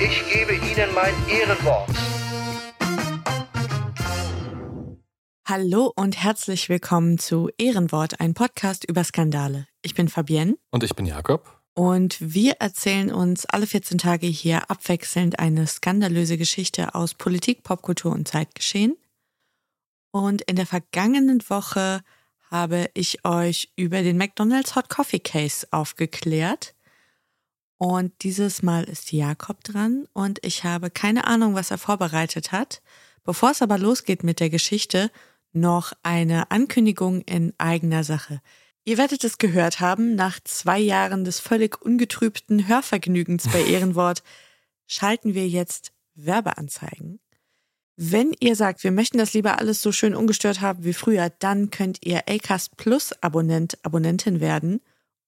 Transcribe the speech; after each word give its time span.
ich 0.00 0.30
gebe 0.30 0.54
Ihnen 0.54 0.92
mein 0.94 1.14
Ehrenwort. 1.28 1.88
Hallo 5.46 5.92
und 5.96 6.22
herzlich 6.22 6.68
willkommen 6.68 7.18
zu 7.18 7.48
Ehrenwort, 7.56 8.20
ein 8.20 8.34
Podcast 8.34 8.84
über 8.84 9.04
Skandale. 9.04 9.68
Ich 9.80 9.94
bin 9.94 10.08
Fabienne. 10.08 10.58
Und 10.70 10.82
ich 10.84 10.94
bin 10.94 11.06
Jakob. 11.06 11.62
Und 11.74 12.16
wir 12.20 12.54
erzählen 12.58 13.10
uns 13.10 13.46
alle 13.46 13.66
14 13.66 13.96
Tage 13.96 14.26
hier 14.26 14.70
abwechselnd 14.70 15.38
eine 15.38 15.66
skandalöse 15.66 16.36
Geschichte 16.36 16.94
aus 16.94 17.14
Politik, 17.14 17.62
Popkultur 17.62 18.12
und 18.12 18.28
Zeitgeschehen. 18.28 18.96
Und 20.10 20.42
in 20.42 20.56
der 20.56 20.66
vergangenen 20.66 21.42
Woche 21.48 22.02
habe 22.50 22.90
ich 22.94 23.24
euch 23.24 23.72
über 23.76 24.02
den 24.02 24.18
McDonald's 24.18 24.76
Hot 24.76 24.88
Coffee 24.90 25.20
Case 25.20 25.66
aufgeklärt. 25.70 26.75
Und 27.78 28.12
dieses 28.22 28.62
Mal 28.62 28.84
ist 28.84 29.12
Jakob 29.12 29.62
dran 29.62 30.06
und 30.14 30.38
ich 30.42 30.64
habe 30.64 30.90
keine 30.90 31.26
Ahnung, 31.26 31.54
was 31.54 31.70
er 31.70 31.78
vorbereitet 31.78 32.52
hat. 32.52 32.80
Bevor 33.22 33.50
es 33.50 33.60
aber 33.60 33.76
losgeht 33.76 34.24
mit 34.24 34.40
der 34.40 34.50
Geschichte, 34.50 35.10
noch 35.52 35.92
eine 36.02 36.50
Ankündigung 36.50 37.20
in 37.22 37.52
eigener 37.58 38.04
Sache. 38.04 38.40
Ihr 38.84 38.98
werdet 38.98 39.24
es 39.24 39.38
gehört 39.38 39.80
haben, 39.80 40.14
nach 40.14 40.38
zwei 40.44 40.78
Jahren 40.78 41.24
des 41.24 41.40
völlig 41.40 41.82
ungetrübten 41.82 42.68
Hörvergnügens 42.68 43.48
bei 43.48 43.62
Ehrenwort 43.66 44.22
schalten 44.86 45.34
wir 45.34 45.48
jetzt 45.48 45.92
Werbeanzeigen. 46.14 47.18
Wenn 47.96 48.32
ihr 48.40 48.56
sagt, 48.56 48.84
wir 48.84 48.92
möchten 48.92 49.18
das 49.18 49.32
lieber 49.32 49.58
alles 49.58 49.82
so 49.82 49.90
schön 49.90 50.14
ungestört 50.14 50.60
haben 50.60 50.84
wie 50.84 50.92
früher, 50.92 51.30
dann 51.30 51.70
könnt 51.70 52.04
ihr 52.04 52.28
Acast 52.28 52.76
Plus 52.76 53.12
Abonnent, 53.22 53.78
Abonnentin 53.84 54.40
werden 54.40 54.80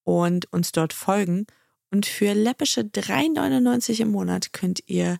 und 0.04 0.52
uns 0.52 0.70
dort 0.72 0.92
folgen. 0.92 1.46
Und 1.90 2.06
für 2.06 2.34
läppische 2.34 2.82
3,99 2.82 4.00
im 4.00 4.10
Monat 4.10 4.52
könnt 4.52 4.82
ihr, 4.86 5.18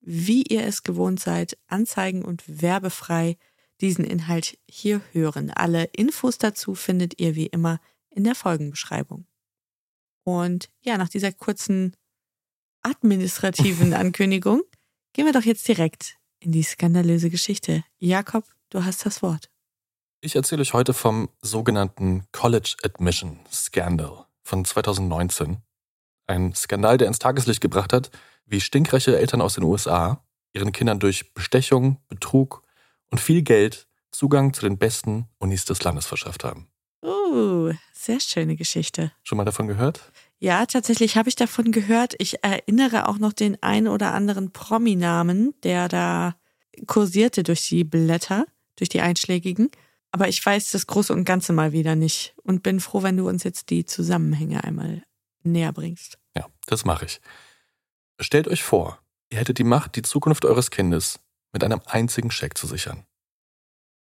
wie 0.00 0.42
ihr 0.42 0.64
es 0.64 0.82
gewohnt 0.82 1.20
seid, 1.20 1.56
Anzeigen 1.66 2.24
und 2.24 2.42
werbefrei 2.46 3.36
diesen 3.80 4.04
Inhalt 4.04 4.58
hier 4.68 5.00
hören. 5.12 5.50
Alle 5.50 5.84
Infos 5.84 6.38
dazu 6.38 6.74
findet 6.74 7.20
ihr 7.20 7.34
wie 7.34 7.46
immer 7.46 7.80
in 8.10 8.24
der 8.24 8.34
Folgenbeschreibung. 8.34 9.26
Und 10.24 10.68
ja, 10.82 10.98
nach 10.98 11.08
dieser 11.08 11.32
kurzen 11.32 11.96
administrativen 12.82 13.94
Ankündigung 13.94 14.62
gehen 15.12 15.26
wir 15.26 15.32
doch 15.32 15.44
jetzt 15.44 15.66
direkt 15.66 16.16
in 16.40 16.52
die 16.52 16.62
skandalöse 16.62 17.30
Geschichte. 17.30 17.84
Jakob, 17.98 18.44
du 18.70 18.84
hast 18.84 19.06
das 19.06 19.22
Wort. 19.22 19.50
Ich 20.20 20.36
erzähle 20.36 20.60
euch 20.60 20.74
heute 20.74 20.92
vom 20.92 21.30
sogenannten 21.40 22.24
College 22.32 22.76
Admission 22.82 23.40
Scandal 23.50 24.26
von 24.42 24.64
2019. 24.64 25.62
Ein 26.30 26.54
Skandal, 26.54 26.96
der 26.96 27.08
ins 27.08 27.18
Tageslicht 27.18 27.60
gebracht 27.60 27.92
hat, 27.92 28.12
wie 28.46 28.60
stinkreiche 28.60 29.18
Eltern 29.18 29.40
aus 29.40 29.54
den 29.54 29.64
USA 29.64 30.22
ihren 30.52 30.70
Kindern 30.70 31.00
durch 31.00 31.34
Bestechung, 31.34 31.96
Betrug 32.08 32.62
und 33.10 33.18
viel 33.18 33.42
Geld 33.42 33.88
Zugang 34.12 34.54
zu 34.54 34.62
den 34.62 34.78
besten 34.78 35.26
Unis 35.38 35.64
des 35.64 35.82
Landes 35.82 36.06
verschafft 36.06 36.44
haben. 36.44 36.68
Uh, 37.04 37.72
sehr 37.92 38.20
schöne 38.20 38.54
Geschichte. 38.54 39.10
Schon 39.24 39.38
mal 39.38 39.44
davon 39.44 39.66
gehört? 39.66 40.12
Ja, 40.38 40.66
tatsächlich 40.66 41.16
habe 41.16 41.28
ich 41.28 41.34
davon 41.34 41.72
gehört. 41.72 42.14
Ich 42.18 42.44
erinnere 42.44 43.08
auch 43.08 43.18
noch 43.18 43.32
den 43.32 43.60
ein 43.60 43.88
oder 43.88 44.14
anderen 44.14 44.52
Prominamen, 44.52 45.54
der 45.64 45.88
da 45.88 46.36
kursierte 46.86 47.42
durch 47.42 47.66
die 47.68 47.82
Blätter, 47.82 48.46
durch 48.76 48.88
die 48.88 49.00
einschlägigen. 49.00 49.68
Aber 50.12 50.28
ich 50.28 50.46
weiß 50.46 50.70
das 50.70 50.86
Große 50.86 51.12
und 51.12 51.24
Ganze 51.24 51.52
mal 51.52 51.72
wieder 51.72 51.96
nicht 51.96 52.36
und 52.44 52.62
bin 52.62 52.78
froh, 52.78 53.02
wenn 53.02 53.16
du 53.16 53.28
uns 53.28 53.42
jetzt 53.42 53.70
die 53.70 53.84
Zusammenhänge 53.84 54.62
einmal 54.62 55.02
näher 55.42 55.72
bringst. 55.72 56.19
Ja, 56.36 56.46
das 56.66 56.84
mache 56.84 57.06
ich. 57.06 57.20
Stellt 58.20 58.48
euch 58.48 58.62
vor, 58.62 59.00
ihr 59.30 59.38
hättet 59.38 59.58
die 59.58 59.64
Macht, 59.64 59.96
die 59.96 60.02
Zukunft 60.02 60.44
eures 60.44 60.70
Kindes 60.70 61.20
mit 61.52 61.64
einem 61.64 61.80
einzigen 61.86 62.30
Scheck 62.30 62.56
zu 62.56 62.66
sichern. 62.66 63.06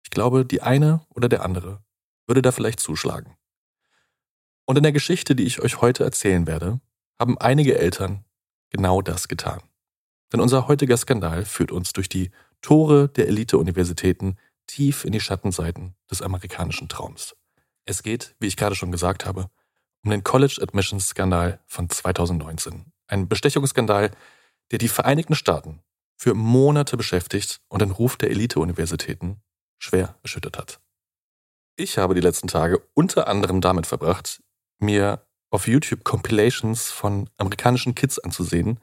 Ich 0.04 0.10
glaube, 0.10 0.44
die 0.44 0.62
eine 0.62 1.06
oder 1.10 1.28
der 1.28 1.44
andere 1.44 1.82
würde 2.26 2.42
da 2.42 2.52
vielleicht 2.52 2.80
zuschlagen. 2.80 3.36
Und 4.66 4.76
in 4.76 4.82
der 4.82 4.92
Geschichte, 4.92 5.34
die 5.34 5.44
ich 5.44 5.60
euch 5.60 5.80
heute 5.80 6.04
erzählen 6.04 6.46
werde, 6.46 6.80
haben 7.18 7.38
einige 7.38 7.78
Eltern 7.78 8.24
genau 8.70 9.02
das 9.02 9.28
getan. 9.28 9.62
Denn 10.32 10.40
unser 10.40 10.66
heutiger 10.68 10.96
Skandal 10.96 11.44
führt 11.44 11.72
uns 11.72 11.92
durch 11.92 12.08
die 12.08 12.30
Tore 12.62 13.08
der 13.08 13.28
Elite-Universitäten 13.28 14.36
tief 14.66 15.04
in 15.04 15.12
die 15.12 15.20
Schattenseiten 15.20 15.94
des 16.10 16.22
amerikanischen 16.22 16.88
Traums. 16.88 17.36
Es 17.84 18.02
geht, 18.02 18.34
wie 18.38 18.46
ich 18.46 18.56
gerade 18.56 18.74
schon 18.74 18.92
gesagt 18.92 19.26
habe, 19.26 19.50
um 20.04 20.10
den 20.10 20.24
College 20.24 20.58
Admissions 20.60 21.08
Skandal 21.08 21.60
von 21.66 21.88
2019. 21.88 22.92
Ein 23.06 23.28
Bestechungsskandal, 23.28 24.10
der 24.70 24.78
die 24.78 24.88
Vereinigten 24.88 25.34
Staaten 25.34 25.80
für 26.16 26.34
Monate 26.34 26.96
beschäftigt 26.96 27.60
und 27.68 27.82
den 27.82 27.90
Ruf 27.90 28.16
der 28.16 28.30
Elite-Universitäten 28.30 29.40
schwer 29.78 30.16
erschüttert 30.22 30.58
hat. 30.58 30.80
Ich 31.76 31.98
habe 31.98 32.14
die 32.14 32.20
letzten 32.20 32.48
Tage 32.48 32.82
unter 32.94 33.28
anderem 33.28 33.60
damit 33.60 33.86
verbracht, 33.86 34.42
mir 34.78 35.26
auf 35.50 35.66
YouTube 35.66 36.04
Compilations 36.04 36.90
von 36.90 37.28
amerikanischen 37.38 37.94
Kids 37.94 38.19
anzusehen, 38.19 38.80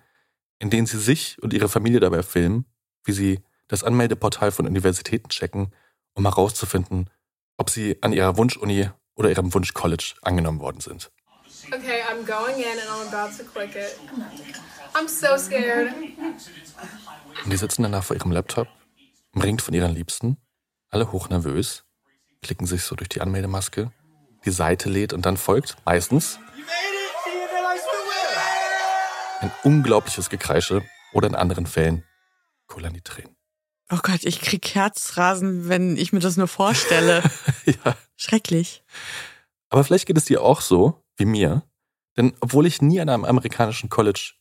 in 0.60 0.70
denen 0.70 0.88
sie 0.88 1.00
sich 1.00 1.42
und 1.42 1.54
ihre 1.54 1.70
Familie 1.70 2.00
dabei 2.00 2.24
filmen, 2.24 2.66
wie 3.04 3.12
sie 3.12 3.40
das 3.68 3.84
Anmeldeportal 3.84 4.52
von 4.52 4.68
Universitäten 4.68 5.30
checken, 5.30 5.74
um 6.14 6.26
herauszufinden, 6.26 7.10
ob 7.58 7.70
sie 7.70 8.02
an 8.02 8.14
ihrer 8.14 8.38
Wunschuni 8.38 8.90
oder 9.20 9.30
ihrem 9.30 9.54
Wunschcollege 9.54 10.16
angenommen 10.22 10.62
worden 10.62 10.80
sind. 10.80 11.12
Okay, 11.68 12.02
I'm 12.10 12.26
going 12.26 12.58
in 12.58 12.80
and 12.80 12.90
I'm 12.90 13.14
about 13.14 13.36
to 13.38 13.44
click 13.44 13.76
it. 13.76 14.00
I'm 14.94 15.10
so 15.10 15.38
scared. 15.38 15.94
Und 17.44 17.52
die 17.52 17.58
sitzen 17.58 17.84
danach 17.84 18.04
vor 18.04 18.16
ihrem 18.16 18.32
Laptop, 18.32 18.70
umringt 19.36 19.62
von 19.62 19.74
ihren 19.74 19.94
Liebsten, 19.94 20.38
alle 20.90 21.12
hochnervös, 21.12 21.84
klicken 22.42 22.66
sich 22.66 22.84
so 22.84 22.96
durch 22.96 23.10
die 23.10 23.20
Anmeldemaske, 23.20 23.92
die 24.46 24.52
Seite 24.52 24.90
lädt 24.90 25.12
und 25.12 25.26
dann 25.26 25.36
folgt 25.36 25.76
meistens 25.86 26.40
ein 29.42 29.52
unglaubliches 29.64 30.30
Gekreische 30.30 30.82
oder 31.12 31.28
in 31.28 31.36
anderen 31.36 31.66
Fällen 31.66 32.06
kullern 32.68 32.94
die 32.94 33.02
Tränen. 33.02 33.36
Oh 33.92 34.00
Gott, 34.04 34.24
ich 34.24 34.42
krieg 34.42 34.76
Herzrasen, 34.76 35.68
wenn 35.68 35.98
ich 35.98 36.14
mir 36.14 36.20
das 36.20 36.38
nur 36.38 36.48
vorstelle. 36.48 37.24
ja. 37.66 37.98
Schrecklich. 38.18 38.84
Aber 39.70 39.84
vielleicht 39.84 40.06
geht 40.06 40.18
es 40.18 40.26
dir 40.26 40.42
auch 40.42 40.62
so 40.62 41.02
wie 41.18 41.26
mir, 41.26 41.64
denn 42.18 42.34
obwohl 42.40 42.66
ich 42.66 42.82
nie 42.82 43.00
an 43.00 43.10
einem 43.10 43.26
amerikanischen 43.26 43.90
College 43.90 44.34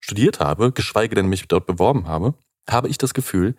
studiert 0.00 0.40
habe, 0.40 0.72
geschweige 0.72 1.14
denn 1.14 1.26
mich 1.26 1.48
dort 1.48 1.66
beworben 1.66 2.06
habe, 2.06 2.34
habe 2.68 2.88
ich 2.88 2.98
das 2.98 3.14
Gefühl, 3.14 3.54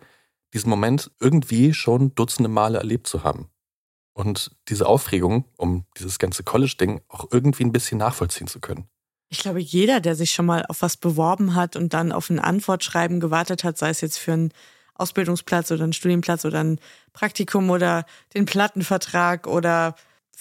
diesen 0.54 0.70
Moment 0.70 1.10
irgendwie 1.20 1.74
schon 1.74 2.14
dutzende 2.14 2.48
Male 2.48 2.78
erlebt 2.78 3.06
zu 3.06 3.24
haben. 3.24 3.50
Und 4.14 4.52
diese 4.68 4.86
Aufregung 4.86 5.44
um 5.56 5.84
dieses 5.98 6.18
ganze 6.18 6.42
College-Ding 6.42 7.02
auch 7.08 7.26
irgendwie 7.30 7.64
ein 7.64 7.72
bisschen 7.72 7.98
nachvollziehen 7.98 8.46
zu 8.46 8.60
können. 8.60 8.88
Ich 9.28 9.40
glaube, 9.40 9.60
jeder, 9.60 10.00
der 10.00 10.14
sich 10.14 10.30
schon 10.30 10.46
mal 10.46 10.64
auf 10.66 10.82
was 10.82 10.96
beworben 10.96 11.54
hat 11.54 11.74
und 11.76 11.92
dann 11.92 12.12
auf 12.12 12.30
ein 12.30 12.38
Antwortschreiben 12.38 13.18
gewartet 13.18 13.64
hat, 13.64 13.76
sei 13.76 13.90
es 13.90 14.00
jetzt 14.00 14.18
für 14.18 14.32
einen 14.32 14.52
Ausbildungsplatz 14.98 15.70
oder 15.70 15.84
einen 15.84 15.92
Studienplatz 15.92 16.44
oder 16.44 16.60
ein 16.62 16.80
Praktikum 17.12 17.70
oder 17.70 18.06
den 18.34 18.46
Plattenvertrag 18.46 19.46
oder 19.46 19.94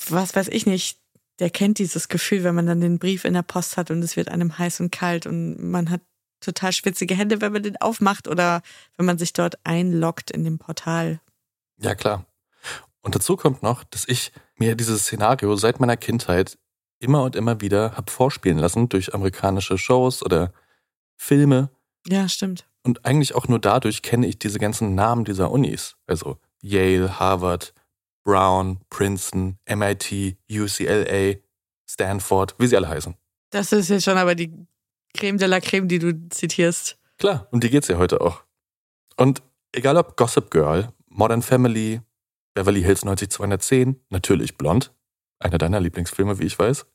was 0.09 0.35
weiß 0.35 0.47
ich 0.49 0.65
nicht, 0.65 0.99
der 1.39 1.49
kennt 1.49 1.79
dieses 1.79 2.07
Gefühl, 2.07 2.43
wenn 2.43 2.55
man 2.55 2.65
dann 2.65 2.81
den 2.81 2.99
Brief 2.99 3.25
in 3.25 3.33
der 3.33 3.43
Post 3.43 3.77
hat 3.77 3.91
und 3.91 4.01
es 4.01 4.15
wird 4.15 4.29
einem 4.29 4.57
heiß 4.57 4.79
und 4.79 4.91
kalt 4.91 5.25
und 5.25 5.61
man 5.61 5.89
hat 5.89 6.01
total 6.39 6.71
schwitzige 6.71 7.15
Hände, 7.15 7.41
wenn 7.41 7.51
man 7.51 7.63
den 7.63 7.77
aufmacht 7.77 8.27
oder 8.27 8.61
wenn 8.97 9.05
man 9.05 9.17
sich 9.17 9.33
dort 9.33 9.57
einloggt 9.63 10.31
in 10.31 10.43
dem 10.43 10.57
Portal. 10.57 11.19
Ja, 11.77 11.95
klar. 11.95 12.25
Und 13.01 13.15
dazu 13.15 13.35
kommt 13.35 13.63
noch, 13.63 13.83
dass 13.83 14.07
ich 14.07 14.31
mir 14.55 14.75
dieses 14.75 15.03
Szenario 15.03 15.55
seit 15.55 15.79
meiner 15.79 15.97
Kindheit 15.97 16.57
immer 16.99 17.23
und 17.23 17.35
immer 17.35 17.61
wieder 17.61 17.95
habe 17.95 18.09
vorspielen 18.11 18.57
lassen 18.57 18.89
durch 18.89 19.13
amerikanische 19.13 19.77
Shows 19.77 20.23
oder 20.23 20.53
Filme. 21.15 21.69
Ja, 22.07 22.29
stimmt. 22.29 22.67
Und 22.83 23.05
eigentlich 23.05 23.33
auch 23.35 23.47
nur 23.47 23.59
dadurch 23.59 24.01
kenne 24.01 24.27
ich 24.27 24.37
diese 24.37 24.59
ganzen 24.59 24.95
Namen 24.95 25.25
dieser 25.25 25.51
Unis. 25.51 25.95
Also 26.05 26.37
Yale, 26.61 27.19
Harvard, 27.19 27.73
Brown, 28.23 28.79
Princeton, 28.89 29.57
MIT, 29.67 30.37
UCLA, 30.49 31.35
Stanford, 31.87 32.55
wie 32.59 32.67
sie 32.67 32.77
alle 32.77 32.89
heißen. 32.89 33.15
Das 33.51 33.71
ist 33.71 33.89
jetzt 33.89 34.03
schon 34.03 34.17
aber 34.17 34.35
die 34.35 34.51
Creme 35.15 35.37
de 35.37 35.47
la 35.47 35.59
Creme, 35.59 35.87
die 35.87 35.99
du 35.99 36.29
zitierst. 36.29 36.97
Klar, 37.17 37.47
um 37.51 37.59
die 37.59 37.69
geht's 37.69 37.87
ja 37.87 37.97
heute 37.97 38.21
auch. 38.21 38.43
Und 39.15 39.41
egal 39.71 39.97
ob 39.97 40.17
Gossip 40.17 40.51
Girl, 40.51 40.89
Modern 41.07 41.41
Family, 41.41 42.01
Beverly 42.53 42.81
Hills 42.81 43.05
90210, 43.05 44.01
natürlich 44.09 44.57
Blond, 44.57 44.93
einer 45.39 45.57
deiner 45.57 45.79
Lieblingsfilme, 45.79 46.39
wie 46.39 46.45
ich 46.45 46.59
weiß. 46.59 46.85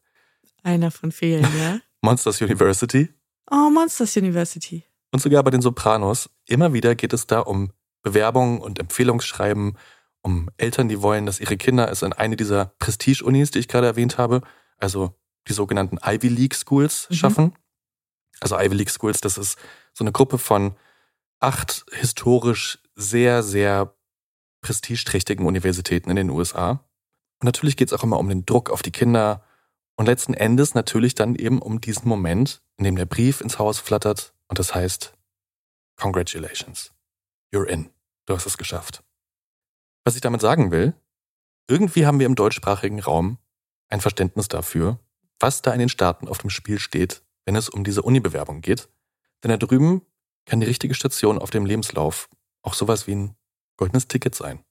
Einer 0.62 0.90
von 0.90 1.12
vielen, 1.12 1.46
ja. 1.58 1.80
Monsters 2.02 2.40
University. 2.40 3.08
Oh, 3.50 3.70
Monsters 3.70 4.16
University. 4.16 4.84
Und 5.12 5.20
sogar 5.20 5.42
bei 5.42 5.50
den 5.50 5.62
Sopranos, 5.62 6.30
immer 6.46 6.72
wieder 6.72 6.94
geht 6.94 7.12
es 7.12 7.26
da 7.26 7.40
um 7.40 7.72
Bewerbungen 8.02 8.60
und 8.60 8.78
Empfehlungsschreiben, 8.78 9.76
um 10.22 10.50
Eltern, 10.56 10.88
die 10.88 11.02
wollen, 11.02 11.26
dass 11.26 11.40
ihre 11.40 11.56
Kinder 11.56 11.90
es 11.90 12.02
in 12.02 12.12
eine 12.12 12.36
dieser 12.36 12.72
Prestige-Unis, 12.78 13.50
die 13.50 13.58
ich 13.58 13.68
gerade 13.68 13.86
erwähnt 13.86 14.18
habe, 14.18 14.42
also 14.76 15.14
die 15.48 15.52
sogenannten 15.52 15.98
Ivy 16.04 16.28
League 16.28 16.54
Schools, 16.54 17.08
mhm. 17.08 17.14
schaffen. 17.14 17.52
Also 18.40 18.56
Ivy 18.58 18.74
League 18.74 18.90
Schools, 18.90 19.20
das 19.20 19.38
ist 19.38 19.58
so 19.92 20.04
eine 20.04 20.12
Gruppe 20.12 20.38
von 20.38 20.74
acht 21.40 21.86
historisch 21.92 22.78
sehr, 22.94 23.42
sehr 23.42 23.94
prestigeträchtigen 24.60 25.46
Universitäten 25.46 26.10
in 26.10 26.16
den 26.16 26.30
USA. 26.30 26.84
Und 27.40 27.46
natürlich 27.46 27.76
geht 27.76 27.88
es 27.88 27.98
auch 27.98 28.04
immer 28.04 28.18
um 28.18 28.28
den 28.28 28.44
Druck 28.44 28.70
auf 28.70 28.82
die 28.82 28.92
Kinder 28.92 29.42
und 29.96 30.06
letzten 30.06 30.34
Endes 30.34 30.74
natürlich 30.74 31.14
dann 31.14 31.34
eben 31.34 31.60
um 31.60 31.80
diesen 31.80 32.08
Moment, 32.08 32.62
in 32.76 32.84
dem 32.84 32.96
der 32.96 33.06
Brief 33.06 33.40
ins 33.40 33.58
Haus 33.58 33.78
flattert 33.78 34.34
und 34.50 34.58
das 34.58 34.74
heißt, 34.74 35.16
Congratulations, 35.96 36.92
you're 37.54 37.66
in, 37.66 37.90
du 38.26 38.34
hast 38.34 38.46
es 38.46 38.58
geschafft. 38.58 39.04
Was 40.04 40.16
ich 40.16 40.20
damit 40.20 40.40
sagen 40.40 40.70
will, 40.70 40.94
irgendwie 41.68 42.04
haben 42.04 42.18
wir 42.18 42.26
im 42.26 42.34
deutschsprachigen 42.34 43.00
Raum 43.00 43.38
ein 43.88 44.00
Verständnis 44.00 44.48
dafür, 44.48 44.98
was 45.38 45.62
da 45.62 45.72
in 45.72 45.78
den 45.78 45.88
Staaten 45.88 46.26
auf 46.26 46.38
dem 46.38 46.50
Spiel 46.50 46.78
steht, 46.78 47.22
wenn 47.44 47.54
es 47.54 47.68
um 47.68 47.84
diese 47.84 48.02
Uni-Bewerbung 48.02 48.60
geht. 48.60 48.88
Denn 49.42 49.50
da 49.50 49.56
drüben 49.56 50.02
kann 50.46 50.60
die 50.60 50.66
richtige 50.66 50.94
Station 50.94 51.38
auf 51.38 51.50
dem 51.50 51.64
Lebenslauf 51.64 52.28
auch 52.62 52.74
sowas 52.74 53.06
wie 53.06 53.14
ein 53.14 53.36
goldenes 53.76 54.08
Ticket 54.08 54.34
sein. 54.34 54.64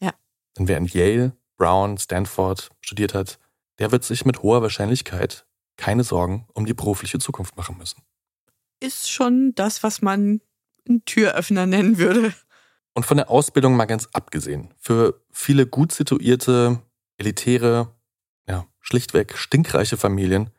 Ja. 0.00 0.14
Denn 0.56 0.66
wer 0.66 0.78
in 0.78 0.86
Yale, 0.86 1.36
Brown, 1.58 1.98
Stanford 1.98 2.70
studiert 2.80 3.12
hat, 3.12 3.38
der 3.78 3.92
wird 3.92 4.04
sich 4.04 4.24
mit 4.24 4.42
hoher 4.42 4.62
Wahrscheinlichkeit 4.62 5.46
keine 5.76 6.04
Sorgen 6.04 6.46
um 6.54 6.64
die 6.64 6.74
berufliche 6.74 7.18
Zukunft 7.18 7.56
machen 7.56 7.76
müssen. 7.76 8.02
Ist 8.80 9.10
schon 9.10 9.54
das, 9.54 9.82
was 9.82 10.02
man 10.02 10.40
einen 10.88 11.04
Türöffner 11.04 11.66
nennen 11.66 11.98
würde. 11.98 12.34
Und 12.94 13.04
von 13.04 13.16
der 13.16 13.30
Ausbildung 13.30 13.76
mal 13.76 13.86
ganz 13.86 14.08
abgesehen. 14.12 14.72
Für 14.78 15.20
viele 15.30 15.66
gut 15.66 15.92
situierte, 15.92 16.80
elitäre, 17.18 17.94
ja, 18.46 18.66
schlichtweg 18.80 19.36
stinkreiche 19.36 19.96
Familien 19.96 20.50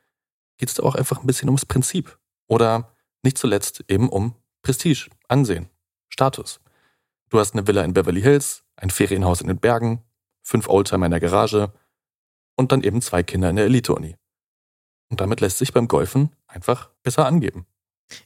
geht 0.57 0.69
es 0.69 0.75
da 0.75 0.83
auch 0.83 0.95
einfach 0.95 1.19
ein 1.19 1.27
bisschen 1.27 1.49
ums 1.49 1.65
Prinzip. 1.65 2.17
Oder 2.47 2.95
nicht 3.23 3.37
zuletzt 3.37 3.83
eben 3.87 4.09
um 4.09 4.35
Prestige, 4.61 5.09
Ansehen, 5.27 5.69
Status. 6.09 6.59
Du 7.29 7.39
hast 7.39 7.53
eine 7.53 7.67
Villa 7.67 7.83
in 7.83 7.93
Beverly 7.93 8.21
Hills, 8.21 8.63
ein 8.75 8.89
Ferienhaus 8.89 9.41
in 9.41 9.47
den 9.47 9.59
Bergen, 9.59 10.03
fünf 10.41 10.67
Oldtimer 10.67 11.07
in 11.07 11.11
der 11.11 11.19
Garage 11.19 11.73
und 12.55 12.71
dann 12.71 12.83
eben 12.83 13.01
zwei 13.01 13.23
Kinder 13.23 13.49
in 13.49 13.55
der 13.55 13.65
Elite-Uni. 13.65 14.15
Und 15.09 15.21
damit 15.21 15.41
lässt 15.41 15.57
sich 15.57 15.73
beim 15.73 15.87
Golfen 15.87 16.35
einfach 16.47 16.89
besser 17.03 17.25
angeben. 17.25 17.65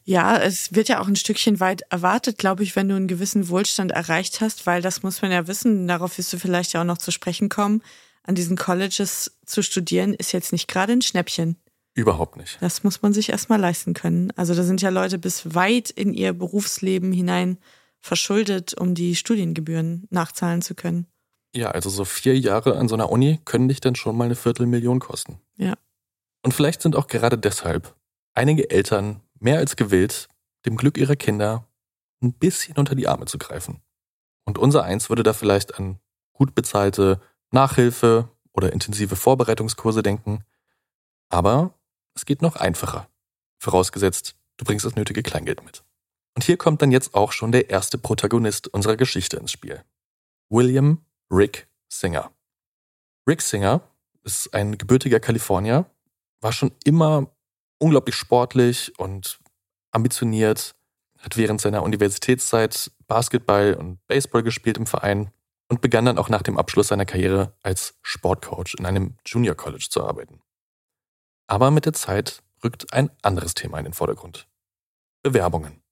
Ja, 0.04 0.38
es 0.38 0.74
wird 0.74 0.88
ja 0.88 1.00
auch 1.00 1.08
ein 1.08 1.16
Stückchen 1.16 1.60
weit 1.60 1.82
erwartet, 1.90 2.38
glaube 2.38 2.62
ich, 2.62 2.76
wenn 2.76 2.88
du 2.88 2.94
einen 2.94 3.08
gewissen 3.08 3.48
Wohlstand 3.48 3.92
erreicht 3.92 4.40
hast, 4.40 4.66
weil 4.66 4.82
das 4.82 5.02
muss 5.02 5.22
man 5.22 5.32
ja 5.32 5.46
wissen, 5.46 5.88
darauf 5.88 6.18
wirst 6.18 6.32
du 6.32 6.38
vielleicht 6.38 6.72
ja 6.72 6.80
auch 6.80 6.86
noch 6.86 6.98
zu 6.98 7.10
sprechen 7.10 7.48
kommen. 7.48 7.82
An 8.22 8.34
diesen 8.34 8.56
Colleges 8.56 9.38
zu 9.44 9.62
studieren 9.62 10.14
ist 10.14 10.32
jetzt 10.32 10.52
nicht 10.52 10.68
gerade 10.68 10.92
ein 10.92 11.02
Schnäppchen. 11.02 11.56
Überhaupt 11.94 12.36
nicht. 12.36 12.58
Das 12.60 12.84
muss 12.84 13.02
man 13.02 13.12
sich 13.12 13.28
erstmal 13.28 13.60
leisten 13.60 13.92
können. 13.92 14.32
Also 14.36 14.54
da 14.54 14.62
sind 14.62 14.80
ja 14.80 14.88
Leute 14.88 15.18
bis 15.18 15.54
weit 15.54 15.90
in 15.90 16.14
ihr 16.14 16.32
Berufsleben 16.32 17.12
hinein 17.12 17.58
verschuldet, 18.00 18.74
um 18.74 18.94
die 18.94 19.14
Studiengebühren 19.14 20.06
nachzahlen 20.10 20.62
zu 20.62 20.74
können. 20.74 21.06
Ja, 21.54 21.70
also 21.70 21.90
so 21.90 22.04
vier 22.04 22.38
Jahre 22.38 22.76
an 22.78 22.88
so 22.88 22.94
einer 22.94 23.10
Uni 23.10 23.40
können 23.44 23.68
dich 23.68 23.80
dann 23.80 23.94
schon 23.94 24.16
mal 24.16 24.24
eine 24.24 24.36
Viertelmillion 24.36 25.00
kosten. 25.00 25.38
Ja. 25.56 25.74
Und 26.42 26.54
vielleicht 26.54 26.80
sind 26.80 26.96
auch 26.96 27.08
gerade 27.08 27.36
deshalb 27.36 27.94
einige 28.34 28.70
Eltern 28.70 29.20
mehr 29.42 29.58
als 29.58 29.76
gewillt, 29.76 30.28
dem 30.64 30.76
Glück 30.76 30.96
ihrer 30.96 31.16
Kinder 31.16 31.66
ein 32.22 32.32
bisschen 32.32 32.76
unter 32.76 32.94
die 32.94 33.08
Arme 33.08 33.26
zu 33.26 33.38
greifen. 33.38 33.82
Und 34.44 34.58
unser 34.58 34.84
Eins 34.84 35.08
würde 35.08 35.22
da 35.22 35.32
vielleicht 35.32 35.78
an 35.78 35.98
gut 36.32 36.54
bezahlte 36.54 37.20
Nachhilfe 37.50 38.28
oder 38.52 38.72
intensive 38.72 39.16
Vorbereitungskurse 39.16 40.02
denken. 40.02 40.44
Aber 41.28 41.74
es 42.14 42.24
geht 42.24 42.42
noch 42.42 42.56
einfacher. 42.56 43.08
Vorausgesetzt, 43.58 44.36
du 44.56 44.64
bringst 44.64 44.84
das 44.84 44.96
nötige 44.96 45.22
Kleingeld 45.22 45.64
mit. 45.64 45.84
Und 46.34 46.44
hier 46.44 46.56
kommt 46.56 46.82
dann 46.82 46.92
jetzt 46.92 47.14
auch 47.14 47.32
schon 47.32 47.52
der 47.52 47.70
erste 47.70 47.98
Protagonist 47.98 48.68
unserer 48.68 48.96
Geschichte 48.96 49.36
ins 49.36 49.52
Spiel. 49.52 49.84
William 50.48 51.04
Rick 51.30 51.68
Singer. 51.88 52.30
Rick 53.28 53.42
Singer 53.42 53.80
ist 54.24 54.52
ein 54.54 54.78
gebürtiger 54.78 55.20
Kalifornier, 55.20 55.86
war 56.40 56.52
schon 56.52 56.72
immer 56.84 57.30
unglaublich 57.82 58.14
sportlich 58.14 58.98
und 58.98 59.40
ambitioniert, 59.90 60.74
hat 61.18 61.36
während 61.36 61.60
seiner 61.60 61.82
Universitätszeit 61.82 62.90
Basketball 63.06 63.74
und 63.74 64.04
Baseball 64.06 64.42
gespielt 64.42 64.78
im 64.78 64.86
Verein 64.86 65.30
und 65.68 65.80
begann 65.80 66.04
dann 66.04 66.18
auch 66.18 66.28
nach 66.28 66.42
dem 66.42 66.58
Abschluss 66.58 66.88
seiner 66.88 67.04
Karriere 67.06 67.54
als 67.62 67.98
Sportcoach 68.02 68.74
in 68.78 68.86
einem 68.86 69.16
Junior 69.26 69.56
College 69.56 69.88
zu 69.90 70.04
arbeiten. 70.04 70.40
Aber 71.48 71.70
mit 71.70 71.84
der 71.84 71.92
Zeit 71.92 72.42
rückt 72.62 72.92
ein 72.92 73.10
anderes 73.22 73.54
Thema 73.54 73.78
in 73.78 73.84
den 73.84 73.94
Vordergrund. 73.94 74.46
Bewerbungen. 75.22 75.82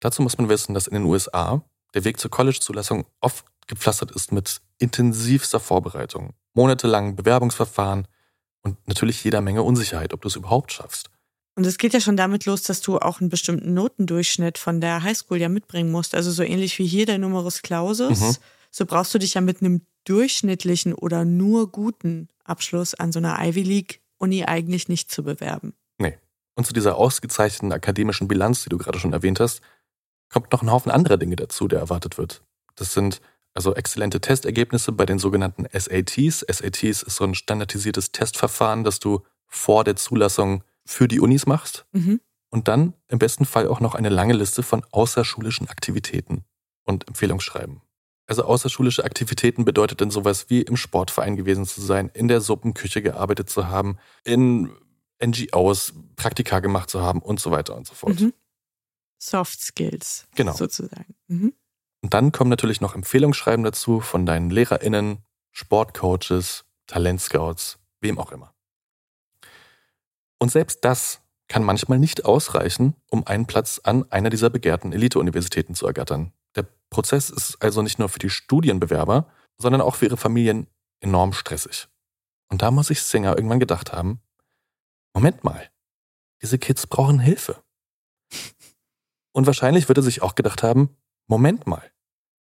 Dazu 0.00 0.22
muss 0.22 0.38
man 0.38 0.48
wissen, 0.48 0.74
dass 0.74 0.86
in 0.86 0.94
den 0.94 1.04
USA 1.04 1.64
der 1.94 2.04
Weg 2.04 2.18
zur 2.18 2.30
College-Zulassung 2.30 3.06
oft 3.20 3.44
gepflastert 3.66 4.10
ist 4.10 4.32
mit 4.32 4.60
intensivster 4.78 5.60
Vorbereitung, 5.60 6.34
monatelangen 6.54 7.16
Bewerbungsverfahren 7.16 8.08
und 8.62 8.86
natürlich 8.88 9.22
jeder 9.24 9.40
Menge 9.40 9.62
Unsicherheit, 9.62 10.12
ob 10.12 10.22
du 10.22 10.28
es 10.28 10.36
überhaupt 10.36 10.72
schaffst. 10.72 11.10
Und 11.58 11.66
es 11.66 11.76
geht 11.76 11.92
ja 11.92 12.00
schon 12.00 12.16
damit 12.16 12.44
los, 12.44 12.62
dass 12.62 12.82
du 12.82 12.98
auch 12.98 13.20
einen 13.20 13.30
bestimmten 13.30 13.74
Notendurchschnitt 13.74 14.58
von 14.58 14.80
der 14.80 15.02
Highschool 15.02 15.40
ja 15.40 15.48
mitbringen 15.48 15.90
musst. 15.90 16.14
Also 16.14 16.30
so 16.30 16.44
ähnlich 16.44 16.78
wie 16.78 16.86
hier 16.86 17.04
der 17.04 17.18
Numerus 17.18 17.62
Clausus. 17.62 18.20
Mhm. 18.20 18.36
So 18.70 18.86
brauchst 18.86 19.12
du 19.12 19.18
dich 19.18 19.34
ja 19.34 19.40
mit 19.40 19.60
einem 19.60 19.80
durchschnittlichen 20.04 20.94
oder 20.94 21.24
nur 21.24 21.72
guten 21.72 22.28
Abschluss 22.44 22.94
an 22.94 23.10
so 23.10 23.18
einer 23.18 23.44
Ivy 23.44 23.64
League 23.64 24.00
Uni 24.18 24.44
eigentlich 24.44 24.88
nicht 24.88 25.10
zu 25.10 25.24
bewerben. 25.24 25.74
Nee. 25.98 26.16
Und 26.54 26.64
zu 26.64 26.72
dieser 26.72 26.94
ausgezeichneten 26.94 27.72
akademischen 27.72 28.28
Bilanz, 28.28 28.62
die 28.62 28.68
du 28.68 28.78
gerade 28.78 29.00
schon 29.00 29.12
erwähnt 29.12 29.40
hast, 29.40 29.60
kommt 30.28 30.52
noch 30.52 30.62
ein 30.62 30.70
Haufen 30.70 30.92
anderer 30.92 31.16
Dinge 31.16 31.34
dazu, 31.34 31.66
der 31.66 31.80
erwartet 31.80 32.18
wird. 32.18 32.40
Das 32.76 32.92
sind 32.92 33.20
also 33.54 33.74
exzellente 33.74 34.20
Testergebnisse 34.20 34.92
bei 34.92 35.06
den 35.06 35.18
sogenannten 35.18 35.66
SATs. 35.72 36.46
SATs 36.48 37.02
ist 37.02 37.16
so 37.16 37.24
ein 37.24 37.34
standardisiertes 37.34 38.12
Testverfahren, 38.12 38.84
das 38.84 39.00
du 39.00 39.24
vor 39.48 39.82
der 39.82 39.96
Zulassung 39.96 40.62
für 40.88 41.06
die 41.06 41.20
Unis 41.20 41.44
machst 41.44 41.84
mhm. 41.92 42.18
und 42.48 42.66
dann 42.66 42.94
im 43.08 43.18
besten 43.18 43.44
Fall 43.44 43.68
auch 43.68 43.80
noch 43.80 43.94
eine 43.94 44.08
lange 44.08 44.32
Liste 44.32 44.62
von 44.62 44.82
außerschulischen 44.90 45.68
Aktivitäten 45.68 46.44
und 46.84 47.06
Empfehlungsschreiben. 47.06 47.82
Also 48.26 48.44
außerschulische 48.44 49.04
Aktivitäten 49.04 49.66
bedeutet 49.66 50.00
dann 50.00 50.10
sowas 50.10 50.48
wie 50.48 50.62
im 50.62 50.78
Sportverein 50.78 51.36
gewesen 51.36 51.66
zu 51.66 51.82
sein, 51.82 52.10
in 52.14 52.26
der 52.26 52.40
Suppenküche 52.40 53.02
gearbeitet 53.02 53.50
zu 53.50 53.68
haben, 53.68 53.98
in 54.24 54.70
NGOs 55.22 55.92
Praktika 56.16 56.60
gemacht 56.60 56.88
zu 56.88 57.02
haben 57.02 57.20
und 57.20 57.38
so 57.38 57.50
weiter 57.50 57.76
und 57.76 57.86
so 57.86 57.94
fort. 57.94 58.18
Mhm. 58.20 58.32
Soft 59.18 59.60
Skills. 59.60 60.26
Genau. 60.36 60.54
Sozusagen. 60.54 61.14
Mhm. 61.26 61.52
Und 62.00 62.14
dann 62.14 62.32
kommen 62.32 62.48
natürlich 62.48 62.80
noch 62.80 62.94
Empfehlungsschreiben 62.94 63.62
dazu 63.62 64.00
von 64.00 64.24
deinen 64.24 64.48
LehrerInnen, 64.48 65.18
Sportcoaches, 65.52 66.64
Talentscouts, 66.86 67.78
wem 68.00 68.18
auch 68.18 68.32
immer. 68.32 68.54
Und 70.38 70.50
selbst 70.50 70.84
das 70.84 71.20
kann 71.48 71.64
manchmal 71.64 71.98
nicht 71.98 72.24
ausreichen, 72.24 72.94
um 73.10 73.26
einen 73.26 73.46
Platz 73.46 73.80
an 73.82 74.10
einer 74.10 74.30
dieser 74.30 74.50
begehrten 74.50 74.92
Elite-Universitäten 74.92 75.74
zu 75.74 75.86
ergattern. 75.86 76.32
Der 76.54 76.66
Prozess 76.90 77.30
ist 77.30 77.62
also 77.62 77.82
nicht 77.82 77.98
nur 77.98 78.08
für 78.08 78.18
die 78.18 78.30
Studienbewerber, 78.30 79.30
sondern 79.56 79.80
auch 79.80 79.96
für 79.96 80.06
ihre 80.06 80.16
Familien 80.16 80.68
enorm 81.00 81.32
stressig. 81.32 81.88
Und 82.50 82.62
da 82.62 82.70
muss 82.70 82.88
sich 82.88 83.02
Singer 83.02 83.36
irgendwann 83.36 83.60
gedacht 83.60 83.92
haben, 83.92 84.20
Moment 85.14 85.42
mal, 85.42 85.70
diese 86.42 86.58
Kids 86.58 86.86
brauchen 86.86 87.18
Hilfe. 87.18 87.62
Und 89.32 89.46
wahrscheinlich 89.46 89.88
wird 89.88 89.98
er 89.98 90.04
sich 90.04 90.22
auch 90.22 90.34
gedacht 90.34 90.62
haben, 90.62 90.96
Moment 91.26 91.66
mal, 91.66 91.90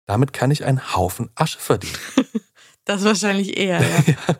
damit 0.07 0.33
kann 0.33 0.51
ich 0.51 0.65
einen 0.65 0.95
Haufen 0.95 1.31
Asche 1.35 1.59
verdienen. 1.59 1.99
das 2.85 3.05
wahrscheinlich 3.05 3.57
eher, 3.57 3.81
ja. 3.81 4.01
ja. 4.07 4.37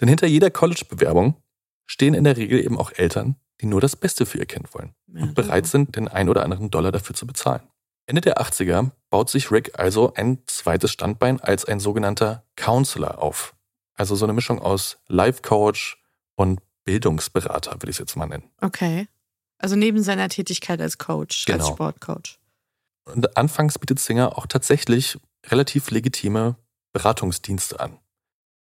Denn 0.00 0.08
hinter 0.08 0.26
jeder 0.26 0.50
College-Bewerbung 0.50 1.41
stehen 1.92 2.14
in 2.14 2.24
der 2.24 2.38
Regel 2.38 2.64
eben 2.64 2.78
auch 2.78 2.90
Eltern, 2.92 3.36
die 3.60 3.66
nur 3.66 3.82
das 3.82 3.96
Beste 3.96 4.24
für 4.24 4.38
ihr 4.38 4.46
Kind 4.46 4.72
wollen 4.72 4.94
ja, 5.08 5.24
und 5.24 5.34
bereit 5.34 5.66
sind, 5.66 5.94
den 5.94 6.08
ein 6.08 6.30
oder 6.30 6.42
anderen 6.42 6.70
Dollar 6.70 6.90
dafür 6.90 7.14
zu 7.14 7.26
bezahlen. 7.26 7.60
Ende 8.06 8.22
der 8.22 8.40
80er 8.40 8.90
baut 9.10 9.28
sich 9.28 9.50
Rick 9.50 9.78
also 9.78 10.14
ein 10.14 10.38
zweites 10.46 10.90
Standbein 10.90 11.38
als 11.38 11.66
ein 11.66 11.80
sogenannter 11.80 12.44
Counselor 12.56 13.22
auf. 13.22 13.54
Also 13.94 14.16
so 14.16 14.24
eine 14.24 14.32
Mischung 14.32 14.58
aus 14.58 14.98
Life 15.06 15.42
Coach 15.42 16.02
und 16.34 16.60
Bildungsberater, 16.84 17.74
würde 17.74 17.90
ich 17.90 17.96
es 17.96 17.98
jetzt 17.98 18.16
mal 18.16 18.26
nennen. 18.26 18.50
Okay. 18.62 19.06
Also 19.58 19.76
neben 19.76 20.02
seiner 20.02 20.30
Tätigkeit 20.30 20.80
als 20.80 20.96
Coach, 20.96 21.44
genau. 21.44 21.58
als 21.58 21.68
Sportcoach. 21.68 22.38
Und 23.04 23.36
anfangs 23.36 23.78
bietet 23.78 24.00
Singer 24.00 24.38
auch 24.38 24.46
tatsächlich 24.46 25.18
relativ 25.46 25.90
legitime 25.90 26.56
Beratungsdienste 26.92 27.78
an. 27.78 27.98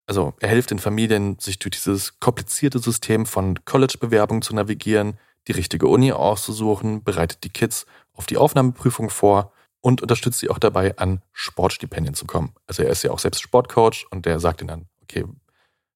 Also 0.08 0.34
er 0.40 0.50
hilft 0.50 0.72
den 0.72 0.80
Familien, 0.80 1.40
sich 1.40 1.60
durch 1.60 1.72
dieses 1.72 2.20
komplizierte 2.20 2.80
System 2.80 3.26
von 3.26 3.64
College-Bewerbungen 3.66 4.42
zu 4.42 4.54
navigieren, 4.54 5.18
die 5.48 5.54
richtige 5.54 5.88
Uni 5.88 6.12
auszusuchen, 6.12 7.04
bereitet 7.04 7.44
die 7.44 7.50
Kids 7.50 7.86
auf 8.14 8.26
die 8.26 8.38
Aufnahmeprüfung 8.38 9.10
vor 9.10 9.52
und 9.82 10.02
unterstützt 10.02 10.40
sie 10.40 10.50
auch 10.50 10.60
dabei, 10.60 10.98
an 10.98 11.22
Sportstipendien 11.32 12.16
zu 12.16 12.26
kommen. 12.26 12.54
Also 12.66 12.84
er 12.84 12.90
ist 12.90 13.04
ja 13.04 13.12
auch 13.12 13.20
selbst 13.20 13.42
Sportcoach 13.42 14.08
und 14.10 14.26
der 14.26 14.40
sagt 14.40 14.62
ihnen 14.62 14.68
dann, 14.68 14.86
okay, 15.04 15.26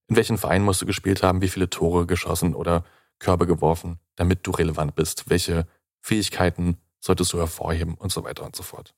in 0.07 0.15
welchen 0.15 0.37
Verein 0.37 0.63
musst 0.63 0.81
du 0.81 0.85
gespielt 0.85 1.23
haben, 1.23 1.41
wie 1.41 1.49
viele 1.49 1.69
Tore 1.69 2.05
geschossen 2.05 2.55
oder 2.55 2.83
Körbe 3.19 3.47
geworfen, 3.47 3.99
damit 4.15 4.45
du 4.45 4.51
relevant 4.51 4.95
bist, 4.95 5.29
welche 5.29 5.67
Fähigkeiten 6.01 6.77
solltest 6.99 7.33
du 7.33 7.37
hervorheben 7.37 7.95
und 7.95 8.11
so 8.11 8.23
weiter 8.23 8.43
und 8.45 8.55
so 8.55 8.63
fort. 8.63 8.93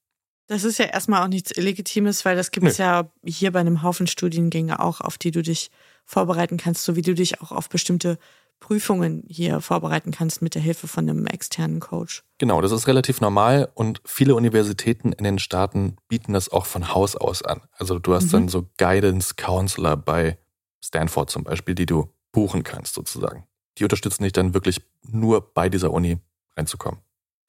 Das 0.52 0.66
ist 0.66 0.80
ja 0.80 0.86
erstmal 0.86 1.24
auch 1.24 1.30
nichts 1.30 1.52
Illegitimes, 1.52 2.26
weil 2.26 2.36
das 2.36 2.52
gibt 2.52 2.68
es 2.68 2.78
ja 2.78 3.10
hier 3.24 3.54
bei 3.54 3.62
einem 3.62 3.84
Haufen 3.84 4.06
Studiengänge 4.06 4.82
auch, 4.82 5.00
auf 5.00 5.18
die 5.18 5.32
du 5.32 5.42
dich 5.42 5.72
vorbereiten 6.04 6.58
kannst, 6.58 6.84
so 6.84 6.98
wie 6.98 7.02
du 7.02 7.14
dich 7.14 7.40
auch 7.40 7.54
auf 7.54 7.70
bestimmte 7.70 8.18
Prüfungen 8.60 9.24
hier 9.30 9.62
vorbereiten 9.62 10.12
kannst 10.12 10.42
mit 10.42 10.54
der 10.54 10.62
Hilfe 10.62 10.90
von 10.90 11.10
einem 11.10 11.26
externen 11.26 11.80
Coach. 11.80 12.24
Genau, 12.38 12.60
das 12.60 12.74
ist 12.74 12.86
relativ 12.88 13.22
normal 13.22 13.72
und 13.76 14.02
viele 14.04 14.36
Universitäten 14.36 15.14
in 15.14 15.24
den 15.24 15.40
Staaten 15.40 15.96
bieten 16.10 16.34
das 16.34 16.50
auch 16.50 16.66
von 16.66 16.94
Haus 16.94 17.16
aus 17.16 17.44
an. 17.44 17.62
Also 17.72 17.98
du 17.98 18.14
hast 18.14 18.26
mhm. 18.26 18.32
dann 18.32 18.48
so 18.50 18.68
Guidance 18.78 19.36
Counselor 19.38 19.96
bei 19.96 20.38
Stanford 20.84 21.30
zum 21.30 21.46
Beispiel, 21.46 21.76
die 21.76 21.86
du 21.86 22.10
buchen 22.34 22.64
kannst 22.64 22.96
sozusagen. 22.96 23.48
Die 23.78 23.84
unterstützen 23.84 24.24
dich 24.24 24.34
dann 24.34 24.54
wirklich 24.54 24.82
nur 25.02 25.54
bei 25.54 25.70
dieser 25.70 25.92
Uni 25.92 26.18
reinzukommen. 26.58 27.00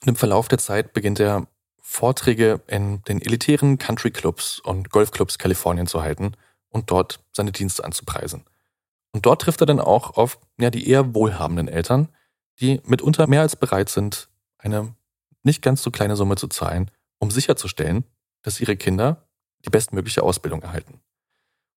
Und 0.03 0.09
im 0.09 0.15
Verlauf 0.15 0.47
der 0.47 0.59
Zeit 0.59 0.93
beginnt 0.93 1.19
er 1.19 1.49
Vorträge 1.83 2.63
in 2.69 3.03
den 3.03 3.21
elitären 3.21 3.77
Country 3.77 4.13
Clubs 4.13 4.61
und 4.61 4.91
Golfclubs 4.91 5.37
Kalifornien 5.37 5.87
zu 5.87 6.03
halten 6.03 6.33
und 6.69 6.91
dort 6.91 7.21
seine 7.33 7.53
Dienste 7.53 7.85
anzupreisen. 7.85 8.45
Und 9.13 9.27
dort 9.27 9.43
trifft 9.43 9.61
er 9.61 9.67
dann 9.67 9.81
auch 9.81 10.17
auf 10.17 10.39
ja, 10.59 10.71
die 10.71 10.89
eher 10.89 11.15
wohlhabenden 11.15 11.69
Eltern, 11.69 12.09
die 12.61 12.81
mitunter 12.85 13.27
mehr 13.27 13.43
als 13.43 13.57
bereit 13.57 13.89
sind, 13.89 14.29
eine 14.59 14.95
nicht 15.43 15.61
ganz 15.61 15.83
so 15.83 15.91
kleine 15.91 16.17
Summe 16.17 16.37
zu 16.37 16.49
zahlen, 16.49 16.91
um 17.19 17.31
sicherzustellen, 17.31 18.05
dass 18.43 18.61
ihre 18.61 18.77
Kinder 18.77 19.29
die 19.65 19.71
bestmögliche 19.71 20.23
Ausbildung 20.23 20.63
erhalten. 20.63 20.95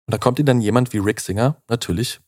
Und 0.05 0.13
da 0.13 0.17
kommt 0.17 0.39
ihnen 0.39 0.45
dann 0.45 0.61
jemand 0.61 0.93
wie 0.93 0.99
Rick 0.99 1.19
Singer 1.19 1.61
natürlich 1.67 2.21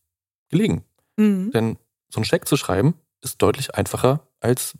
gelegen. 0.49 0.83
Mhm. 1.15 1.51
Denn 1.51 1.77
so 2.09 2.17
einen 2.17 2.25
Scheck 2.25 2.47
zu 2.47 2.57
schreiben 2.57 2.95
ist 3.21 3.41
deutlich 3.41 3.75
einfacher, 3.75 4.27
als 4.39 4.77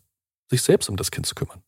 sich 0.50 0.62
selbst 0.62 0.90
um 0.90 0.98
das 0.98 1.12
Kind 1.12 1.26
zu 1.26 1.36
kümmern. 1.36 1.62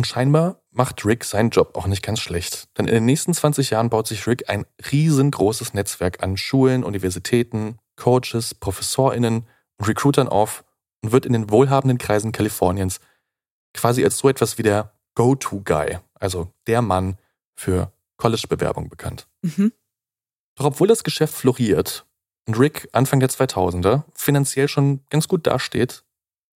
Und 0.00 0.06
scheinbar 0.06 0.62
macht 0.70 1.04
Rick 1.04 1.24
seinen 1.24 1.50
Job 1.50 1.76
auch 1.76 1.86
nicht 1.86 2.02
ganz 2.02 2.20
schlecht. 2.20 2.74
Denn 2.78 2.88
in 2.88 2.94
den 2.94 3.04
nächsten 3.04 3.34
20 3.34 3.68
Jahren 3.68 3.90
baut 3.90 4.06
sich 4.06 4.26
Rick 4.26 4.48
ein 4.48 4.64
riesengroßes 4.90 5.74
Netzwerk 5.74 6.22
an 6.22 6.38
Schulen, 6.38 6.84
Universitäten, 6.84 7.76
Coaches, 7.96 8.54
ProfessorInnen 8.54 9.46
und 9.76 9.86
Recruitern 9.86 10.26
auf 10.26 10.64
und 11.02 11.12
wird 11.12 11.26
in 11.26 11.34
den 11.34 11.50
wohlhabenden 11.50 11.98
Kreisen 11.98 12.32
Kaliforniens 12.32 12.98
quasi 13.74 14.02
als 14.02 14.16
so 14.16 14.30
etwas 14.30 14.56
wie 14.56 14.62
der 14.62 14.94
Go-To-Guy, 15.16 15.98
also 16.14 16.50
der 16.66 16.80
Mann 16.80 17.18
für 17.54 17.92
College-Bewerbung 18.16 18.88
bekannt. 18.88 19.28
Mhm. 19.42 19.70
Doch 20.54 20.64
obwohl 20.64 20.88
das 20.88 21.04
Geschäft 21.04 21.34
floriert 21.34 22.06
und 22.46 22.58
Rick 22.58 22.88
Anfang 22.92 23.20
der 23.20 23.28
2000er 23.28 24.04
finanziell 24.14 24.66
schon 24.66 25.04
ganz 25.10 25.28
gut 25.28 25.46
dasteht, 25.46 26.04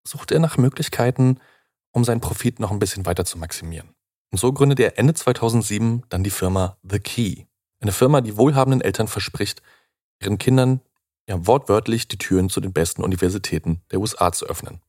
sucht 0.03 0.31
er 0.31 0.39
nach 0.39 0.57
Möglichkeiten, 0.57 1.39
um 1.95 2.03
seinen 2.03 2.19
Profit 2.19 2.59
noch 2.59 2.71
ein 2.71 2.79
bisschen 2.79 3.05
weiter 3.05 3.23
zu 3.23 3.37
maximieren. 3.37 3.95
Und 4.31 4.37
so 4.37 4.51
gründet 4.51 4.81
er 4.81 4.99
Ende 4.99 5.13
2007 5.13 6.03
dann 6.09 6.25
die 6.25 6.29
Firma 6.29 6.77
The 6.83 6.99
Key. 6.99 7.45
Eine 7.79 7.93
Firma, 7.93 8.19
die 8.19 8.35
wohlhabenden 8.35 8.81
Eltern 8.81 9.07
verspricht, 9.07 9.61
ihren 10.21 10.37
Kindern 10.37 10.81
ja 11.27 11.47
wortwörtlich 11.47 12.09
die 12.09 12.17
Türen 12.17 12.49
zu 12.49 12.59
den 12.59 12.73
besten 12.73 13.01
Universitäten 13.01 13.81
der 13.91 14.01
USA 14.01 14.33
zu 14.33 14.45
öffnen. 14.45 14.81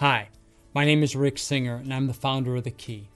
Hi, 0.00 0.26
my 0.72 0.86
name 0.86 1.04
is 1.04 1.16
Rick 1.16 1.38
Singer 1.38 1.78
and 1.78 1.88
I'm 1.88 2.06
the 2.06 2.18
founder 2.18 2.56
of 2.56 2.62
The 2.62 2.70
Key. 2.70 3.08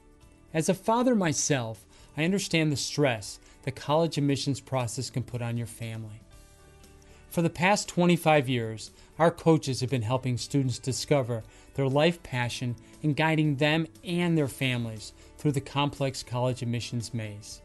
As 0.52 0.68
a 0.68 0.75
father 0.75 1.14
myself, 1.14 1.78
I 2.16 2.25
understand 2.25 2.72
the 2.72 2.76
stress 2.76 3.38
the 3.64 3.70
college 3.70 4.18
admissions 4.18 4.60
process 4.60 5.08
can 5.08 5.22
put 5.22 5.40
on 5.40 5.56
your 5.56 5.68
family. 5.68 6.20
For 7.30 7.42
the 7.42 7.50
past 7.50 7.88
25 7.88 8.49
years, 8.49 8.90
our 9.21 9.31
coaches 9.31 9.81
have 9.81 9.91
been 9.91 10.03
helping 10.03 10.39
students 10.39 10.79
discover 10.79 11.43
their 11.75 11.87
life 11.87 12.23
passion 12.23 12.75
and 13.03 13.15
guiding 13.15 13.57
them 13.57 13.87
and 14.03 14.37
their 14.37 14.49
families 14.49 15.12
through 15.37 15.53
the 15.53 15.61
complex 15.61 16.23
college 16.23 16.62
admissions 16.62 17.12
maze. 17.12 17.61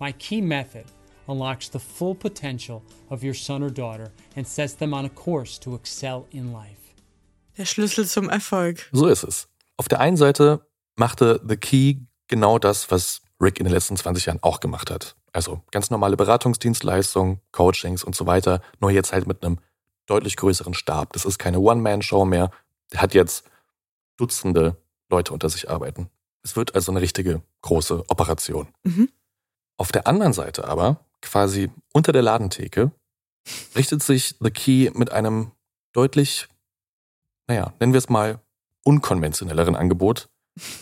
My 0.00 0.12
key 0.12 0.40
method 0.40 0.86
unlocks 1.28 1.68
the 1.68 1.78
full 1.78 2.14
potential 2.14 2.82
of 3.10 3.22
your 3.22 3.34
son 3.34 3.62
or 3.62 3.70
daughter 3.70 4.10
and 4.34 4.46
sets 4.46 4.74
them 4.74 4.94
on 4.94 5.04
a 5.04 5.10
course 5.10 5.58
to 5.58 5.74
excel 5.74 6.26
in 6.32 6.52
life. 6.52 6.94
Der 7.56 7.66
Schlüssel 7.66 8.06
zum 8.06 8.28
Erfolg. 8.30 8.88
So 8.92 9.06
ist 9.06 9.24
es. 9.24 9.46
Auf 9.76 9.88
der 9.88 10.00
einen 10.00 10.16
Seite 10.16 10.66
machte 10.96 11.40
The 11.46 11.56
Key 11.56 11.96
genau 12.28 12.58
das, 12.58 12.90
was 12.90 13.20
Rick 13.40 13.60
in 13.60 13.64
den 13.64 13.72
letzten 13.72 13.96
20 13.96 14.26
Jahren 14.26 14.42
auch 14.42 14.60
gemacht 14.60 14.90
hat. 14.90 15.16
Also 15.32 15.62
ganz 15.70 15.90
normale 15.90 16.16
Beratungsdienstleistungen, 16.16 17.40
Coachings 17.52 18.04
und 18.04 18.14
so 18.16 18.26
weiter, 18.26 18.60
nur 18.80 18.90
jetzt 18.90 19.12
halt 19.12 19.26
mit 19.26 19.44
einem 19.44 19.58
deutlich 20.06 20.36
größeren 20.36 20.74
Stab. 20.74 21.12
Das 21.12 21.24
ist 21.24 21.38
keine 21.38 21.60
One-Man-Show 21.60 22.24
mehr. 22.24 22.50
Der 22.92 23.00
hat 23.00 23.14
jetzt 23.14 23.44
Dutzende 24.16 24.76
Leute 25.10 25.32
unter 25.32 25.48
sich 25.48 25.68
arbeiten. 25.68 26.08
Es 26.42 26.56
wird 26.56 26.74
also 26.74 26.92
eine 26.92 27.00
richtige 27.00 27.42
große 27.62 28.04
Operation. 28.08 28.68
Mhm. 28.84 29.08
Auf 29.76 29.90
der 29.90 30.06
anderen 30.06 30.32
Seite 30.32 30.68
aber, 30.68 31.00
quasi 31.20 31.70
unter 31.92 32.12
der 32.12 32.22
Ladentheke, 32.22 32.92
richtet 33.74 34.02
sich 34.02 34.36
The 34.40 34.50
Key 34.50 34.90
mit 34.94 35.10
einem 35.10 35.50
deutlich, 35.92 36.48
naja, 37.46 37.72
nennen 37.80 37.92
wir 37.92 37.98
es 37.98 38.08
mal, 38.08 38.40
unkonventionelleren 38.84 39.74
Angebot 39.74 40.28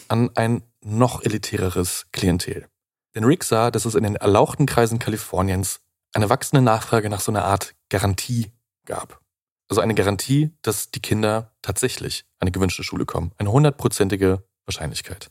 an 0.09 0.31
ein 0.35 0.63
noch 0.85 1.23
elitäreres 1.23 2.07
Klientel. 2.13 2.69
Denn 3.15 3.25
Rick 3.25 3.45
sah, 3.45 3.71
dass 3.71 3.85
es 3.85 3.95
in 3.95 4.03
den 4.03 4.17
erlauchten 4.17 4.67
Kreisen 4.67 4.99
Kaliforniens 4.99 5.81
eine 6.13 6.29
wachsende 6.29 6.63
Nachfrage 6.63 7.09
nach 7.09 7.21
so 7.21 7.33
einer 7.33 7.45
Art 7.45 7.75
Garantie 7.89 8.51
gab. 8.87 9.21
Also 9.69 9.81
eine 9.81 9.95
Garantie, 9.95 10.51
dass 10.63 10.91
die 10.91 11.01
Kinder 11.01 11.55
tatsächlich 11.63 12.25
an 12.39 12.47
eine 12.47 12.53
gewünschte 12.53 12.85
Schule 12.85 13.07
kommen. 13.07 13.33
Eine 13.39 13.53
hundertprozentige 13.53 14.45
Wahrscheinlichkeit. 14.67 15.31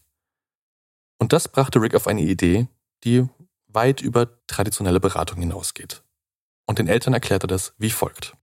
Und 1.19 1.33
das 1.33 1.47
brachte 1.47 1.81
Rick 1.81 1.93
auf 1.93 2.07
eine 2.07 2.21
Idee, 2.21 2.67
die 3.03 3.27
weit 3.67 4.01
über 4.01 4.27
traditionelle 4.47 4.99
Beratung 4.99 5.39
hinausgeht. 5.39 6.03
Und 6.65 6.79
den 6.79 6.87
Eltern 6.87 7.13
erklärte 7.13 7.47
das 7.47 7.73
wie 7.77 7.89
folgt. 7.89 8.35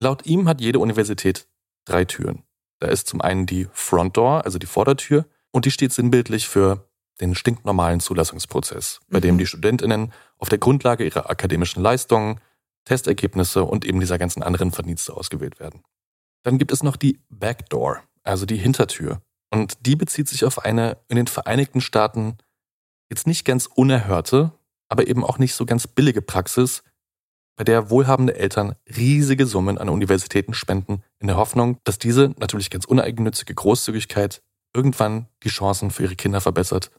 Laut 0.00 0.26
ihm 0.26 0.48
hat 0.48 0.60
jede 0.60 0.78
Universität 0.78 1.48
drei 1.84 2.04
Türen. 2.04 2.44
Da 2.78 2.88
ist 2.88 3.06
zum 3.06 3.20
einen 3.20 3.46
die 3.46 3.68
Front 3.72 4.16
Door, 4.16 4.44
also 4.44 4.58
die 4.58 4.66
Vordertür, 4.66 5.26
und 5.50 5.64
die 5.64 5.70
steht 5.70 5.92
sinnbildlich 5.92 6.48
für 6.48 6.88
den 7.20 7.34
stinknormalen 7.34 8.00
Zulassungsprozess, 8.00 9.00
bei 9.08 9.18
mhm. 9.18 9.22
dem 9.22 9.38
die 9.38 9.46
Studentinnen 9.46 10.12
auf 10.38 10.48
der 10.48 10.58
Grundlage 10.58 11.04
ihrer 11.04 11.28
akademischen 11.28 11.82
Leistungen, 11.82 12.40
Testergebnisse 12.84 13.64
und 13.64 13.84
eben 13.84 14.00
dieser 14.00 14.18
ganzen 14.18 14.42
anderen 14.42 14.72
Verdienste 14.72 15.14
ausgewählt 15.14 15.60
werden. 15.60 15.82
Dann 16.42 16.58
gibt 16.58 16.72
es 16.72 16.82
noch 16.82 16.96
die 16.96 17.20
Backdoor, 17.28 18.02
also 18.22 18.46
die 18.46 18.56
Hintertür. 18.56 19.20
Und 19.50 19.86
die 19.86 19.96
bezieht 19.96 20.28
sich 20.28 20.44
auf 20.44 20.64
eine 20.64 20.98
in 21.08 21.16
den 21.16 21.26
Vereinigten 21.26 21.80
Staaten 21.80 22.38
jetzt 23.10 23.26
nicht 23.26 23.44
ganz 23.44 23.66
unerhörte, 23.66 24.52
aber 24.88 25.06
eben 25.06 25.24
auch 25.24 25.38
nicht 25.38 25.54
so 25.54 25.66
ganz 25.66 25.86
billige 25.86 26.22
Praxis, 26.22 26.82
bei 27.56 27.64
der 27.64 27.90
wohlhabende 27.90 28.36
Eltern 28.36 28.74
riesige 28.96 29.44
Summen 29.44 29.76
an 29.76 29.90
Universitäten 29.90 30.54
spenden, 30.54 31.02
in 31.18 31.26
der 31.26 31.36
Hoffnung, 31.36 31.78
dass 31.84 31.98
diese 31.98 32.34
natürlich 32.38 32.70
ganz 32.70 32.86
uneigennützige 32.86 33.54
Großzügigkeit 33.54 34.40
irgendwann 34.74 35.26
die 35.42 35.50
Chancen 35.50 35.90
für 35.90 36.04
ihre 36.04 36.16
Kinder 36.16 36.40
verbessert, 36.40 36.90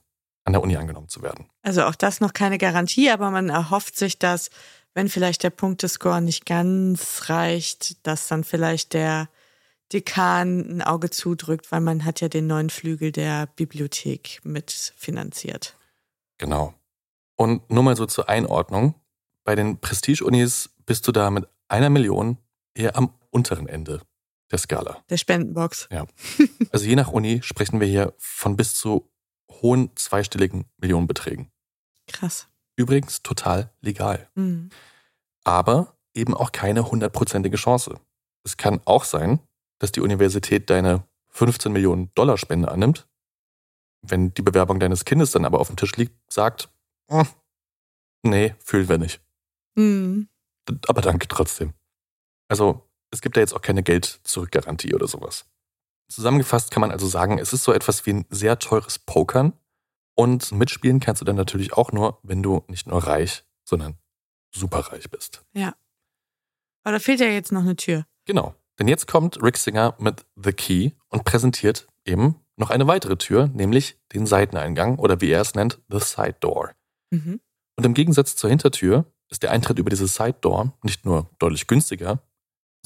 an 0.44 0.54
der 0.54 0.62
Uni 0.62 0.78
angenommen 0.78 1.10
zu 1.10 1.24
werden. 1.24 1.48
Also 1.64 1.84
auch 1.86 1.96
das 1.96 2.20
noch 2.20 2.34
keine 2.34 2.60
Garantie, 2.60 3.10
aber 3.10 3.32
man 3.32 3.50
erhofft 3.50 3.96
sich, 3.96 4.20
dass, 4.20 4.52
wenn 4.94 5.10
vielleicht 5.10 5.44
der 5.44 5.50
Punktescore 5.50 6.22
nicht 6.22 6.46
ganz 6.46 7.30
reicht, 7.30 8.06
dass 8.06 8.28
dann 8.28 8.44
vielleicht 8.44 8.94
der, 8.94 9.30
Dekan 9.92 10.78
ein 10.78 10.82
Auge 10.82 11.10
zudrückt, 11.10 11.72
weil 11.72 11.82
man 11.82 12.06
hat 12.06 12.22
ja 12.22 12.30
den 12.30 12.48
neuen 12.48 12.70
Flügel 12.70 13.12
der 13.12 13.48
Bibliothek 13.48 14.40
mitfinanziert. 14.44 15.76
Genau. 16.38 16.74
Und 17.36 17.70
nur 17.70 17.84
mal 17.84 17.96
so 17.96 18.06
zur 18.06 18.30
Einordnung. 18.30 18.96
Bei 19.44 19.56
den 19.56 19.80
Prestige-Unis 19.80 20.70
bist 20.86 21.08
du 21.08 21.12
da 21.12 21.30
mit 21.30 21.48
einer 21.68 21.90
Million 21.90 22.38
eher 22.74 22.96
am 22.96 23.14
unteren 23.32 23.68
Ende 23.68 24.02
der 24.52 24.60
Skala. 24.60 25.04
Der 25.10 25.18
Spendenbox. 25.18 25.88
Ja. 25.92 26.06
Also 26.72 26.86
je 26.86 26.96
nach 26.96 27.10
Uni 27.10 27.42
sprechen 27.44 27.80
wir 27.80 27.88
hier 27.88 28.14
von 28.18 28.56
bis 28.56 28.76
zu 28.76 29.12
hohen 29.50 29.96
zweistelligen 29.96 30.66
Millionenbeträgen. 30.78 31.52
Krass. 32.08 32.48
Übrigens 32.82 33.22
total 33.22 33.70
legal. 33.82 34.28
Mhm. 34.34 34.72
Aber 35.44 35.96
eben 36.16 36.34
auch 36.34 36.52
keine 36.52 36.90
hundertprozentige 36.90 37.58
Chance. 37.58 38.00
Es 38.44 38.58
kann 38.58 38.82
auch 38.86 39.04
sein, 39.04 39.40
dass 39.78 39.92
die 39.92 40.02
Universität 40.02 40.72
deine 40.72 41.04
15 41.30 41.72
Millionen 41.72 42.12
Dollar 42.16 42.40
Spende 42.40 42.72
annimmt. 42.72 43.08
Wenn 44.02 44.34
die 44.34 44.42
Bewerbung 44.42 44.80
deines 44.80 45.06
Kindes 45.06 45.30
dann 45.30 45.46
aber 45.46 45.60
auf 45.60 45.68
dem 45.68 45.76
Tisch 45.76 45.96
liegt, 45.96 46.16
sagt, 46.28 46.70
hm, 47.08 47.28
nee, 48.24 48.56
fühlen 48.58 48.90
wir 48.90 48.98
nicht. 48.98 49.22
Mhm. 49.76 50.28
Aber 50.88 51.02
danke 51.02 51.28
trotzdem. 51.28 51.74
Also 52.50 52.90
es 53.12 53.22
gibt 53.22 53.38
da 53.38 53.42
jetzt 53.42 53.54
auch 53.54 53.62
keine 53.62 53.84
Geld-Zurück-Garantie 53.84 54.96
oder 54.96 55.08
sowas. 55.08 55.46
Zusammengefasst 56.10 56.72
kann 56.72 56.82
man 56.82 56.92
also 56.92 57.06
sagen, 57.06 57.38
es 57.38 57.54
ist 57.54 57.64
so 57.64 57.74
etwas 57.74 58.08
wie 58.08 58.14
ein 58.14 58.26
sehr 58.32 58.58
teures 58.58 58.98
Pokern. 58.98 59.54
Und 60.22 60.52
mitspielen 60.52 61.00
kannst 61.00 61.20
du 61.20 61.26
dann 61.26 61.36
natürlich 61.36 61.74
auch 61.74 61.92
nur, 61.92 62.20
wenn 62.22 62.44
du 62.44 62.64
nicht 62.68 62.86
nur 62.86 63.04
reich, 63.04 63.44
sondern 63.64 63.98
superreich 64.54 65.10
bist. 65.10 65.44
Ja. 65.54 65.74
Aber 66.84 66.94
da 66.94 67.00
fehlt 67.00 67.22
ja 67.22 67.26
jetzt 67.26 67.52
noch 67.52 67.62
eine 67.62 67.76
Tür. 67.76 68.06
Genau. 68.26 68.54
Denn 68.78 68.88
jetzt 68.88 69.08
kommt 69.08 69.42
Rick 69.42 69.58
Singer 69.58 69.96
mit 69.98 70.24
The 70.36 70.54
Key 70.54 70.92
und 71.10 71.26
präsentiert 71.26 71.88
eben 72.06 72.36
noch 72.56 72.70
eine 72.70 72.86
weitere 72.86 73.18
Tür, 73.18 73.48
nämlich 73.48 73.98
den 74.14 74.28
Seiteneingang 74.28 75.00
oder 75.00 75.22
wie 75.22 75.32
er 75.32 75.42
es 75.42 75.56
nennt, 75.56 75.82
The 75.90 76.00
Side 76.00 76.36
Door. 76.40 76.70
Mhm. 77.10 77.42
Und 77.76 77.84
im 77.84 77.96
Gegensatz 77.96 78.36
zur 78.36 78.52
Hintertür 78.52 79.12
ist 79.30 79.42
der 79.42 79.50
Eintritt 79.50 79.80
über 79.80 79.90
diese 79.90 80.06
Side 80.06 80.38
Door 80.40 80.78
nicht 80.84 81.04
nur 81.04 81.32
deutlich 81.40 81.66
günstiger, 81.66 82.22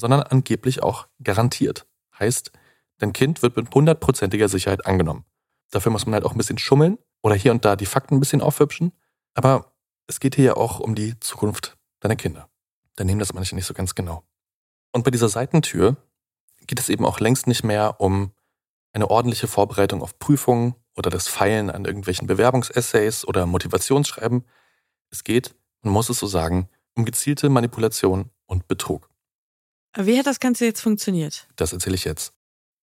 sondern 0.00 0.22
angeblich 0.22 0.82
auch 0.82 1.06
garantiert. 1.22 1.86
Heißt, 2.18 2.50
dein 2.96 3.12
Kind 3.12 3.42
wird 3.42 3.58
mit 3.58 3.74
hundertprozentiger 3.74 4.48
Sicherheit 4.48 4.86
angenommen. 4.86 5.26
Dafür 5.70 5.92
muss 5.92 6.06
man 6.06 6.14
halt 6.14 6.24
auch 6.24 6.32
ein 6.32 6.38
bisschen 6.38 6.56
schummeln 6.56 6.96
oder 7.22 7.34
hier 7.34 7.52
und 7.52 7.64
da 7.64 7.76
die 7.76 7.86
Fakten 7.86 8.16
ein 8.16 8.20
bisschen 8.20 8.40
aufhübschen. 8.40 8.92
Aber 9.34 9.72
es 10.06 10.20
geht 10.20 10.36
hier 10.36 10.44
ja 10.44 10.56
auch 10.56 10.80
um 10.80 10.94
die 10.94 11.18
Zukunft 11.20 11.76
deiner 12.00 12.16
Kinder. 12.16 12.48
Da 12.96 13.04
nehmen 13.04 13.18
das 13.18 13.34
manche 13.34 13.54
nicht 13.54 13.66
so 13.66 13.74
ganz 13.74 13.94
genau. 13.94 14.24
Und 14.92 15.04
bei 15.04 15.10
dieser 15.10 15.28
Seitentür 15.28 15.96
geht 16.66 16.80
es 16.80 16.88
eben 16.88 17.04
auch 17.04 17.20
längst 17.20 17.46
nicht 17.46 17.64
mehr 17.64 18.00
um 18.00 18.32
eine 18.92 19.10
ordentliche 19.10 19.46
Vorbereitung 19.46 20.02
auf 20.02 20.18
Prüfungen 20.18 20.74
oder 20.96 21.10
das 21.10 21.28
Feilen 21.28 21.70
an 21.70 21.84
irgendwelchen 21.84 22.26
Bewerbungsessays 22.26 23.26
oder 23.26 23.44
Motivationsschreiben. 23.46 24.44
Es 25.10 25.22
geht, 25.22 25.54
man 25.82 25.92
muss 25.92 26.08
es 26.08 26.18
so 26.18 26.26
sagen, 26.26 26.68
um 26.94 27.04
gezielte 27.04 27.50
Manipulation 27.50 28.30
und 28.46 28.68
Betrug. 28.68 29.10
Wie 29.96 30.18
hat 30.18 30.26
das 30.26 30.40
Ganze 30.40 30.64
jetzt 30.64 30.80
funktioniert? 30.80 31.46
Das 31.56 31.72
erzähle 31.72 31.94
ich 31.94 32.04
jetzt. 32.04 32.32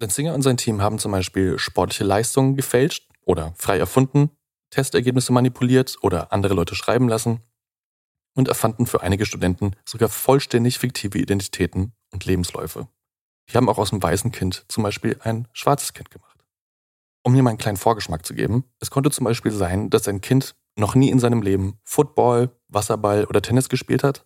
Denn 0.02 0.10
Singer 0.10 0.34
und 0.34 0.42
sein 0.42 0.58
Team 0.58 0.82
haben 0.82 1.00
zum 1.00 1.12
Beispiel 1.12 1.58
sportliche 1.58 2.04
Leistungen 2.04 2.56
gefälscht 2.56 3.08
oder 3.26 3.54
frei 3.58 3.78
erfunden, 3.78 4.30
Testergebnisse 4.70 5.34
manipuliert 5.34 5.98
oder 6.02 6.32
andere 6.32 6.54
Leute 6.54 6.76
schreiben 6.76 7.08
lassen 7.08 7.42
und 8.36 8.48
erfanden 8.48 8.88
für 8.88 9.02
einige 9.02 9.26
Studenten 9.26 9.76
sogar 9.86 10.10
vollständig 10.10 10.80
fiktive 10.80 11.20
Identitäten 11.20 11.94
und 12.12 12.26
Lebensläufe. 12.26 12.88
Die 13.50 13.58
haben 13.58 13.70
auch 13.70 13.78
aus 13.78 13.92
dem 13.92 14.02
weißen 14.02 14.32
Kind 14.32 14.66
zum 14.68 14.84
Beispiel 14.84 15.20
ein 15.22 15.48
schwarzes 15.54 15.94
Kind 15.94 16.10
gemacht. 16.10 16.44
Um 17.24 17.34
hier 17.34 17.44
mal 17.44 17.52
einen 17.52 17.60
kleinen 17.60 17.78
Vorgeschmack 17.78 18.26
zu 18.26 18.34
geben, 18.34 18.66
es 18.80 18.90
konnte 18.90 19.12
zum 19.12 19.26
Beispiel 19.26 19.52
sein, 19.52 19.90
dass 19.90 20.08
ein 20.08 20.22
Kind 20.22 20.56
noch 20.76 20.96
nie 20.96 21.10
in 21.10 21.20
seinem 21.20 21.42
Leben 21.42 21.80
Football, 21.84 22.50
Wasserball 22.68 23.26
oder 23.26 23.42
Tennis 23.42 23.70
gespielt 23.70 24.04
hat, 24.04 24.26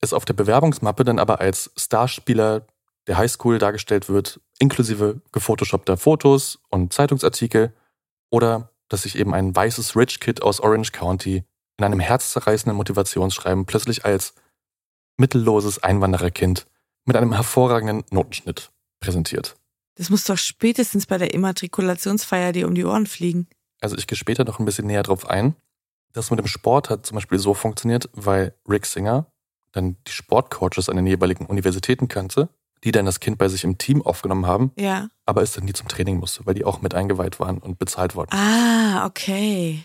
es 0.00 0.12
auf 0.12 0.24
der 0.24 0.34
Bewerbungsmappe 0.34 1.04
dann 1.04 1.18
aber 1.18 1.40
als 1.40 1.72
Starspieler 1.76 2.66
der 3.06 3.18
Highschool 3.18 3.58
dargestellt 3.58 4.08
wird, 4.08 4.40
inklusive 4.58 5.22
gefotoshoppter 5.32 5.96
Fotos 5.96 6.58
und 6.70 6.92
Zeitungsartikel, 6.92 7.72
oder 8.30 8.70
dass 8.88 9.02
sich 9.02 9.18
eben 9.18 9.34
ein 9.34 9.54
weißes 9.54 9.96
Rich 9.96 10.20
Kid 10.20 10.42
aus 10.42 10.60
Orange 10.60 10.92
County 10.92 11.44
in 11.78 11.84
einem 11.84 12.00
herzzerreißenden 12.00 12.76
Motivationsschreiben 12.76 13.66
plötzlich 13.66 14.04
als 14.04 14.34
mittelloses 15.16 15.82
Einwandererkind 15.82 16.66
mit 17.04 17.16
einem 17.16 17.32
hervorragenden 17.32 18.04
Notenschnitt 18.10 18.70
präsentiert. 19.00 19.56
Das 19.96 20.10
muss 20.10 20.24
doch 20.24 20.38
spätestens 20.38 21.06
bei 21.06 21.18
der 21.18 21.32
Immatrikulationsfeier 21.32 22.52
dir 22.52 22.68
um 22.68 22.74
die 22.74 22.84
Ohren 22.84 23.06
fliegen. 23.06 23.48
Also 23.80 23.96
ich 23.96 24.06
gehe 24.06 24.16
später 24.16 24.44
noch 24.44 24.58
ein 24.58 24.64
bisschen 24.64 24.86
näher 24.86 25.02
drauf 25.02 25.28
ein. 25.28 25.54
Das 26.12 26.30
mit 26.30 26.38
dem 26.38 26.46
Sport 26.46 26.90
hat 26.90 27.06
zum 27.06 27.16
Beispiel 27.16 27.38
so 27.38 27.54
funktioniert, 27.54 28.08
weil 28.12 28.54
Rick 28.68 28.86
Singer 28.86 29.26
dann 29.72 29.96
die 30.06 30.12
Sportcoaches 30.12 30.88
an 30.88 30.96
den 30.96 31.06
jeweiligen 31.06 31.46
Universitäten 31.46 32.08
kannte, 32.08 32.48
die 32.84 32.92
dann 32.92 33.06
das 33.06 33.20
Kind 33.20 33.38
bei 33.38 33.48
sich 33.48 33.64
im 33.64 33.78
Team 33.78 34.02
aufgenommen 34.02 34.46
haben, 34.46 34.72
Ja. 34.76 35.08
aber 35.24 35.42
es 35.42 35.52
dann 35.52 35.64
nie 35.64 35.72
zum 35.72 35.88
Training 35.88 36.18
musste, 36.18 36.44
weil 36.46 36.54
die 36.54 36.64
auch 36.64 36.80
mit 36.82 36.94
eingeweiht 36.94 37.40
waren 37.40 37.58
und 37.58 37.78
bezahlt 37.78 38.14
worden. 38.14 38.30
Ah, 38.32 39.06
okay. 39.06 39.82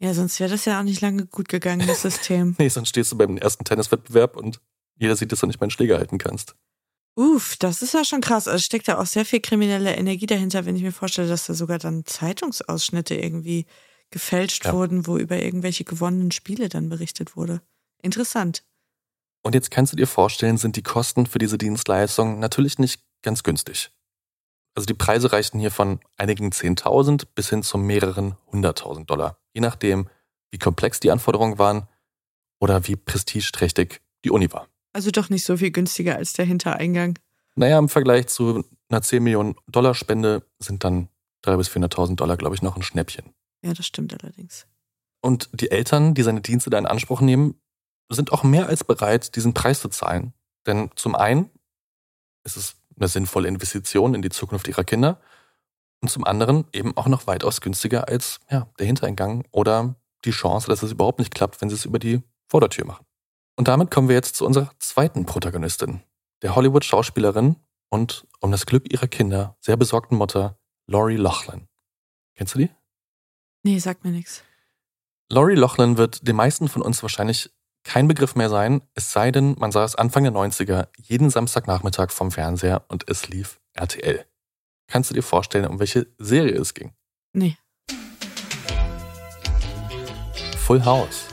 Ja, 0.00 0.14
sonst 0.14 0.40
wäre 0.40 0.50
das 0.50 0.64
ja 0.64 0.78
auch 0.80 0.84
nicht 0.84 1.00
lange 1.00 1.26
gut 1.26 1.48
gegangen, 1.48 1.86
das 1.86 2.02
System. 2.02 2.56
Nee, 2.58 2.68
sonst 2.68 2.88
stehst 2.88 3.12
du 3.12 3.16
beim 3.16 3.36
ersten 3.38 3.64
Tenniswettbewerb 3.64 4.36
und 4.36 4.60
jeder 4.98 5.16
sieht, 5.16 5.30
dass 5.32 5.40
du 5.40 5.46
nicht 5.46 5.60
meinen 5.60 5.70
Schläger 5.70 5.96
halten 5.98 6.18
kannst. 6.18 6.54
Uff, 7.14 7.56
das 7.58 7.82
ist 7.82 7.92
ja 7.94 8.04
schon 8.04 8.20
krass. 8.22 8.48
Also 8.48 8.62
steckt 8.62 8.88
da 8.88 8.98
auch 8.98 9.06
sehr 9.06 9.24
viel 9.26 9.40
kriminelle 9.40 9.94
Energie 9.94 10.26
dahinter, 10.26 10.64
wenn 10.64 10.76
ich 10.76 10.82
mir 10.82 10.92
vorstelle, 10.92 11.28
dass 11.28 11.46
da 11.46 11.54
sogar 11.54 11.78
dann 11.78 12.04
Zeitungsausschnitte 12.06 13.14
irgendwie 13.14 13.66
gefälscht 14.10 14.64
Ja. 14.64 14.72
wurden, 14.72 15.06
wo 15.06 15.18
über 15.18 15.40
irgendwelche 15.40 15.84
gewonnenen 15.84 16.32
Spiele 16.32 16.68
dann 16.68 16.88
berichtet 16.88 17.36
wurde. 17.36 17.60
Interessant. 18.02 18.62
Und 19.42 19.54
jetzt 19.54 19.70
kannst 19.70 19.92
du 19.92 19.96
dir 19.96 20.06
vorstellen, 20.06 20.56
sind 20.56 20.76
die 20.76 20.82
Kosten 20.82 21.26
für 21.26 21.38
diese 21.38 21.58
Dienstleistung 21.58 22.38
natürlich 22.38 22.78
nicht 22.78 23.02
ganz 23.22 23.42
günstig. 23.42 23.90
Also 24.74 24.86
die 24.86 24.94
Preise 24.94 25.32
reichten 25.32 25.58
hier 25.58 25.70
von 25.70 26.00
einigen 26.16 26.50
10.000 26.50 27.26
bis 27.34 27.50
hin 27.50 27.62
zu 27.62 27.76
mehreren 27.76 28.36
100.000 28.52 29.04
Dollar, 29.04 29.36
je 29.52 29.60
nachdem, 29.60 30.08
wie 30.50 30.58
komplex 30.58 31.00
die 31.00 31.10
Anforderungen 31.10 31.58
waren 31.58 31.88
oder 32.60 32.86
wie 32.86 32.96
prestigeträchtig 32.96 34.00
die 34.24 34.30
Uni 34.30 34.50
war. 34.52 34.68
Also 34.92 35.10
doch 35.10 35.28
nicht 35.28 35.44
so 35.44 35.56
viel 35.56 35.70
günstiger 35.70 36.16
als 36.16 36.32
der 36.32 36.44
Hintereingang. 36.44 37.18
Naja, 37.54 37.78
im 37.78 37.88
Vergleich 37.88 38.28
zu 38.28 38.64
einer 38.88 39.02
10 39.02 39.22
Millionen 39.22 39.56
Dollar 39.66 39.94
Spende 39.94 40.46
sind 40.58 40.84
dann 40.84 41.08
300.000 41.44 41.56
bis 41.56 41.68
400.000 41.70 42.16
Dollar, 42.16 42.36
glaube 42.36 42.54
ich, 42.54 42.62
noch 42.62 42.76
ein 42.76 42.82
Schnäppchen. 42.82 43.32
Ja, 43.62 43.74
das 43.74 43.86
stimmt 43.86 44.14
allerdings. 44.22 44.66
Und 45.20 45.48
die 45.52 45.70
Eltern, 45.70 46.14
die 46.14 46.22
seine 46.22 46.40
Dienste 46.40 46.70
da 46.70 46.78
in 46.78 46.86
Anspruch 46.86 47.20
nehmen, 47.20 47.60
sind 48.12 48.32
auch 48.32 48.42
mehr 48.42 48.68
als 48.68 48.84
bereit, 48.84 49.36
diesen 49.36 49.54
Preis 49.54 49.80
zu 49.80 49.88
zahlen. 49.88 50.32
Denn 50.66 50.90
zum 50.94 51.14
einen 51.14 51.50
ist 52.44 52.56
es 52.56 52.76
eine 52.96 53.08
sinnvolle 53.08 53.48
Investition 53.48 54.14
in 54.14 54.22
die 54.22 54.30
Zukunft 54.30 54.68
ihrer 54.68 54.84
Kinder 54.84 55.20
und 56.00 56.08
zum 56.08 56.24
anderen 56.24 56.66
eben 56.72 56.96
auch 56.96 57.06
noch 57.06 57.26
weitaus 57.26 57.60
günstiger 57.60 58.08
als 58.08 58.40
ja, 58.50 58.68
der 58.78 58.86
Hintereingang 58.86 59.44
oder 59.50 59.94
die 60.24 60.30
Chance, 60.30 60.68
dass 60.68 60.82
es 60.82 60.92
überhaupt 60.92 61.18
nicht 61.18 61.34
klappt, 61.34 61.60
wenn 61.60 61.68
sie 61.68 61.76
es 61.76 61.84
über 61.84 61.98
die 61.98 62.22
Vordertür 62.48 62.86
machen. 62.86 63.06
Und 63.56 63.68
damit 63.68 63.90
kommen 63.90 64.08
wir 64.08 64.16
jetzt 64.16 64.36
zu 64.36 64.46
unserer 64.46 64.70
zweiten 64.78 65.26
Protagonistin, 65.26 66.02
der 66.42 66.54
Hollywood-Schauspielerin 66.54 67.56
und 67.90 68.26
um 68.40 68.50
das 68.50 68.66
Glück 68.66 68.92
ihrer 68.92 69.06
Kinder 69.06 69.56
sehr 69.60 69.76
besorgten 69.76 70.16
Mutter 70.16 70.58
Laurie 70.86 71.16
Loughlin. 71.16 71.68
Kennst 72.34 72.54
du 72.54 72.60
die? 72.60 72.70
Nee, 73.62 73.78
sagt 73.78 74.04
mir 74.04 74.10
nichts. 74.10 74.42
Laurie 75.28 75.54
Loughlin 75.54 75.96
wird 75.96 76.26
den 76.26 76.36
meisten 76.36 76.68
von 76.68 76.82
uns 76.82 77.02
wahrscheinlich 77.02 77.50
kein 77.84 78.08
Begriff 78.08 78.34
mehr 78.34 78.48
sein, 78.48 78.82
es 78.94 79.12
sei 79.12 79.30
denn, 79.30 79.56
man 79.58 79.72
saß 79.72 79.96
Anfang 79.96 80.24
der 80.24 80.32
90er 80.32 80.88
jeden 80.96 81.30
Samstagnachmittag 81.30 82.10
vom 82.10 82.30
Fernseher 82.30 82.84
und 82.88 83.08
es 83.08 83.28
lief 83.28 83.60
RTL. 83.74 84.24
Kannst 84.88 85.10
du 85.10 85.14
dir 85.14 85.22
vorstellen, 85.22 85.66
um 85.66 85.78
welche 85.78 86.06
Serie 86.18 86.54
es 86.58 86.74
ging? 86.74 86.92
Nee. 87.32 87.56
Full 90.58 90.84
House. 90.84 91.26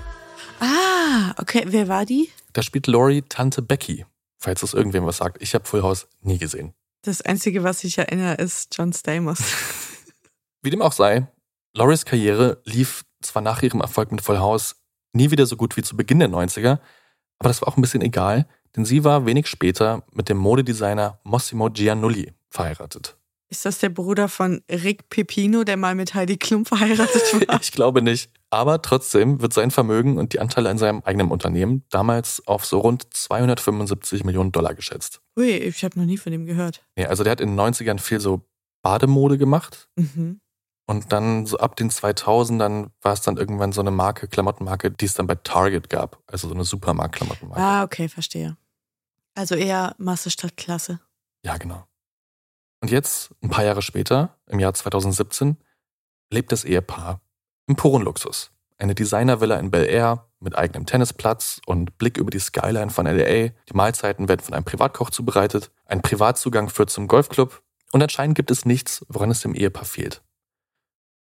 Ah, 0.60 1.34
okay. 1.38 1.64
Wer 1.68 1.88
war 1.88 2.06
die? 2.06 2.30
Da 2.54 2.64
spielt 2.64 2.88
Laurie 2.88 3.22
Tante 3.22 3.62
Becky, 3.62 4.06
falls 4.38 4.64
es 4.64 4.74
irgendwem 4.74 5.06
was 5.06 5.18
sagt. 5.18 5.42
Ich 5.42 5.54
habe 5.54 5.66
Full 5.66 5.84
House 5.84 6.08
nie 6.22 6.38
gesehen. 6.38 6.74
Das 7.04 7.22
Einzige, 7.22 7.64
was 7.64 7.84
ich 7.84 7.98
erinnere, 7.98 8.36
ist 8.36 8.76
John 8.76 8.92
Stamos. 8.92 9.40
Wie 10.62 10.70
dem 10.70 10.82
auch 10.82 10.92
sei, 10.92 11.28
Lauries 11.74 12.06
Karriere 12.06 12.62
lief 12.66 13.06
zwar 13.22 13.42
nach 13.42 13.62
ihrem 13.62 13.82
Erfolg 13.82 14.12
mit 14.12 14.22
Full 14.22 14.40
House 14.40 14.76
nie 15.14 15.32
wieder 15.32 15.46
so 15.46 15.56
gut 15.56 15.78
wie 15.78 15.84
zu 15.84 15.96
Beginn 15.98 16.20
der 16.20 16.30
90er, 16.30 16.80
aber 17.40 17.50
das 17.50 17.62
war 17.62 17.70
auch 17.70 17.78
ein 17.78 17.82
bisschen 17.82 18.02
egal, 18.02 18.48
denn 18.76 18.86
sie 18.86 19.04
war 19.04 19.26
wenig 19.26 19.48
später 19.48 20.04
mit 20.14 20.30
dem 20.30 20.38
Modedesigner 20.38 21.20
Mossimo 21.24 21.70
Giannulli 21.70 22.34
verheiratet. 22.50 23.16
Ist 23.52 23.66
das 23.66 23.80
der 23.80 23.90
Bruder 23.90 24.28
von 24.30 24.62
Rick 24.70 25.10
Pepino, 25.10 25.64
der 25.64 25.76
mal 25.76 25.96
mit 25.96 26.14
Heidi 26.14 26.38
Klum 26.38 26.66
verheiratet 26.66 27.24
war? 27.48 27.60
ich 27.60 27.72
glaube 27.72 28.04
nicht. 28.04 28.30
Aber 28.52 28.82
trotzdem 28.82 29.42
wird 29.42 29.54
sein 29.54 29.72
Vermögen 29.72 30.20
und 30.20 30.34
die 30.34 30.40
Anteile 30.40 30.70
an 30.70 30.78
seinem 30.78 31.02
eigenen 31.04 31.32
Unternehmen 31.32 31.84
damals 31.90 32.46
auf 32.48 32.66
so 32.66 32.80
rund 32.80 33.12
275 33.12 34.24
Millionen 34.24 34.52
Dollar 34.52 34.76
geschätzt. 34.76 35.22
Ui, 35.36 35.50
ich 35.50 35.84
habe 35.84 36.00
noch 36.00 36.06
nie 36.06 36.18
von 36.18 36.32
dem 36.32 36.46
gehört. 36.46 36.84
Nee, 36.96 37.06
also 37.06 37.24
der 37.24 37.32
hat 37.32 37.42
in 37.42 37.56
den 37.56 37.60
90ern 37.60 38.00
viel 38.00 38.20
so 38.20 38.42
Bademode 38.84 39.38
gemacht. 39.40 39.90
Mhm. 39.96 40.42
Und 40.90 41.12
dann 41.12 41.46
so 41.46 41.60
ab 41.60 41.76
den 41.76 41.92
2000ern 41.92 42.90
war 43.04 43.14
es 43.14 43.22
dann 43.22 43.38
irgendwann 43.38 43.72
so 43.72 43.80
eine 43.80 43.92
Marke, 43.92 44.28
Klamottenmarke, 44.28 44.90
die 44.90 45.06
es 45.06 45.14
dann 45.14 45.28
bei 45.28 45.36
Target 45.36 45.88
gab. 45.88 46.18
Also 46.26 46.48
so 46.48 46.56
eine 46.56 46.64
Supermarkt-Klamottenmarke. 46.64 47.62
Ah, 47.62 47.84
okay, 47.84 48.10
verstehe. 48.10 48.58
Also 49.36 49.54
eher 49.54 49.94
Masse 50.00 50.32
statt 50.32 50.58
Klasse. 50.58 51.00
Ja, 51.44 51.58
genau. 51.58 51.86
Und 52.82 52.90
jetzt, 52.90 53.30
ein 53.44 53.52
paar 53.52 53.66
Jahre 53.66 53.84
später, 53.84 54.36
im 54.48 54.60
Jahr 54.60 54.74
2017, 54.74 55.58
lebt 56.32 56.52
das 56.52 56.66
Ehepaar 56.66 57.22
im 57.68 57.76
puren 57.76 58.02
Luxus. 58.02 58.50
Eine 58.80 58.96
Designervilla 58.96 59.60
in 59.60 59.70
Bel 59.70 59.86
Air 59.86 60.26
mit 60.40 60.58
eigenem 60.58 60.88
Tennisplatz 60.88 61.62
und 61.68 62.00
Blick 62.00 62.18
über 62.18 62.32
die 62.32 62.40
Skyline 62.40 62.90
von 62.90 63.06
LA. 63.06 63.50
Die 63.50 63.74
Mahlzeiten 63.76 64.28
werden 64.28 64.42
von 64.42 64.56
einem 64.56 64.66
Privatkoch 64.66 65.12
zubereitet. 65.12 65.70
Ein 65.86 66.02
Privatzugang 66.02 66.68
führt 66.68 66.90
zum 66.90 67.08
Golfclub. 67.08 67.62
Und 67.92 68.02
anscheinend 68.02 68.36
gibt 68.36 68.50
es 68.50 68.66
nichts, 68.66 69.06
woran 69.08 69.30
es 69.30 69.42
dem 69.42 69.54
Ehepaar 69.54 69.86
fehlt. 69.86 70.24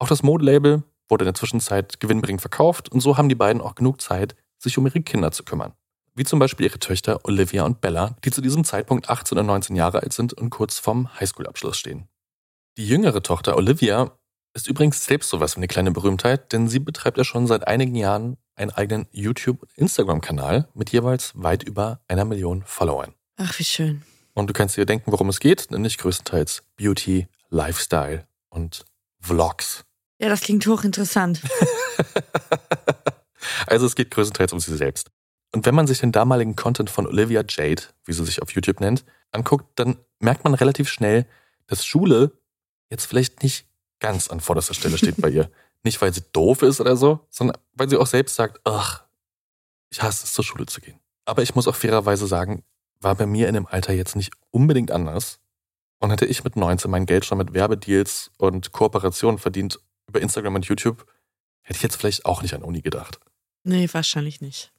Auch 0.03 0.09
das 0.09 0.25
Modelabel 0.25 0.83
wurde 1.09 1.23
in 1.23 1.27
der 1.27 1.35
Zwischenzeit 1.35 2.01
gewinnbringend 2.01 2.41
verkauft 2.41 2.91
und 2.91 2.99
so 2.99 3.17
haben 3.17 3.29
die 3.29 3.37
beiden 3.37 3.63
auch 3.63 3.77
genug 3.77 4.01
Zeit, 4.01 4.35
sich 4.59 4.77
um 4.77 4.85
ihre 4.85 5.01
Kinder 5.01 5.31
zu 5.31 5.45
kümmern. 5.45 5.75
Wie 6.17 6.25
zum 6.25 6.41
Beispiel 6.41 6.67
ihre 6.67 6.81
Töchter 6.81 7.21
Olivia 7.23 7.63
und 7.63 7.81
Bella, 7.81 8.17
die 8.25 8.33
zu 8.33 8.41
diesem 8.41 8.65
Zeitpunkt 8.65 9.09
18 9.09 9.39
und 9.39 9.47
19 9.47 9.77
Jahre 9.77 10.03
alt 10.03 10.13
sind 10.13 10.33
und 10.33 10.51
kurz 10.51 10.81
vorm 10.81 11.09
Highschool-Abschluss 11.21 11.79
stehen. 11.79 12.09
Die 12.79 12.89
jüngere 12.89 13.23
Tochter 13.23 13.57
Olivia 13.57 14.11
ist 14.55 14.67
übrigens 14.67 15.05
selbst 15.05 15.29
sowas 15.29 15.55
wie 15.55 15.61
eine 15.61 15.69
kleine 15.69 15.93
Berühmtheit, 15.93 16.53
denn 16.53 16.67
sie 16.67 16.81
betreibt 16.81 17.17
ja 17.17 17.23
schon 17.23 17.47
seit 17.47 17.69
einigen 17.69 17.95
Jahren 17.95 18.39
einen 18.57 18.73
eigenen 18.73 19.07
YouTube- 19.13 19.63
und 19.63 19.71
Instagram-Kanal 19.77 20.67
mit 20.75 20.91
jeweils 20.91 21.31
weit 21.37 21.63
über 21.63 22.01
einer 22.09 22.25
Million 22.25 22.65
Followern. 22.67 23.15
Ach, 23.37 23.57
wie 23.57 23.65
schön. 23.65 24.03
Und 24.35 24.51
du 24.51 24.53
kannst 24.53 24.77
dir 24.77 24.85
denken, 24.85 25.13
worum 25.13 25.29
es 25.29 25.39
geht, 25.39 25.71
nämlich 25.71 25.97
größtenteils 25.97 26.65
Beauty, 26.77 27.29
Lifestyle 27.51 28.27
und 28.49 28.85
Vlogs. 29.21 29.85
Ja, 30.23 30.29
das 30.29 30.43
klingt 30.43 30.65
hochinteressant. 30.65 31.43
also 33.67 33.87
es 33.87 33.97
geht 33.97 34.13
größtenteils 34.13 34.53
um 34.53 34.61
sie 34.61 34.77
selbst. 34.77 35.11
Und 35.53 35.67
wenn 35.67 35.75
man 35.75 35.89
sich 35.89 35.99
den 35.99 36.13
damaligen 36.13 36.55
Content 36.55 36.91
von 36.91 37.09
Olivia 37.09 37.43
Jade, 37.47 37.83
wie 38.05 38.13
sie 38.13 38.25
sich 38.25 38.41
auf 38.41 38.53
YouTube 38.53 38.79
nennt, 38.79 39.05
anguckt, 39.33 39.67
dann 39.75 39.99
merkt 40.21 40.45
man 40.45 40.55
relativ 40.55 40.89
schnell, 40.89 41.27
dass 41.67 41.85
Schule 41.85 42.31
jetzt 42.89 43.07
vielleicht 43.07 43.43
nicht 43.43 43.67
ganz 43.99 44.29
an 44.29 44.39
vorderster 44.39 44.75
Stelle 44.75 44.97
steht 44.97 45.21
bei 45.21 45.29
ihr. 45.29 45.51
Nicht, 45.85 46.01
weil 46.01 46.15
sie 46.15 46.23
doof 46.33 46.63
ist 46.63 46.81
oder 46.81 46.95
so, 46.95 47.27
sondern 47.29 47.57
weil 47.73 47.91
sie 47.91 47.97
auch 47.97 48.07
selbst 48.07 48.37
sagt, 48.37 48.61
ach, 48.63 49.03
ich 49.91 50.01
hasse 50.01 50.25
es, 50.25 50.33
zur 50.33 50.45
Schule 50.45 50.67
zu 50.67 50.81
gehen. 50.81 51.01
Aber 51.25 51.43
ich 51.43 51.57
muss 51.57 51.67
auch 51.67 51.75
fairerweise 51.75 52.29
sagen, 52.29 52.63
war 53.01 53.17
bei 53.17 53.27
mir 53.27 53.49
in 53.49 53.55
dem 53.55 53.67
Alter 53.67 53.93
jetzt 53.93 54.15
nicht 54.15 54.33
unbedingt 54.53 54.93
anders. 54.93 55.41
Und 55.99 56.11
hätte 56.11 56.27
ich 56.27 56.45
mit 56.45 56.55
19 56.55 56.89
mein 56.89 57.07
Geld 57.07 57.25
schon 57.25 57.39
mit 57.39 57.53
Werbedeals 57.53 58.31
und 58.39 58.71
Kooperationen 58.71 59.39
verdient 59.39 59.81
über 60.07 60.21
Instagram 60.21 60.57
und 60.57 60.67
YouTube, 60.67 61.07
hätte 61.63 61.77
ich 61.77 61.83
jetzt 61.83 61.97
vielleicht 61.97 62.25
auch 62.27 62.43
nicht 62.43 62.55
an 62.55 62.63
Uni 62.63 62.83
gedacht. 62.83 63.21
Nee, 63.65 63.89
wahrscheinlich 63.93 64.41
nicht. 64.41 64.73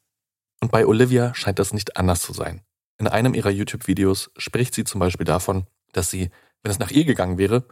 Und 0.62 0.72
bei 0.72 0.86
Olivia 0.86 1.34
scheint 1.36 1.60
das 1.60 1.74
nicht 1.74 1.98
anders 1.98 2.22
zu 2.22 2.34
sein. 2.34 2.62
In 2.98 3.08
einem 3.08 3.34
ihrer 3.34 3.50
YouTube-Videos 3.50 4.32
spricht 4.38 4.74
sie 4.74 4.84
zum 4.84 5.00
Beispiel 5.00 5.26
davon, 5.26 5.68
dass 5.92 6.10
sie, 6.10 6.30
wenn 6.62 6.72
es 6.72 6.80
nach 6.80 6.92
ihr 6.92 7.06
gegangen 7.06 7.38
wäre, 7.38 7.66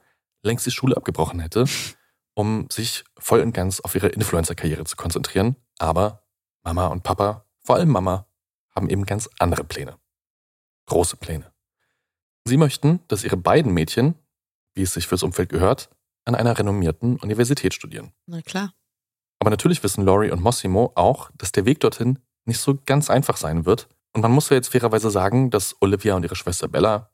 längst 0.43 0.65
die 0.65 0.71
Schule 0.71 0.97
abgebrochen 0.97 1.39
hätte, 1.39 1.65
um 2.33 2.67
sich 2.71 3.03
voll 3.17 3.41
und 3.41 3.53
ganz 3.53 3.79
auf 3.79 3.95
ihre 3.95 4.07
Influencer-Karriere 4.07 4.85
zu 4.85 4.95
konzentrieren. 4.95 5.55
Aber 5.77 6.23
Mama 6.63 6.87
und 6.87 7.03
Papa, 7.03 7.45
vor 7.63 7.75
allem 7.75 7.89
Mama, 7.89 8.27
haben 8.75 8.89
eben 8.89 9.05
ganz 9.05 9.29
andere 9.39 9.63
Pläne. 9.63 9.97
Große 10.87 11.17
Pläne. 11.17 11.51
Sie 12.45 12.57
möchten, 12.57 13.01
dass 13.07 13.23
ihre 13.23 13.37
beiden 13.37 13.73
Mädchen, 13.73 14.15
wie 14.73 14.81
es 14.81 14.93
sich 14.93 15.07
fürs 15.07 15.23
Umfeld 15.23 15.49
gehört, 15.49 15.89
an 16.25 16.35
einer 16.35 16.57
renommierten 16.57 17.17
Universität 17.17 17.73
studieren. 17.73 18.13
Na 18.25 18.41
klar. 18.41 18.73
Aber 19.39 19.49
natürlich 19.49 19.83
wissen 19.83 20.05
Laurie 20.05 20.31
und 20.31 20.41
Mossimo 20.41 20.91
auch, 20.95 21.31
dass 21.37 21.51
der 21.51 21.65
Weg 21.65 21.79
dorthin 21.79 22.19
nicht 22.45 22.59
so 22.59 22.77
ganz 22.85 23.09
einfach 23.09 23.37
sein 23.37 23.65
wird. 23.65 23.87
Und 24.13 24.21
man 24.21 24.31
muss 24.31 24.49
ja 24.49 24.55
jetzt 24.55 24.69
fairerweise 24.69 25.09
sagen, 25.09 25.49
dass 25.49 25.75
Olivia 25.79 26.15
und 26.15 26.23
ihre 26.23 26.35
Schwester 26.35 26.67
Bella 26.67 27.11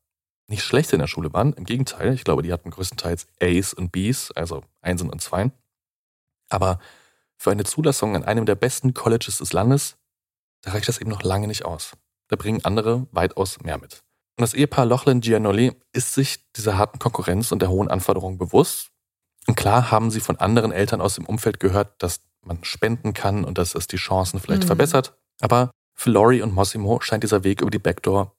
nicht 0.48 0.64
schlecht 0.64 0.94
in 0.94 1.00
der 1.00 1.08
Schule 1.08 1.32
waren. 1.34 1.54
Im 1.54 1.66
Gegenteil, 1.66 2.14
ich 2.14 2.24
glaube, 2.24 2.42
die 2.42 2.52
hatten 2.52 2.70
größtenteils 2.70 3.28
A's 3.42 3.74
und 3.74 3.92
B's, 3.92 4.32
also 4.32 4.64
Einsen 4.82 5.10
und 5.10 5.22
Zweien. 5.22 5.52
Aber 6.50 6.80
für 7.38 7.52
eine 7.52 7.66
Zulassung 7.66 8.16
an 8.16 8.24
einem 8.24 8.46
der 8.46 8.56
besten 8.56 8.94
Colleges 8.94 9.38
des 9.38 9.54
Landes, 9.54 9.98
da 10.62 10.72
reicht 10.72 10.88
das 10.88 10.98
eben 11.00 11.10
noch 11.10 11.24
lange 11.24 11.48
nicht 11.48 11.66
aus. 11.66 11.96
Da 12.30 12.36
bringen 12.36 12.66
andere 12.66 13.08
weitaus 13.12 13.60
mehr 13.62 13.78
mit. 13.78 14.04
Und 14.38 14.42
das 14.42 14.54
Ehepaar 14.54 14.86
Lachlan 14.86 15.22
Gianoli 15.22 15.76
ist 15.94 16.14
sich 16.14 16.52
dieser 16.54 16.78
harten 16.78 17.00
Konkurrenz 17.00 17.52
und 17.52 17.62
der 17.62 17.70
hohen 17.70 17.88
Anforderungen 17.88 18.38
bewusst. 18.38 18.92
Und 19.48 19.56
klar 19.56 19.92
haben 19.92 20.12
sie 20.12 20.20
von 20.20 20.38
anderen 20.38 20.72
Eltern 20.72 21.02
aus 21.02 21.16
dem 21.16 21.26
Umfeld 21.26 21.60
gehört, 21.60 22.02
dass 22.04 22.22
man 22.42 22.64
spenden 22.64 23.14
kann 23.14 23.44
und 23.44 23.58
dass 23.58 23.76
es 23.76 23.88
die 23.88 23.98
Chancen 23.98 24.40
vielleicht 24.40 24.64
mhm. 24.64 24.68
verbessert. 24.68 25.18
Aber 25.40 25.72
für 25.94 26.12
Laurie 26.12 26.42
und 26.42 26.54
Mossimo 26.54 27.00
scheint 27.02 27.24
dieser 27.24 27.44
Weg 27.44 27.62
über 27.62 27.72
die 27.72 27.80
Backdoor 27.80 28.36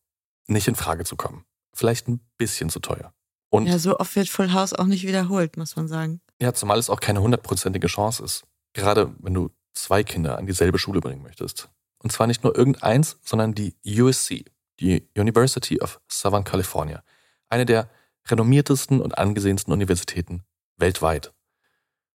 nicht 0.46 0.68
in 0.68 0.74
Frage 0.74 1.04
zu 1.04 1.16
kommen. 1.16 1.44
Vielleicht 1.74 2.08
ein 2.08 2.20
bisschen 2.36 2.70
zu 2.70 2.80
teuer. 2.80 3.12
Und 3.50 3.66
ja, 3.66 3.78
so 3.78 3.98
oft 3.98 4.14
wird 4.16 4.28
Full 4.28 4.52
House 4.52 4.74
auch 4.74 4.84
nicht 4.84 5.06
wiederholt, 5.06 5.56
muss 5.56 5.76
man 5.76 5.88
sagen. 5.88 6.20
Ja, 6.40 6.52
zumal 6.52 6.78
es 6.78 6.90
auch 6.90 7.00
keine 7.00 7.22
hundertprozentige 7.22 7.86
Chance 7.86 8.22
ist. 8.22 8.44
Gerade 8.74 9.14
wenn 9.20 9.34
du 9.34 9.50
zwei 9.72 10.04
Kinder 10.04 10.38
an 10.38 10.46
dieselbe 10.46 10.78
Schule 10.78 11.00
bringen 11.00 11.22
möchtest. 11.22 11.68
Und 11.98 12.12
zwar 12.12 12.26
nicht 12.26 12.44
nur 12.44 12.56
irgendeins, 12.56 13.18
sondern 13.24 13.54
die 13.54 13.74
USC, 13.84 14.44
die 14.80 15.08
University 15.16 15.80
of 15.80 16.00
Southern 16.10 16.44
California. 16.44 17.02
Eine 17.48 17.64
der 17.64 17.88
renommiertesten 18.26 19.00
und 19.00 19.16
angesehensten 19.16 19.72
Universitäten 19.72 20.44
weltweit. 20.78 21.32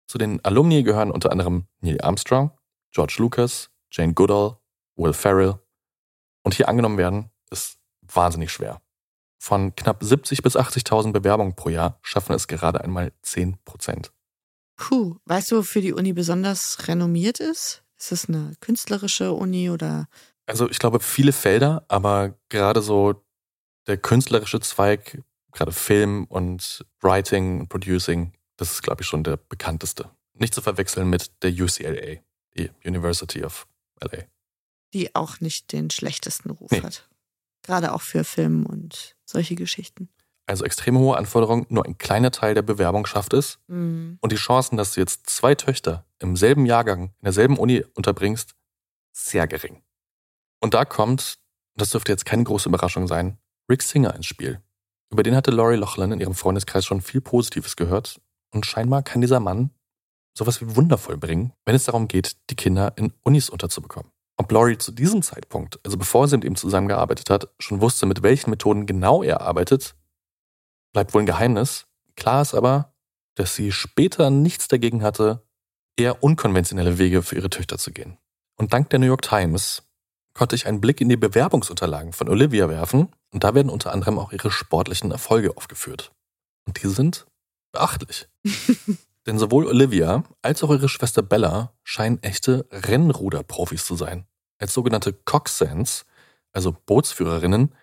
Zu 0.06 0.18
den 0.18 0.44
Alumni 0.44 0.82
gehören 0.82 1.10
unter 1.10 1.30
anderem 1.30 1.66
Neil 1.80 2.00
Armstrong, 2.00 2.50
George 2.90 3.16
Lucas, 3.18 3.70
Jane 3.90 4.14
Goodall, 4.14 4.58
Will 4.96 5.12
Ferrell. 5.12 5.58
Und 6.42 6.54
hier 6.54 6.68
angenommen 6.68 6.98
werden, 6.98 7.30
ist 7.50 7.78
wahnsinnig 8.02 8.52
schwer. 8.52 8.80
Von 9.38 9.74
knapp 9.74 10.02
70 10.02 10.42
bis 10.42 10.56
80.000 10.56 11.12
Bewerbungen 11.12 11.56
pro 11.56 11.68
Jahr 11.68 11.98
schaffen 12.02 12.34
es 12.34 12.46
gerade 12.46 12.80
einmal 12.82 13.12
10 13.22 13.58
Prozent. 13.64 14.12
Puh, 14.76 15.16
weißt 15.26 15.50
du, 15.50 15.56
wofür 15.58 15.82
die 15.82 15.92
Uni 15.92 16.12
besonders 16.12 16.88
renommiert 16.88 17.40
ist? 17.40 17.82
Ist 17.98 18.12
es 18.12 18.28
eine 18.28 18.54
künstlerische 18.60 19.32
Uni 19.32 19.70
oder? 19.70 20.08
Also 20.46 20.68
ich 20.68 20.78
glaube 20.78 21.00
viele 21.00 21.32
Felder, 21.32 21.84
aber 21.88 22.34
gerade 22.48 22.82
so 22.82 23.24
der 23.86 23.96
künstlerische 23.96 24.60
Zweig, 24.60 25.22
gerade 25.52 25.72
Film 25.72 26.24
und 26.24 26.84
Writing 27.00 27.60
und 27.60 27.68
Producing, 27.68 28.32
das 28.56 28.72
ist, 28.72 28.82
glaube 28.82 29.02
ich, 29.02 29.08
schon 29.08 29.24
der 29.24 29.36
bekannteste. 29.36 30.10
Nicht 30.34 30.54
zu 30.54 30.62
verwechseln 30.62 31.08
mit 31.08 31.42
der 31.42 31.50
UCLA, 31.50 32.20
die 32.56 32.70
University 32.84 33.44
of 33.44 33.66
LA. 34.00 34.24
Die 34.94 35.14
auch 35.14 35.40
nicht 35.40 35.72
den 35.72 35.90
schlechtesten 35.90 36.50
Ruf 36.50 36.70
nee. 36.70 36.82
hat. 36.82 37.08
Gerade 37.62 37.92
auch 37.92 38.02
für 38.02 38.24
Film 38.24 38.66
und 38.66 39.16
solche 39.24 39.54
Geschichten. 39.54 40.08
Also 40.46 40.64
extrem 40.64 40.98
hohe 40.98 41.16
Anforderungen, 41.16 41.66
nur 41.68 41.86
ein 41.86 41.98
kleiner 41.98 42.30
Teil 42.30 42.54
der 42.54 42.62
Bewerbung 42.62 43.06
schafft 43.06 43.32
es. 43.32 43.58
Mhm. 43.68 44.18
Und 44.20 44.32
die 44.32 44.36
Chancen, 44.36 44.76
dass 44.76 44.94
du 44.94 45.00
jetzt 45.00 45.30
zwei 45.30 45.54
Töchter 45.54 46.04
im 46.18 46.36
selben 46.36 46.66
Jahrgang, 46.66 47.04
in 47.04 47.24
derselben 47.24 47.56
Uni 47.56 47.84
unterbringst, 47.94 48.54
sehr 49.12 49.46
gering. 49.46 49.82
Und 50.60 50.74
da 50.74 50.84
kommt, 50.84 51.38
das 51.76 51.90
dürfte 51.90 52.12
jetzt 52.12 52.24
keine 52.24 52.44
große 52.44 52.68
Überraschung 52.68 53.06
sein, 53.06 53.38
Rick 53.70 53.82
Singer 53.82 54.14
ins 54.14 54.26
Spiel. 54.26 54.60
Über 55.10 55.22
den 55.22 55.36
hatte 55.36 55.50
Laurie 55.50 55.76
Loughlin 55.76 56.12
in 56.12 56.20
ihrem 56.20 56.34
Freundeskreis 56.34 56.84
schon 56.84 57.00
viel 57.00 57.20
Positives 57.20 57.76
gehört 57.76 58.20
und 58.52 58.66
scheinbar 58.66 59.02
kann 59.02 59.20
dieser 59.20 59.40
Mann 59.40 59.70
sowas 60.36 60.60
wie 60.60 60.76
wundervoll 60.76 61.16
bringen, 61.16 61.52
wenn 61.64 61.74
es 61.74 61.84
darum 61.84 62.08
geht, 62.08 62.36
die 62.50 62.56
Kinder 62.56 62.92
in 62.96 63.12
Unis 63.22 63.50
unterzubekommen. 63.50 64.10
Ob 64.38 64.50
Laurie 64.50 64.78
zu 64.78 64.92
diesem 64.92 65.22
Zeitpunkt, 65.22 65.78
also 65.84 65.98
bevor 65.98 66.26
sie 66.26 66.36
mit 66.36 66.44
ihm 66.44 66.56
zusammengearbeitet 66.56 67.30
hat, 67.30 67.48
schon 67.58 67.80
wusste, 67.80 68.06
mit 68.06 68.22
welchen 68.22 68.50
Methoden 68.50 68.86
genau 68.86 69.22
er 69.22 69.42
arbeitet, 69.42 69.94
bleibt 70.92 71.12
wohl 71.14 71.22
ein 71.22 71.26
Geheimnis. 71.26 71.86
Klar 72.16 72.42
ist 72.42 72.54
aber, 72.54 72.94
dass 73.34 73.54
sie 73.54 73.72
später 73.72 74.30
nichts 74.30 74.68
dagegen 74.68 75.02
hatte, 75.02 75.46
eher 75.96 76.22
unkonventionelle 76.22 76.98
Wege 76.98 77.22
für 77.22 77.36
ihre 77.36 77.50
Töchter 77.50 77.78
zu 77.78 77.92
gehen. 77.92 78.18
Und 78.56 78.72
dank 78.72 78.90
der 78.90 78.98
New 78.98 79.06
York 79.06 79.22
Times 79.22 79.82
konnte 80.34 80.56
ich 80.56 80.66
einen 80.66 80.80
Blick 80.80 81.00
in 81.00 81.08
die 81.08 81.16
Bewerbungsunterlagen 81.16 82.12
von 82.12 82.28
Olivia 82.28 82.68
werfen 82.68 83.08
und 83.32 83.44
da 83.44 83.54
werden 83.54 83.70
unter 83.70 83.92
anderem 83.92 84.18
auch 84.18 84.32
ihre 84.32 84.50
sportlichen 84.50 85.10
Erfolge 85.10 85.56
aufgeführt. 85.56 86.12
Und 86.66 86.82
die 86.82 86.88
sind 86.88 87.26
beachtlich. 87.72 88.28
Denn 89.26 89.38
sowohl 89.38 89.66
Olivia 89.66 90.24
als 90.42 90.62
auch 90.62 90.70
ihre 90.70 90.88
Schwester 90.88 91.22
Bella 91.22 91.72
scheinen 91.84 92.22
echte 92.22 92.66
Rennruderprofis 92.70 93.84
zu 93.84 93.96
sein. 93.96 94.26
Als 94.58 94.74
sogenannte 94.74 95.12
Coxswains, 95.12 96.04
also 96.52 96.72
Bootsführerinnen, 96.86 97.74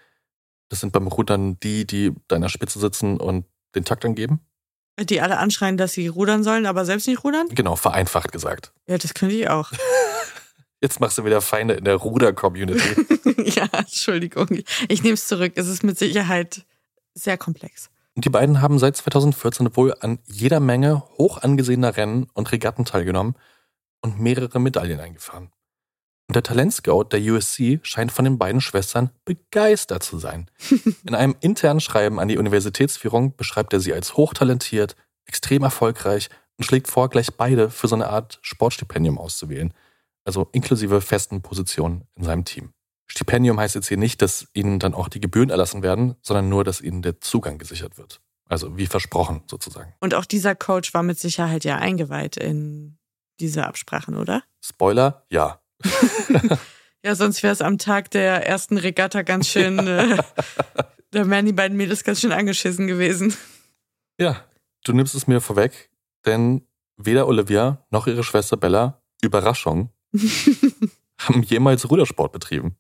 das 0.70 0.82
sind 0.82 0.94
beim 0.94 1.08
Rudern 1.08 1.60
die, 1.60 1.86
die 1.86 2.14
da 2.28 2.36
in 2.36 2.42
der 2.42 2.50
Spitze 2.50 2.80
sitzen 2.80 3.20
und 3.20 3.46
den 3.76 3.86
Takt 3.86 4.06
angeben. 4.06 4.42
Die 5.00 5.22
alle 5.22 5.38
anschreien, 5.38 5.78
dass 5.78 5.94
sie 5.94 6.08
rudern 6.08 6.44
sollen, 6.44 6.66
aber 6.66 6.86
selbst 6.86 7.08
nicht 7.08 7.24
rudern? 7.24 7.48
Genau, 7.50 7.76
vereinfacht 7.76 8.32
gesagt. 8.32 8.74
Ja, 8.88 8.98
das 8.98 9.14
könnte 9.14 9.36
ich 9.36 9.50
auch. 9.50 9.72
Jetzt 10.82 11.00
machst 11.00 11.18
du 11.18 11.26
wieder 11.26 11.42
Feinde 11.42 11.76
in 11.76 11.86
der 11.86 11.96
Ruder-Community. 11.96 13.42
ja, 13.50 13.68
Entschuldigung. 13.72 14.48
Ich 14.88 15.04
nehme 15.04 15.16
es 15.16 15.28
zurück. 15.28 15.54
Es 15.56 15.68
ist 15.68 15.84
mit 15.84 15.98
Sicherheit 15.98 16.66
sehr 17.14 17.38
komplex. 17.38 17.90
Und 18.20 18.26
die 18.26 18.30
beiden 18.32 18.60
haben 18.60 18.80
seit 18.80 18.98
2014 18.98 19.78
wohl 19.78 19.96
an 20.02 20.20
jeder 20.26 20.60
Menge 20.60 21.04
hoch 21.18 21.38
angesehener 21.38 21.96
Rennen 21.96 22.28
und 22.34 22.52
Regatten 22.52 22.84
teilgenommen 22.84 23.36
und 24.02 24.20
mehrere 24.20 24.60
Medaillen 24.60 25.00
eingefahren. 25.00 25.54
Und 26.28 26.36
der 26.36 26.44
Talentscout 26.44 27.06
der 27.14 27.22
USC 27.22 27.80
scheint 27.82 28.12
von 28.12 28.26
den 28.26 28.38
beiden 28.38 28.60
Schwestern 28.60 29.12
begeistert 29.24 30.04
zu 30.04 30.20
sein. 30.20 30.52
In 31.06 31.16
einem 31.16 31.34
internen 31.40 31.80
Schreiben 31.80 32.20
an 32.20 32.28
die 32.28 32.38
Universitätsführung 32.38 33.38
beschreibt 33.38 33.72
er 33.72 33.80
sie 33.80 33.94
als 33.94 34.18
hochtalentiert, 34.18 34.98
extrem 35.26 35.64
erfolgreich 35.64 36.30
und 36.58 36.66
schlägt 36.66 36.90
vor, 36.90 37.08
gleich 37.08 37.38
beide 37.38 37.70
für 37.70 37.88
so 37.88 37.96
eine 37.96 38.10
Art 38.10 38.40
Sportstipendium 38.42 39.18
auszuwählen. 39.18 39.74
Also 40.26 40.50
inklusive 40.52 41.00
festen 41.00 41.42
Positionen 41.42 42.04
in 42.16 42.26
seinem 42.26 42.44
Team. 42.44 42.74
Stipendium 43.12 43.60
heißt 43.60 43.76
jetzt 43.76 43.88
hier 43.88 43.98
nicht, 43.98 44.22
dass 44.22 44.48
ihnen 44.54 44.80
dann 44.80 44.94
auch 44.94 45.10
die 45.10 45.20
Gebühren 45.20 45.50
erlassen 45.50 45.82
werden, 45.84 46.16
sondern 46.22 46.48
nur, 46.48 46.64
dass 46.64 46.80
ihnen 46.80 47.02
der 47.02 47.20
Zugang 47.20 47.58
gesichert 47.58 47.98
wird. 47.98 48.22
Also 48.48 48.78
wie 48.78 48.86
versprochen 48.88 49.42
sozusagen. 49.48 49.94
Und 50.00 50.14
auch 50.14 50.26
dieser 50.26 50.56
Coach 50.56 50.94
war 50.94 51.04
mit 51.04 51.20
Sicherheit 51.20 51.64
ja 51.64 51.78
eingeweiht 51.78 52.38
in 52.38 52.98
diese 53.40 53.66
Absprachen, 53.66 54.16
oder? 54.16 54.44
Spoiler, 54.62 55.26
ja. 55.30 55.62
ja, 57.04 57.16
sonst 57.16 57.42
wäre 57.44 57.54
es 57.54 57.62
am 57.62 57.78
Tag 57.78 58.12
der 58.12 58.48
ersten 58.48 58.78
Regatta 58.78 59.22
ganz 59.24 59.48
schön, 59.50 59.80
äh, 59.80 60.18
da 61.12 61.30
wären 61.30 61.46
die 61.46 61.54
beiden 61.54 61.78
Mädels 61.78 62.04
ganz 62.04 62.22
schön 62.22 62.32
angeschissen 62.32 62.88
gewesen. 62.88 63.36
Ja, 64.20 64.44
du 64.84 64.94
nimmst 64.94 65.16
es 65.16 65.28
mir 65.28 65.42
vorweg, 65.42 65.90
denn 66.26 66.68
weder 66.98 67.28
Olivia 67.28 67.86
noch 67.90 68.08
ihre 68.08 68.24
Schwester 68.24 68.58
Bella, 68.58 69.02
Überraschung, 69.22 69.90
haben 71.18 71.44
jemals 71.44 71.90
Rudersport 71.90 72.32
betrieben. 72.32 72.76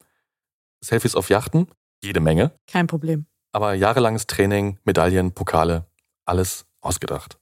Selfies 0.81 1.15
auf 1.15 1.29
Yachten, 1.29 1.67
jede 2.03 2.19
Menge. 2.19 2.51
Kein 2.67 2.87
Problem. 2.87 3.25
Aber 3.51 3.73
jahrelanges 3.73 4.27
Training, 4.27 4.79
Medaillen, 4.83 5.33
Pokale, 5.33 5.85
alles 6.25 6.65
ausgedacht. 6.81 7.37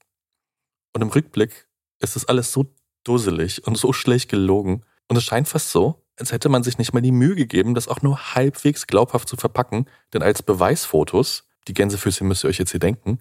Und 0.94 1.02
im 1.02 1.10
Rückblick 1.10 1.68
ist 2.00 2.16
es 2.16 2.26
alles 2.26 2.52
so 2.52 2.74
dusselig 3.04 3.66
und 3.68 3.78
so 3.78 3.94
schlecht 3.94 4.30
gelogen. 4.30 4.84
Und 5.08 5.18
es 5.18 5.24
scheint 5.24 5.48
fast 5.48 5.72
so, 5.72 6.04
als 6.18 6.32
hätte 6.32 6.50
man 6.50 6.64
sich 6.64 6.78
nicht 6.78 6.94
mal 6.94 7.02
die 7.02 7.12
Mühe 7.12 7.36
gegeben, 7.36 7.76
das 7.76 7.88
auch 7.88 8.02
nur 8.02 8.36
halbwegs 8.36 8.88
glaubhaft 8.88 9.30
zu 9.30 9.38
verpacken. 9.38 9.86
Denn 10.14 10.24
als 10.24 10.42
Beweisfotos, 10.42 11.48
die 11.68 11.74
Gänsefüßchen 11.74 12.28
müsst 12.28 12.44
ihr 12.44 12.50
euch 12.50 12.58
jetzt 12.58 12.72
hier 12.72 12.80
denken, 12.80 13.20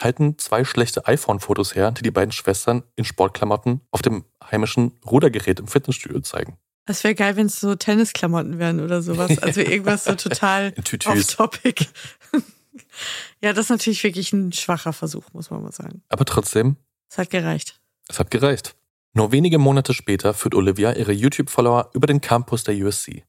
halten 0.00 0.36
zwei 0.38 0.64
schlechte 0.64 1.06
iPhone-Fotos 1.06 1.74
her, 1.74 1.90
die 1.90 2.02
die 2.02 2.10
beiden 2.10 2.32
Schwestern 2.32 2.82
in 2.96 3.04
Sportklamotten 3.04 3.80
auf 3.90 4.02
dem 4.02 4.24
heimischen 4.44 4.98
Rudergerät 5.06 5.58
im 5.58 5.68
Fitnessstudio 5.68 6.20
zeigen. 6.20 6.58
Es 6.86 7.02
wäre 7.02 7.14
geil, 7.14 7.36
wenn 7.36 7.46
es 7.46 7.60
so 7.60 7.74
Tennisklamotten 7.74 8.58
wären 8.58 8.80
oder 8.80 9.02
sowas. 9.02 9.36
Also 9.42 9.60
irgendwas 9.60 10.04
so 10.04 10.14
total 10.14 10.72
off-topic. 11.06 11.86
ja, 13.42 13.52
das 13.52 13.66
ist 13.66 13.70
natürlich 13.70 14.02
wirklich 14.02 14.32
ein 14.32 14.52
schwacher 14.52 14.92
Versuch, 14.92 15.24
muss 15.32 15.50
man 15.50 15.62
mal 15.62 15.72
sagen. 15.72 16.02
Aber 16.08 16.24
trotzdem. 16.24 16.76
Es 17.10 17.18
hat 17.18 17.30
gereicht. 17.30 17.80
Es 18.08 18.18
hat 18.18 18.30
gereicht. 18.30 18.76
Nur 19.12 19.32
wenige 19.32 19.58
Monate 19.58 19.94
später 19.94 20.34
führt 20.34 20.54
Olivia 20.54 20.92
ihre 20.92 21.12
YouTube-Follower 21.12 21.90
über 21.94 22.06
den 22.06 22.20
Campus 22.20 22.64
der 22.64 22.76
USC. 22.76 23.24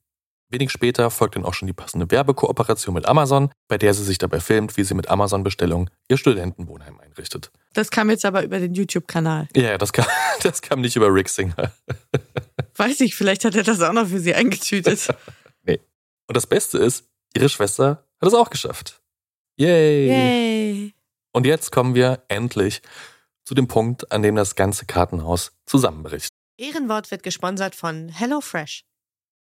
Wenig 0.49 0.71
später 0.71 1.11
folgt 1.11 1.35
dann 1.35 1.43
auch 1.43 1.53
schon 1.53 1.67
die 1.67 1.73
passende 1.73 2.09
Werbekooperation 2.09 2.95
mit 2.95 3.05
Amazon, 3.05 3.51
bei 3.67 3.77
der 3.77 3.93
sie 3.93 4.03
sich 4.03 4.17
dabei 4.17 4.39
filmt, 4.39 4.77
wie 4.77 4.83
sie 4.83 4.93
mit 4.93 5.09
Amazon-Bestellung 5.09 5.89
ihr 6.07 6.17
Studentenwohnheim 6.17 6.99
einrichtet. 6.99 7.51
Das 7.73 7.91
kam 7.91 8.09
jetzt 8.09 8.23
aber 8.23 8.43
über 8.43 8.59
den 8.59 8.73
YouTube-Kanal. 8.73 9.49
Ja, 9.55 9.77
das 9.77 9.91
kam, 9.91 10.05
das 10.43 10.61
kam 10.61 10.79
nicht 10.79 10.95
über 10.95 11.13
Rick 11.13 11.27
Singer. 11.27 11.73
Weiß 12.75 13.01
ich, 13.01 13.15
vielleicht 13.15 13.43
hat 13.43 13.55
er 13.55 13.63
das 13.63 13.81
auch 13.81 13.91
noch 13.91 14.07
für 14.07 14.19
sie 14.19 14.33
eingetütet. 14.33 15.13
nee. 15.63 15.81
Und 16.27 16.37
das 16.37 16.47
Beste 16.47 16.77
ist, 16.77 17.05
ihre 17.35 17.49
Schwester 17.49 18.05
hat 18.21 18.27
es 18.27 18.33
auch 18.33 18.49
geschafft. 18.49 19.01
Yay! 19.57 20.07
Yay! 20.07 20.93
Und 21.33 21.45
jetzt 21.45 21.71
kommen 21.71 21.93
wir 21.93 22.23
endlich 22.29 22.81
zu 23.43 23.53
dem 23.53 23.67
Punkt, 23.67 24.11
an 24.11 24.21
dem 24.21 24.35
das 24.35 24.55
ganze 24.55 24.85
Kartenhaus 24.85 25.51
zusammenbricht. 25.65 26.29
Ehrenwort 26.57 27.11
wird 27.11 27.23
gesponsert 27.23 27.75
von 27.75 28.09
HelloFresh. 28.09 28.83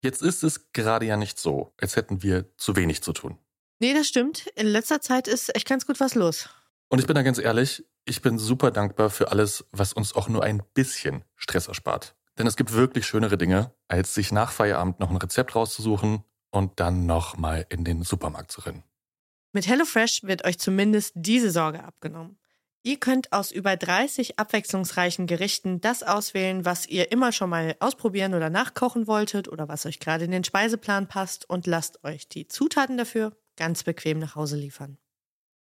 Jetzt 0.07 0.23
ist 0.23 0.45
es 0.45 0.71
gerade 0.73 1.05
ja 1.05 1.16
nicht 1.16 1.37
so, 1.37 1.73
als 1.81 1.97
hätten 1.97 2.23
wir 2.23 2.45
zu 2.57 2.77
wenig 2.77 3.03
zu 3.03 3.12
tun. 3.12 3.40
Nee, 3.81 3.92
das 3.92 4.07
stimmt. 4.07 4.47
In 4.55 4.69
letzter 4.69 5.01
Zeit 5.01 5.27
ist 5.27 5.53
echt 5.57 5.69
ganz 5.69 5.85
gut 5.85 5.99
was 5.99 6.14
los. 6.14 6.49
Und 6.88 7.01
ich 7.01 7.09
bin 7.09 7.16
da 7.16 7.23
ganz 7.23 7.38
ehrlich, 7.38 7.85
ich 8.05 8.23
bin 8.23 8.38
super 8.38 8.71
dankbar 8.71 9.11
für 9.11 9.33
alles, 9.33 9.64
was 9.73 9.92
uns 9.92 10.14
auch 10.14 10.29
nur 10.29 10.45
ein 10.45 10.62
bisschen 10.75 11.25
Stress 11.35 11.66
erspart. 11.66 12.14
Denn 12.38 12.47
es 12.47 12.55
gibt 12.55 12.73
wirklich 12.73 13.05
schönere 13.05 13.37
Dinge, 13.37 13.73
als 13.88 14.14
sich 14.14 14.31
nach 14.31 14.53
Feierabend 14.53 15.01
noch 15.01 15.11
ein 15.11 15.16
Rezept 15.16 15.57
rauszusuchen 15.57 16.23
und 16.51 16.79
dann 16.79 17.07
nochmal 17.07 17.66
in 17.69 17.83
den 17.83 18.05
Supermarkt 18.05 18.53
zu 18.53 18.61
rennen. 18.61 18.85
Mit 19.53 19.66
HelloFresh 19.66 20.23
wird 20.23 20.45
euch 20.45 20.61
zumindest 20.61 21.14
diese 21.16 21.51
Sorge 21.51 21.83
abgenommen. 21.83 22.38
Ihr 22.87 23.01
könnt 23.01 23.33
aus 23.33 23.51
über 23.51 23.77
30 23.77 24.38
abwechslungsreichen 24.38 25.27
Gerichten 25.27 25.81
das 25.81 26.05
auswählen, 26.05 26.64
was 26.64 26.87
ihr 26.87 27.11
immer 27.11 27.33
schon 27.33 27.51
mal 27.51 27.75
ausprobieren 27.81 28.33
oder 28.33 28.49
nachkochen 28.49 29.09
wolltet 29.09 29.49
oder 29.49 29.66
was 29.66 29.87
euch 29.87 29.99
gerade 29.99 30.25
in 30.25 30.31
den 30.31 30.44
Speiseplan 30.44 31.09
passt 31.09 31.51
und 31.51 31.66
lasst 31.66 32.05
euch 32.05 32.29
die 32.29 32.46
Zutaten 32.46 32.96
dafür 32.96 33.37
ganz 33.57 33.83
bequem 33.83 34.20
nach 34.20 34.37
Hause 34.37 34.57
liefern. 34.57 34.99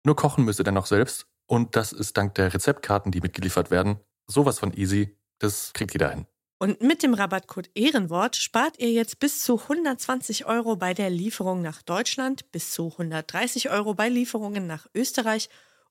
Nur 0.04 0.14
kochen 0.14 0.44
müsst 0.44 0.60
ihr 0.60 0.64
dann 0.64 0.74
noch 0.74 0.86
selbst 0.86 1.26
und 1.46 1.74
das 1.74 1.92
ist 1.92 2.16
dank 2.16 2.36
der 2.36 2.54
Rezeptkarten, 2.54 3.10
die 3.10 3.20
mitgeliefert 3.20 3.72
werden, 3.72 3.98
sowas 4.28 4.60
von 4.60 4.72
easy, 4.72 5.18
das 5.40 5.72
kriegt 5.72 5.94
jeder 5.94 6.10
hin. 6.10 6.26
Und 6.60 6.80
mit 6.82 7.02
dem 7.02 7.14
Rabattcode 7.14 7.70
Ehrenwort 7.74 8.36
spart 8.36 8.78
ihr 8.78 8.92
jetzt 8.92 9.18
bis 9.18 9.42
zu 9.42 9.60
120 9.60 10.46
Euro 10.46 10.76
bei 10.76 10.94
der 10.94 11.10
Lieferung 11.10 11.62
nach 11.62 11.82
Deutschland, 11.82 12.52
bis 12.52 12.70
zu 12.70 12.92
130 12.92 13.70
Euro 13.70 13.94
bei 13.94 14.08
Lieferungen 14.08 14.68
nach 14.68 14.86
Österreich 14.94 15.48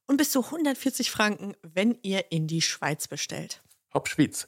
und 0.08 0.18
bis 0.18 0.32
zu 0.32 0.44
140 0.44 1.12
Franken, 1.12 1.56
wenn 1.62 1.98
ihr 2.02 2.32
in 2.32 2.48
die 2.48 2.62
Schweiz 2.62 3.08
bestellt. 3.08 3.62
Hopp 3.94 4.08
Schweiz. 4.08 4.48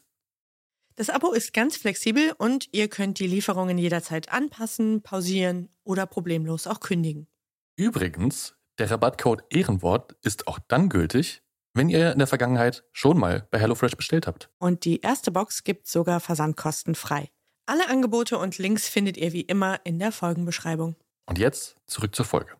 Das 0.96 1.10
Abo 1.10 1.32
ist 1.32 1.54
ganz 1.54 1.78
flexibel 1.78 2.34
und 2.38 2.68
ihr 2.74 2.90
könnt 2.90 3.20
die 3.20 3.28
Lieferungen 3.28 3.78
jederzeit 3.78 4.32
anpassen, 4.34 5.02
pausieren 5.02 5.70
oder 5.84 6.06
problemlos 6.06 6.68
auch 6.68 6.82
kündigen. 6.82 7.28
Übrigens, 7.78 8.56
der 8.80 8.92
Rabattcode 8.92 9.44
Ehrenwort 9.50 10.18
ist 10.24 10.48
auch 10.48 10.60
dann 10.68 10.90
gültig, 10.90 11.42
wenn 11.74 11.88
ihr 11.88 12.12
in 12.12 12.18
der 12.18 12.28
Vergangenheit 12.28 12.84
schon 12.92 13.18
mal 13.18 13.48
bei 13.52 13.60
HelloFresh 13.60 13.96
bestellt 13.96 14.28
habt. 14.28 14.50
Und 14.58 14.84
die 14.84 15.00
erste 15.00 15.32
Box 15.32 15.64
gibt 15.64 15.88
sogar 15.88 16.20
versandkostenfrei. 16.20 17.30
Alle 17.66 17.88
Angebote 17.88 18.38
und 18.38 18.58
Links 18.58 18.90
findet 18.90 19.16
ihr 19.16 19.32
wie 19.32 19.42
immer 19.42 19.80
in 19.86 20.00
der 20.00 20.12
Folgenbeschreibung. 20.12 20.98
Und 21.28 21.38
jetzt 21.38 21.78
zurück 21.86 22.14
zur 22.14 22.26
Folge. 22.26 22.59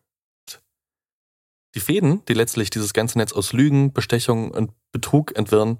Die 1.74 1.80
Fäden, 1.80 2.24
die 2.26 2.34
letztlich 2.34 2.70
dieses 2.70 2.92
ganze 2.92 3.18
Netz 3.18 3.32
aus 3.32 3.52
Lügen, 3.52 3.92
Bestechung 3.92 4.50
und 4.50 4.72
Betrug 4.92 5.36
entwirren, 5.36 5.78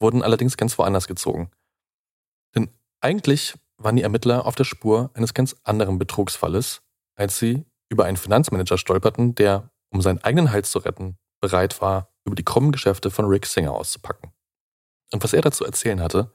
wurden 0.00 0.22
allerdings 0.22 0.56
ganz 0.56 0.78
woanders 0.78 1.08
gezogen. 1.08 1.50
Denn 2.54 2.70
eigentlich 3.00 3.54
waren 3.78 3.96
die 3.96 4.02
Ermittler 4.02 4.46
auf 4.46 4.54
der 4.54 4.64
Spur 4.64 5.10
eines 5.14 5.34
ganz 5.34 5.56
anderen 5.64 5.98
Betrugsfalles, 5.98 6.82
als 7.16 7.38
sie 7.38 7.64
über 7.88 8.04
einen 8.04 8.16
Finanzmanager 8.16 8.78
stolperten, 8.78 9.34
der, 9.34 9.70
um 9.90 10.00
seinen 10.00 10.22
eigenen 10.22 10.52
Hals 10.52 10.70
zu 10.70 10.78
retten, 10.78 11.18
bereit 11.40 11.80
war, 11.80 12.12
über 12.24 12.36
die 12.36 12.44
krummen 12.44 12.72
Geschäfte 12.72 13.10
von 13.10 13.26
Rick 13.26 13.46
Singer 13.46 13.72
auszupacken. 13.72 14.32
Und 15.12 15.22
was 15.22 15.32
er 15.32 15.42
dazu 15.42 15.64
erzählen 15.64 16.00
hatte, 16.00 16.32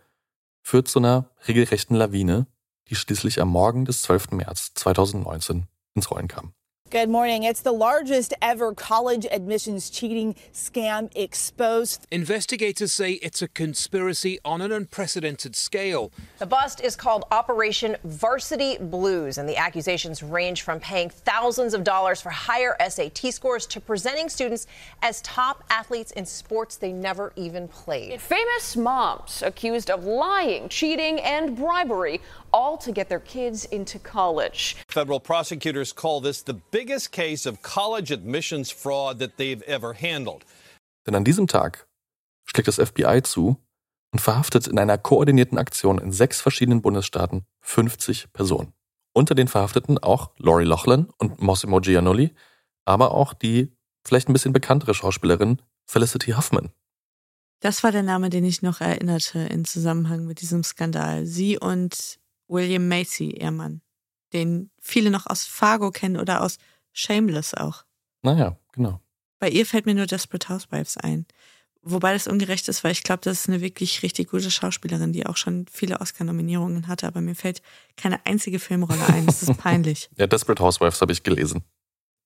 führt 0.63 0.87
zu 0.87 0.99
einer 0.99 1.29
regelrechten 1.47 1.95
Lawine, 1.95 2.47
die 2.87 2.95
schließlich 2.95 3.41
am 3.41 3.49
Morgen 3.49 3.85
des 3.85 4.01
12. 4.03 4.31
März 4.31 4.73
2019 4.75 5.67
ins 5.95 6.11
Rollen 6.11 6.27
kam. 6.27 6.53
Good 6.91 7.07
morning. 7.07 7.43
It's 7.43 7.61
the 7.61 7.71
largest 7.71 8.33
ever 8.41 8.73
college 8.73 9.25
admissions 9.31 9.89
cheating 9.89 10.35
scam 10.53 11.09
exposed. 11.15 12.05
Investigators 12.11 12.91
say 12.91 13.13
it's 13.13 13.41
a 13.41 13.47
conspiracy 13.47 14.39
on 14.43 14.59
an 14.59 14.73
unprecedented 14.73 15.55
scale. 15.55 16.11
The 16.39 16.45
bust 16.45 16.81
is 16.81 16.97
called 16.97 17.23
Operation 17.31 17.95
Varsity 18.03 18.77
Blues, 18.77 19.37
and 19.37 19.47
the 19.47 19.55
accusations 19.55 20.21
range 20.21 20.63
from 20.63 20.81
paying 20.81 21.09
thousands 21.09 21.73
of 21.73 21.85
dollars 21.85 22.19
for 22.19 22.29
higher 22.29 22.75
SAT 22.85 23.33
scores 23.33 23.65
to 23.67 23.79
presenting 23.79 24.27
students 24.27 24.67
as 25.01 25.21
top 25.21 25.63
athletes 25.69 26.11
in 26.11 26.25
sports 26.25 26.75
they 26.75 26.91
never 26.91 27.31
even 27.37 27.69
played. 27.69 28.19
Famous 28.19 28.75
moms 28.75 29.41
accused 29.43 29.89
of 29.89 30.03
lying, 30.03 30.67
cheating, 30.67 31.21
and 31.21 31.55
bribery, 31.55 32.19
all 32.51 32.77
to 32.77 32.91
get 32.91 33.09
their 33.09 33.19
kids 33.19 33.65
into 33.65 33.99
college. 33.99 34.75
Federal 34.89 35.19
prosecutors 35.19 35.93
call 35.93 36.21
this 36.21 36.43
the 36.43 36.55
biggest 36.71 37.11
case 37.11 37.45
of 37.45 37.61
college 37.61 38.11
admissions 38.11 38.71
fraud 38.71 39.19
that 39.19 39.37
they've 39.37 39.63
ever 39.63 39.93
handled. 39.93 40.45
Denn 41.05 41.15
an 41.15 41.23
diesem 41.23 41.47
Tag 41.47 41.87
schlägt 42.45 42.67
das 42.67 42.77
FBI 42.77 43.23
zu 43.23 43.57
und 44.11 44.19
verhaftet 44.19 44.67
in 44.67 44.77
einer 44.77 44.97
koordinierten 44.97 45.57
Aktion 45.57 45.97
in 45.97 46.11
sechs 46.11 46.41
verschiedenen 46.41 46.81
Bundesstaaten 46.81 47.45
50 47.61 48.33
Personen. 48.33 48.73
Unter 49.13 49.35
den 49.35 49.47
Verhafteten 49.47 49.97
auch 49.97 50.31
Lori 50.37 50.63
Loughlin 50.63 51.09
und 51.17 51.41
Mossimo 51.41 51.79
Giannulli, 51.79 52.33
aber 52.85 53.11
auch 53.11 53.33
die 53.33 53.71
vielleicht 54.05 54.29
ein 54.29 54.33
bisschen 54.33 54.53
bekanntere 54.53 54.93
Schauspielerin 54.93 55.61
Felicity 55.85 56.31
Huffman. 56.31 56.71
Das 57.61 57.83
war 57.83 57.91
der 57.91 58.03
Name, 58.03 58.29
den 58.29 58.43
ich 58.43 58.61
noch 58.61 58.81
erinnerte 58.81 59.39
in 59.39 59.65
Zusammenhang 59.65 60.25
mit 60.25 60.41
diesem 60.41 60.63
Skandal. 60.63 61.25
Sie 61.25 61.59
und 61.59 62.19
William 62.51 62.87
Macy, 62.87 63.31
ihr 63.31 63.51
Mann, 63.51 63.81
den 64.33 64.69
viele 64.79 65.09
noch 65.09 65.25
aus 65.27 65.45
Fargo 65.45 65.91
kennen 65.91 66.17
oder 66.17 66.41
aus 66.41 66.57
Shameless 66.93 67.53
auch. 67.53 67.85
Naja, 68.21 68.57
genau. 68.73 68.99
Bei 69.39 69.49
ihr 69.49 69.65
fällt 69.65 69.85
mir 69.85 69.95
nur 69.95 70.05
Desperate 70.05 70.49
Housewives 70.49 70.97
ein. 70.97 71.25
Wobei 71.83 72.13
das 72.13 72.27
ungerecht 72.27 72.67
ist, 72.67 72.83
weil 72.83 72.91
ich 72.91 73.01
glaube, 73.01 73.21
das 73.23 73.41
ist 73.41 73.49
eine 73.49 73.59
wirklich 73.59 74.03
richtig 74.03 74.29
gute 74.29 74.51
Schauspielerin, 74.51 75.13
die 75.13 75.25
auch 75.25 75.35
schon 75.37 75.65
viele 75.71 75.99
Oscar-Nominierungen 75.99 76.87
hatte, 76.87 77.07
aber 77.07 77.21
mir 77.21 77.33
fällt 77.33 77.63
keine 77.97 78.23
einzige 78.25 78.59
Filmrolle 78.59 79.03
ein. 79.07 79.25
Das 79.25 79.41
ist 79.41 79.57
peinlich. 79.57 80.09
ja, 80.15 80.27
Desperate 80.27 80.63
Housewives 80.63 81.01
habe 81.01 81.11
ich 81.11 81.23
gelesen. 81.23 81.63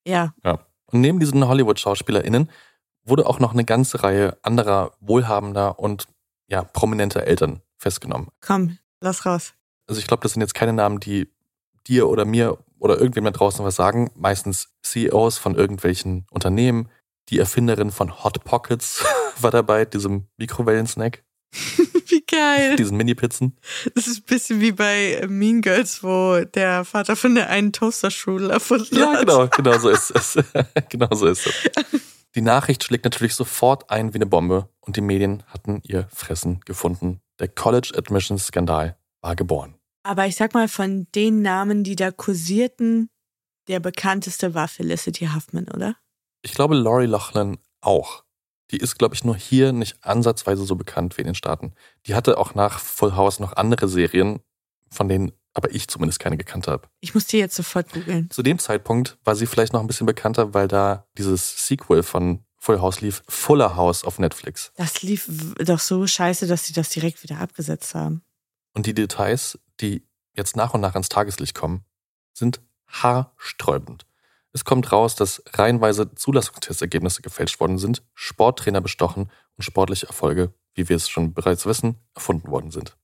Ja. 0.06 0.34
Ja. 0.44 0.60
Und 0.88 1.00
neben 1.00 1.20
diesen 1.22 1.48
Hollywood-SchauspielerInnen 1.48 2.50
wurde 3.06 3.26
auch 3.26 3.40
noch 3.40 3.54
eine 3.54 3.64
ganze 3.64 4.04
Reihe 4.04 4.38
anderer 4.42 4.92
wohlhabender 5.00 5.80
und 5.80 6.08
ja, 6.48 6.64
prominenter 6.64 7.24
Eltern 7.24 7.62
festgenommen. 7.78 8.28
Komm, 8.42 8.78
lass 9.00 9.26
raus. 9.26 9.54
Also 9.88 10.00
ich 10.00 10.08
glaube, 10.08 10.24
das 10.24 10.34
sind 10.34 10.42
jetzt 10.42 10.56
keine 10.56 10.74
Namen, 10.74 11.00
die 11.00 11.30
dir 11.88 12.08
oder 12.08 12.26
mir 12.26 12.58
oder 12.80 13.00
irgendwem 13.00 13.26
da 13.26 13.32
draußen 13.32 13.64
was 13.64 13.76
sagen. 13.76 14.12
Meistens 14.16 14.70
CEOs 14.84 15.38
von 15.38 15.56
irgendwelchen 15.56 16.26
Unternehmen. 16.32 16.90
Die 17.30 17.40
Erfinderin 17.40 17.92
von 17.92 18.24
Hot 18.24 18.44
Pockets 18.44 19.04
war 19.40 19.52
dabei, 19.52 19.86
diesem 19.86 20.28
Mikrowellensnack. 20.38 21.24
wie 22.08 22.24
geil. 22.26 22.76
Diesen 22.76 22.98
Mini-Pizzen. 22.98 23.58
Das 23.96 24.08
ist 24.08 24.20
ein 24.20 24.26
bisschen 24.26 24.62
wie 24.62 24.72
bei 24.72 25.26
Mean 25.28 25.62
Girls, 25.62 26.04
wo 26.04 26.44
der 26.44 26.86
Vater 26.86 27.16
von 27.16 27.36
der 27.36 27.50
einen 27.50 27.72
Toasterstrudel 27.72 28.52
erfunden 28.52 28.96
ja, 28.96 29.08
hat. 29.08 29.14
Ja, 29.14 29.20
genau, 29.22 29.48
genau 29.48 29.80
so 29.80 29.90
ist 29.90 30.12
es. 30.16 30.38
genau 30.90 31.14
so 31.14 31.28
ist 31.28 31.48
es. 31.48 31.54
Die 32.36 32.42
Nachricht 32.42 32.84
schlägt 32.84 33.06
natürlich 33.06 33.36
sofort 33.36 33.90
ein 33.90 34.14
wie 34.14 34.18
eine 34.18 34.26
Bombe 34.26 34.70
und 34.82 34.98
die 34.98 35.02
Medien 35.02 35.44
hatten 35.48 35.80
ihr 35.84 36.08
Fressen 36.14 36.60
gefunden. 36.66 37.22
Der 37.40 37.48
College 37.48 37.94
Admissions 37.98 38.48
Skandal 38.48 38.98
war 39.26 39.36
geboren. 39.36 39.76
Aber 40.04 40.28
ich 40.28 40.36
sag 40.36 40.54
mal, 40.54 40.68
von 40.68 41.08
den 41.16 41.42
Namen, 41.42 41.84
die 41.84 41.96
da 41.96 42.12
kursierten, 42.12 43.10
der 43.68 43.80
bekannteste 43.80 44.54
war 44.54 44.68
Felicity 44.68 45.30
Huffman, 45.34 45.68
oder? 45.68 45.96
Ich 46.44 46.54
glaube, 46.54 46.76
Laurie 46.76 47.08
Loughlin 47.08 47.58
auch. 47.82 48.24
Die 48.72 48.78
ist, 48.78 48.98
glaube 48.98 49.16
ich, 49.16 49.24
nur 49.24 49.36
hier 49.36 49.74
nicht 49.74 49.98
ansatzweise 50.04 50.64
so 50.64 50.76
bekannt 50.76 51.18
wie 51.18 51.22
in 51.22 51.28
den 51.28 51.36
Staaten. 51.36 51.74
Die 52.06 52.14
hatte 52.14 52.38
auch 52.38 52.54
nach 52.54 52.80
Full 52.80 53.16
House 53.16 53.40
noch 53.40 53.54
andere 53.54 53.88
Serien, 53.88 54.42
von 54.92 55.10
denen 55.10 55.32
aber 55.56 55.74
ich 55.74 55.88
zumindest 55.88 56.20
keine 56.20 56.38
gekannt 56.38 56.68
habe. 56.68 56.88
Ich 57.00 57.16
muss 57.16 57.28
die 57.28 57.38
jetzt 57.38 57.56
sofort 57.56 57.92
googeln. 57.92 58.30
Zu 58.30 58.44
dem 58.44 58.60
Zeitpunkt 58.60 59.18
war 59.24 59.36
sie 59.36 59.48
vielleicht 59.48 59.74
noch 59.74 59.82
ein 59.82 59.88
bisschen 59.88 60.06
bekannter, 60.06 60.54
weil 60.54 60.68
da 60.68 61.08
dieses 61.18 61.66
Sequel 61.66 62.04
von 62.04 62.44
Full 62.58 62.82
House 62.82 63.02
lief, 63.02 63.24
Fuller 63.28 63.76
House 63.76 64.04
auf 64.04 64.20
Netflix. 64.20 64.72
Das 64.76 65.02
lief 65.02 65.30
doch 65.58 65.80
so 65.80 66.06
scheiße, 66.06 66.46
dass 66.46 66.66
sie 66.66 66.74
das 66.74 66.90
direkt 66.90 67.24
wieder 67.24 67.40
abgesetzt 67.40 67.96
haben. 67.96 68.22
Und 68.76 68.86
die 68.86 68.94
Details, 68.94 69.58
die 69.82 70.06
jetzt 70.36 70.56
nach 70.56 70.74
und 70.74 70.82
nach 70.82 70.94
ans 70.94 71.10
Tageslicht 71.10 71.56
kommen, 71.56 71.84
sind 72.34 72.62
haarsträubend. 72.88 74.06
Es 74.52 74.64
kommt 74.64 74.92
raus, 74.92 75.16
dass 75.16 75.44
reihenweise 75.54 76.14
Zulassungstestergebnisse 76.14 77.22
gefälscht 77.22 77.60
worden 77.60 77.78
sind, 77.78 78.04
Sporttrainer 78.14 78.82
bestochen 78.82 79.32
und 79.58 79.64
sportliche 79.64 80.08
Erfolge, 80.08 80.54
wie 80.76 80.88
wir 80.88 80.96
es 80.96 81.10
schon 81.10 81.34
bereits 81.34 81.66
wissen, 81.66 81.96
erfunden 82.14 82.50
worden 82.50 82.72
sind. 82.72 82.96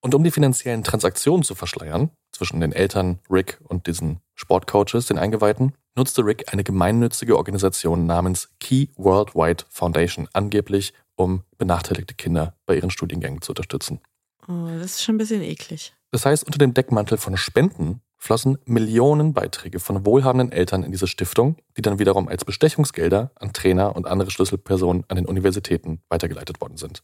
Und 0.00 0.14
um 0.14 0.24
die 0.24 0.30
finanziellen 0.30 0.82
Transaktionen 0.82 1.44
zu 1.44 1.54
verschleiern, 1.54 2.10
zwischen 2.32 2.60
den 2.60 2.72
Eltern 2.72 3.20
Rick 3.30 3.60
und 3.62 3.86
diesen 3.86 4.20
Sportcoaches, 4.34 5.06
den 5.06 5.18
Eingeweihten, 5.18 5.74
nutzte 5.94 6.24
Rick 6.24 6.52
eine 6.52 6.64
gemeinnützige 6.64 7.36
Organisation 7.36 8.06
namens 8.06 8.50
Key 8.58 8.88
Worldwide 8.96 9.64
Foundation 9.70 10.28
angeblich, 10.32 10.92
um 11.14 11.44
benachteiligte 11.56 12.14
Kinder 12.14 12.56
bei 12.66 12.76
ihren 12.76 12.90
Studiengängen 12.90 13.42
zu 13.42 13.52
unterstützen. 13.52 14.00
Oh, 14.48 14.66
das 14.78 14.92
ist 14.92 15.02
schon 15.02 15.14
ein 15.14 15.18
bisschen 15.18 15.42
eklig. 15.42 15.94
Das 16.10 16.26
heißt, 16.26 16.44
unter 16.44 16.58
dem 16.58 16.74
Deckmantel 16.74 17.16
von 17.16 17.36
Spenden 17.36 18.02
flossen 18.18 18.58
Millionen 18.66 19.34
Beiträge 19.34 19.80
von 19.80 20.06
wohlhabenden 20.06 20.52
Eltern 20.52 20.84
in 20.84 20.92
diese 20.92 21.08
Stiftung, 21.08 21.56
die 21.76 21.82
dann 21.82 21.98
wiederum 21.98 22.28
als 22.28 22.44
Bestechungsgelder 22.44 23.32
an 23.34 23.52
Trainer 23.52 23.96
und 23.96 24.06
andere 24.06 24.30
Schlüsselpersonen 24.30 25.04
an 25.08 25.16
den 25.16 25.26
Universitäten 25.26 26.02
weitergeleitet 26.08 26.60
worden 26.60 26.76
sind. 26.76 27.02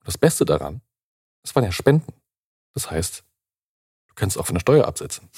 Und 0.00 0.08
das 0.08 0.18
Beste 0.18 0.44
daran, 0.44 0.82
es 1.42 1.54
waren 1.54 1.64
ja 1.64 1.72
Spenden. 1.72 2.12
Das 2.74 2.90
heißt, 2.90 3.24
du 4.08 4.14
kannst 4.14 4.38
auch 4.38 4.46
von 4.46 4.56
der 4.56 4.60
Steuer 4.60 4.86
absetzen. 4.86 5.30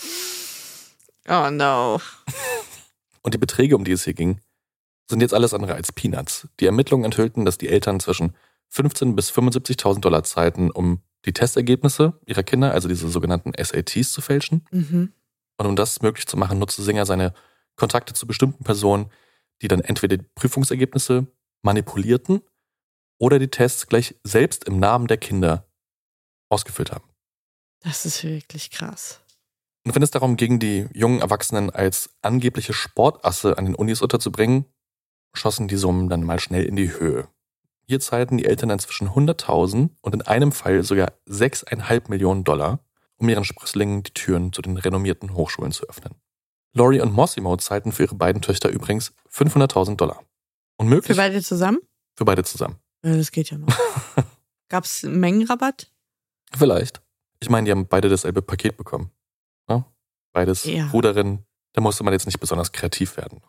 Oh 1.28 1.50
no. 1.50 2.00
Und 3.22 3.34
die 3.34 3.38
Beträge, 3.38 3.76
um 3.76 3.84
die 3.84 3.92
es 3.92 4.04
hier 4.04 4.14
ging, 4.14 4.40
sind 5.08 5.20
jetzt 5.20 5.34
alles 5.34 5.54
andere 5.54 5.74
als 5.74 5.92
Peanuts. 5.92 6.48
Die 6.58 6.66
Ermittlungen 6.66 7.04
enthüllten, 7.04 7.44
dass 7.44 7.58
die 7.58 7.68
Eltern 7.68 8.00
zwischen 8.00 8.34
15.000 8.72 9.14
bis 9.14 9.30
75.000 9.30 10.00
Dollar 10.00 10.24
zahlten, 10.24 10.70
um 10.70 11.02
die 11.24 11.32
Testergebnisse 11.32 12.18
ihrer 12.26 12.42
Kinder, 12.42 12.72
also 12.72 12.88
diese 12.88 13.08
sogenannten 13.08 13.52
SATs, 13.56 14.12
zu 14.12 14.20
fälschen. 14.20 14.66
Mhm. 14.70 15.12
Und 15.58 15.66
um 15.66 15.76
das 15.76 16.00
möglich 16.00 16.26
zu 16.26 16.36
machen, 16.36 16.58
nutzte 16.58 16.82
Singer 16.82 17.04
seine 17.04 17.34
Kontakte 17.76 18.14
zu 18.14 18.26
bestimmten 18.26 18.64
Personen, 18.64 19.10
die 19.62 19.68
dann 19.68 19.80
entweder 19.80 20.16
die 20.16 20.26
Prüfungsergebnisse 20.34 21.26
manipulierten 21.62 22.40
oder 23.18 23.38
die 23.38 23.48
Tests 23.48 23.86
gleich 23.86 24.14
selbst 24.24 24.64
im 24.64 24.78
Namen 24.78 25.06
der 25.06 25.18
Kinder 25.18 25.66
ausgefüllt 26.48 26.92
haben. 26.92 27.04
Das 27.80 28.04
ist 28.06 28.24
wirklich 28.24 28.70
krass. 28.70 29.20
Und 29.84 29.94
wenn 29.94 30.02
es 30.02 30.10
darum 30.10 30.36
ging, 30.36 30.58
die 30.58 30.88
jungen 30.92 31.20
Erwachsenen 31.20 31.70
als 31.70 32.10
angebliche 32.22 32.72
Sportasse 32.72 33.56
an 33.56 33.64
den 33.64 33.74
Unis 33.74 34.02
unterzubringen, 34.02 34.66
schossen 35.34 35.68
die 35.68 35.76
Summen 35.76 36.08
dann 36.08 36.22
mal 36.22 36.40
schnell 36.40 36.64
in 36.64 36.76
die 36.76 36.92
Höhe. 36.92 37.28
Hier 37.90 37.98
zahlten 37.98 38.38
die 38.38 38.44
Eltern 38.44 38.70
inzwischen 38.70 39.08
100.000 39.08 39.90
und 40.00 40.14
in 40.14 40.22
einem 40.22 40.52
Fall 40.52 40.84
sogar 40.84 41.12
6,5 41.28 42.08
Millionen 42.08 42.44
Dollar, 42.44 42.78
um 43.16 43.28
ihren 43.28 43.42
Sprösslingen 43.42 44.04
die 44.04 44.12
Türen 44.14 44.52
zu 44.52 44.62
den 44.62 44.76
renommierten 44.76 45.34
Hochschulen 45.34 45.72
zu 45.72 45.88
öffnen. 45.88 46.14
Laurie 46.72 47.00
und 47.00 47.12
Mossimo 47.12 47.56
zahlten 47.56 47.90
für 47.90 48.04
ihre 48.04 48.14
beiden 48.14 48.42
Töchter 48.42 48.68
übrigens 48.68 49.12
500.000 49.32 49.96
Dollar. 49.96 50.22
Und 50.76 50.86
möglich, 50.86 51.16
Für 51.16 51.20
beide 51.20 51.42
zusammen? 51.42 51.80
für 52.16 52.24
beide 52.24 52.44
zusammen. 52.44 52.76
Ja, 53.04 53.16
das 53.16 53.32
geht 53.32 53.50
ja 53.50 53.58
noch. 53.58 53.66
Gab 54.68 54.84
es 54.84 55.02
Mengenrabatt? 55.02 55.90
Vielleicht. 56.56 57.02
Ich 57.40 57.50
meine, 57.50 57.64
die 57.64 57.72
haben 57.72 57.88
beide 57.88 58.08
dasselbe 58.08 58.40
Paket 58.40 58.76
bekommen. 58.76 59.10
Ja? 59.68 59.84
Beides 60.32 60.62
Ja. 60.64 60.86
Ruderin. 60.90 61.44
Da 61.72 61.80
musste 61.80 62.04
man 62.04 62.12
jetzt 62.12 62.26
nicht 62.26 62.38
besonders 62.38 62.70
kreativ 62.70 63.16
werden. 63.16 63.42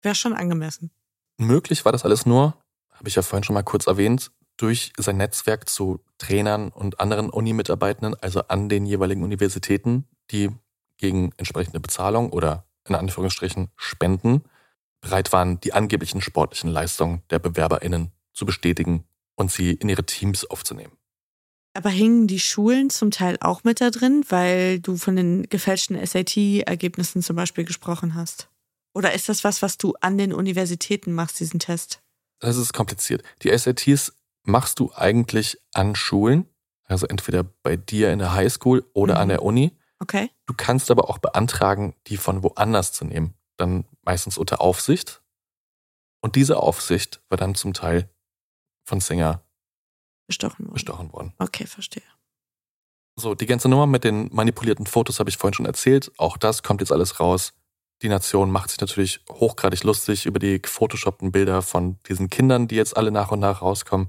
Wäre 0.00 0.14
schon 0.14 0.32
angemessen. 0.32 0.90
Möglich 1.36 1.84
war 1.84 1.92
das 1.92 2.06
alles 2.06 2.24
nur, 2.24 2.56
habe 2.98 3.08
ich 3.08 3.14
ja 3.14 3.22
vorhin 3.22 3.44
schon 3.44 3.54
mal 3.54 3.62
kurz 3.62 3.86
erwähnt, 3.86 4.30
durch 4.56 4.92
sein 4.98 5.16
Netzwerk 5.16 5.68
zu 5.68 6.00
Trainern 6.18 6.68
und 6.70 7.00
anderen 7.00 7.30
Uni-Mitarbeitenden, 7.30 8.16
also 8.20 8.42
an 8.48 8.68
den 8.68 8.86
jeweiligen 8.86 9.22
Universitäten, 9.22 10.08
die 10.30 10.50
gegen 10.96 11.32
entsprechende 11.36 11.80
Bezahlung 11.80 12.30
oder 12.30 12.66
in 12.88 12.96
Anführungsstrichen 12.96 13.68
Spenden 13.76 14.42
bereit 15.00 15.32
waren, 15.32 15.60
die 15.60 15.72
angeblichen 15.72 16.20
sportlichen 16.20 16.70
Leistungen 16.70 17.22
der 17.30 17.38
BewerberInnen 17.38 18.10
zu 18.32 18.46
bestätigen 18.46 19.04
und 19.36 19.52
sie 19.52 19.72
in 19.72 19.88
ihre 19.88 20.04
Teams 20.04 20.44
aufzunehmen. 20.44 20.92
Aber 21.74 21.90
hingen 21.90 22.26
die 22.26 22.40
Schulen 22.40 22.90
zum 22.90 23.12
Teil 23.12 23.36
auch 23.40 23.62
mit 23.62 23.80
da 23.80 23.90
drin, 23.90 24.24
weil 24.28 24.80
du 24.80 24.96
von 24.96 25.14
den 25.14 25.48
gefälschten 25.48 26.04
SAT-Ergebnissen 26.04 27.22
zum 27.22 27.36
Beispiel 27.36 27.64
gesprochen 27.64 28.14
hast? 28.14 28.48
Oder 28.94 29.12
ist 29.12 29.28
das 29.28 29.44
was, 29.44 29.62
was 29.62 29.78
du 29.78 29.94
an 30.00 30.18
den 30.18 30.32
Universitäten 30.32 31.12
machst, 31.12 31.38
diesen 31.38 31.60
Test? 31.60 32.00
Das 32.40 32.56
ist 32.56 32.72
kompliziert. 32.72 33.22
Die 33.42 33.56
SATs 33.56 34.12
machst 34.44 34.78
du 34.78 34.92
eigentlich 34.94 35.58
an 35.74 35.94
Schulen, 35.94 36.48
also 36.84 37.06
entweder 37.06 37.42
bei 37.44 37.76
dir 37.76 38.12
in 38.12 38.18
der 38.18 38.32
Highschool 38.32 38.88
oder 38.94 39.14
Mhm. 39.16 39.20
an 39.20 39.28
der 39.28 39.42
Uni. 39.42 39.76
Okay. 40.00 40.30
Du 40.46 40.54
kannst 40.56 40.90
aber 40.90 41.10
auch 41.10 41.18
beantragen, 41.18 41.94
die 42.06 42.16
von 42.16 42.42
woanders 42.42 42.92
zu 42.92 43.04
nehmen. 43.04 43.34
Dann 43.56 43.84
meistens 44.02 44.38
unter 44.38 44.60
Aufsicht. 44.60 45.20
Und 46.20 46.36
diese 46.36 46.56
Aufsicht 46.58 47.20
war 47.28 47.36
dann 47.36 47.54
zum 47.54 47.74
Teil 47.74 48.08
von 48.84 49.00
Singer 49.00 49.42
Bestochen 50.28 50.64
worden. 50.66 50.72
bestochen 50.74 51.12
worden. 51.12 51.34
Okay, 51.38 51.66
verstehe. 51.66 52.02
So, 53.16 53.34
die 53.34 53.46
ganze 53.46 53.68
Nummer 53.68 53.86
mit 53.88 54.04
den 54.04 54.32
manipulierten 54.32 54.86
Fotos 54.86 55.18
habe 55.18 55.28
ich 55.30 55.36
vorhin 55.36 55.54
schon 55.54 55.66
erzählt. 55.66 56.12
Auch 56.18 56.36
das 56.36 56.62
kommt 56.62 56.80
jetzt 56.80 56.92
alles 56.92 57.18
raus. 57.18 57.52
Die 58.02 58.08
Nation 58.08 58.50
macht 58.50 58.70
sich 58.70 58.80
natürlich 58.80 59.20
hochgradig 59.28 59.82
lustig 59.82 60.26
über 60.26 60.38
die 60.38 60.62
gefotoshoppten 60.62 61.32
Bilder 61.32 61.62
von 61.62 61.98
diesen 62.08 62.30
Kindern, 62.30 62.68
die 62.68 62.76
jetzt 62.76 62.96
alle 62.96 63.10
nach 63.10 63.32
und 63.32 63.40
nach 63.40 63.62
rauskommen. 63.62 64.08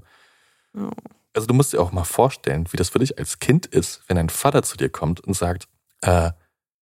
Oh. 0.74 0.90
Also 1.32 1.46
du 1.46 1.54
musst 1.54 1.72
dir 1.72 1.80
auch 1.80 1.92
mal 1.92 2.04
vorstellen, 2.04 2.66
wie 2.70 2.76
das 2.76 2.90
für 2.90 2.98
dich 2.98 3.18
als 3.18 3.38
Kind 3.38 3.66
ist, 3.66 4.02
wenn 4.06 4.16
dein 4.16 4.30
Vater 4.30 4.62
zu 4.62 4.76
dir 4.76 4.88
kommt 4.88 5.20
und 5.20 5.34
sagt, 5.34 5.68
äh, 6.02 6.30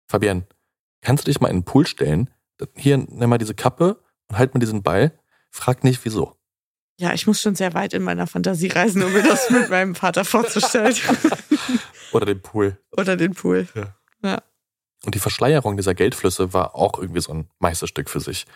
Fabian, 0.08 0.46
kannst 1.02 1.26
du 1.26 1.30
dich 1.30 1.40
mal 1.40 1.48
in 1.48 1.58
den 1.58 1.64
Pool 1.64 1.86
stellen? 1.86 2.30
Hier, 2.74 2.98
nimm 2.98 3.30
mal 3.30 3.38
diese 3.38 3.54
Kappe 3.54 4.02
und 4.28 4.38
halt 4.38 4.54
mir 4.54 4.60
diesen 4.60 4.82
Ball. 4.82 5.12
Frag 5.50 5.84
nicht, 5.84 6.04
wieso. 6.04 6.36
Ja, 7.00 7.14
ich 7.14 7.26
muss 7.28 7.40
schon 7.40 7.54
sehr 7.54 7.74
weit 7.74 7.94
in 7.94 8.02
meiner 8.02 8.26
Fantasie 8.26 8.68
reisen, 8.68 9.02
um 9.04 9.12
mir 9.12 9.22
das 9.22 9.50
mit 9.50 9.70
meinem 9.70 9.94
Vater 9.94 10.24
vorzustellen. 10.24 10.96
Oder 12.12 12.26
den 12.26 12.42
Pool. 12.42 12.76
Oder 12.96 13.16
den 13.16 13.34
Pool. 13.34 13.68
Ja. 13.74 13.94
Ja. 14.22 14.42
Und 15.04 15.14
die 15.14 15.20
Verschleierung 15.20 15.76
dieser 15.76 15.94
Geldflüsse 15.94 16.52
war 16.52 16.74
auch 16.74 16.98
irgendwie 16.98 17.20
so 17.20 17.32
ein 17.32 17.48
Meisterstück 17.58 18.10
für 18.10 18.20
sich. 18.20 18.46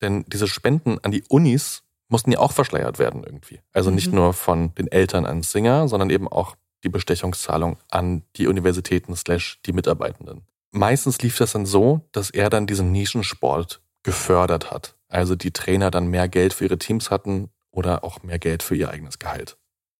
Denn 0.00 0.24
diese 0.28 0.48
Spenden 0.48 0.98
an 1.02 1.10
die 1.12 1.22
Unis 1.28 1.82
mussten 2.08 2.32
ja 2.32 2.38
auch 2.40 2.52
verschleiert 2.52 2.98
werden 2.98 3.22
irgendwie. 3.24 3.60
Also 3.72 3.90
nicht 3.90 4.08
Mhm. 4.08 4.16
nur 4.16 4.32
von 4.34 4.74
den 4.74 4.88
Eltern 4.90 5.24
an 5.26 5.42
Singer, 5.42 5.88
sondern 5.88 6.10
eben 6.10 6.28
auch 6.28 6.56
die 6.84 6.88
Bestechungszahlung 6.88 7.76
an 7.90 8.22
die 8.36 8.48
Universitäten 8.48 9.14
slash 9.14 9.60
die 9.64 9.72
Mitarbeitenden. 9.72 10.42
Meistens 10.72 11.20
lief 11.22 11.36
das 11.38 11.52
dann 11.52 11.66
so, 11.66 12.00
dass 12.12 12.30
er 12.30 12.50
dann 12.50 12.66
diesen 12.66 12.92
Nischensport 12.92 13.80
gefördert 14.02 14.70
hat. 14.70 14.96
Also 15.08 15.36
die 15.36 15.52
Trainer 15.52 15.90
dann 15.90 16.06
mehr 16.08 16.28
Geld 16.28 16.54
für 16.54 16.64
ihre 16.64 16.78
Teams 16.78 17.10
hatten 17.10 17.50
oder 17.70 18.02
auch 18.04 18.22
mehr 18.22 18.38
Geld 18.38 18.62
für 18.62 18.74
ihr 18.74 18.90
eigenes 18.90 19.18
Gehalt. 19.18 19.56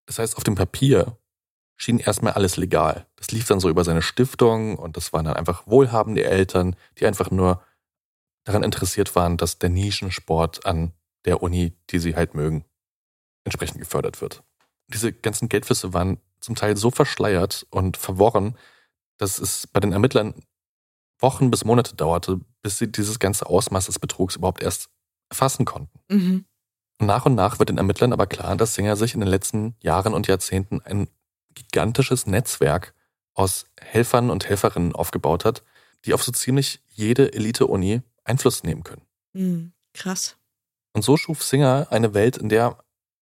Das 0.06 0.18
heißt, 0.18 0.36
auf 0.36 0.44
dem 0.44 0.54
Papier 0.54 1.16
schien 1.82 1.98
erstmal 1.98 2.34
alles 2.34 2.56
legal. 2.56 3.06
Das 3.16 3.32
lief 3.32 3.46
dann 3.48 3.58
so 3.58 3.68
über 3.68 3.82
seine 3.82 4.02
Stiftung 4.02 4.78
und 4.78 4.96
das 4.96 5.12
waren 5.12 5.24
dann 5.24 5.34
einfach 5.34 5.66
wohlhabende 5.66 6.22
Eltern, 6.22 6.76
die 6.98 7.06
einfach 7.06 7.32
nur 7.32 7.60
daran 8.44 8.62
interessiert 8.62 9.16
waren, 9.16 9.36
dass 9.36 9.58
der 9.58 9.68
Nischensport 9.68 10.64
an 10.64 10.92
der 11.24 11.42
Uni, 11.42 11.72
die 11.90 11.98
sie 11.98 12.14
halt 12.14 12.34
mögen, 12.34 12.64
entsprechend 13.42 13.80
gefördert 13.80 14.20
wird. 14.20 14.44
Diese 14.92 15.12
ganzen 15.12 15.48
Geldflüsse 15.48 15.92
waren 15.92 16.20
zum 16.38 16.54
Teil 16.54 16.76
so 16.76 16.92
verschleiert 16.92 17.66
und 17.70 17.96
verworren, 17.96 18.56
dass 19.18 19.40
es 19.40 19.66
bei 19.66 19.80
den 19.80 19.92
Ermittlern 19.92 20.34
Wochen 21.18 21.50
bis 21.50 21.64
Monate 21.64 21.96
dauerte, 21.96 22.40
bis 22.62 22.78
sie 22.78 22.92
dieses 22.92 23.18
ganze 23.18 23.46
Ausmaß 23.46 23.86
des 23.86 23.98
Betrugs 23.98 24.36
überhaupt 24.36 24.62
erst 24.62 24.88
erfassen 25.30 25.64
konnten. 25.64 25.98
Mhm. 26.08 26.44
Und 27.00 27.06
nach 27.08 27.26
und 27.26 27.34
nach 27.34 27.58
wird 27.58 27.70
den 27.70 27.78
Ermittlern 27.78 28.12
aber 28.12 28.28
klar, 28.28 28.54
dass 28.54 28.76
Singer 28.76 28.94
sich 28.94 29.14
in 29.14 29.20
den 29.20 29.28
letzten 29.28 29.74
Jahren 29.80 30.14
und 30.14 30.28
Jahrzehnten 30.28 30.80
ein 30.80 31.08
gigantisches 31.54 32.26
Netzwerk 32.26 32.94
aus 33.34 33.66
Helfern 33.80 34.30
und 34.30 34.48
Helferinnen 34.48 34.94
aufgebaut 34.94 35.44
hat, 35.44 35.62
die 36.04 36.14
auf 36.14 36.22
so 36.22 36.32
ziemlich 36.32 36.80
jede 36.88 37.32
Elite-Uni 37.32 38.02
Einfluss 38.24 38.62
nehmen 38.62 38.84
können. 38.84 39.02
Mhm. 39.32 39.72
Krass. 39.94 40.36
Und 40.92 41.02
so 41.02 41.16
schuf 41.16 41.42
Singer 41.42 41.86
eine 41.90 42.14
Welt, 42.14 42.36
in 42.36 42.48
der 42.48 42.78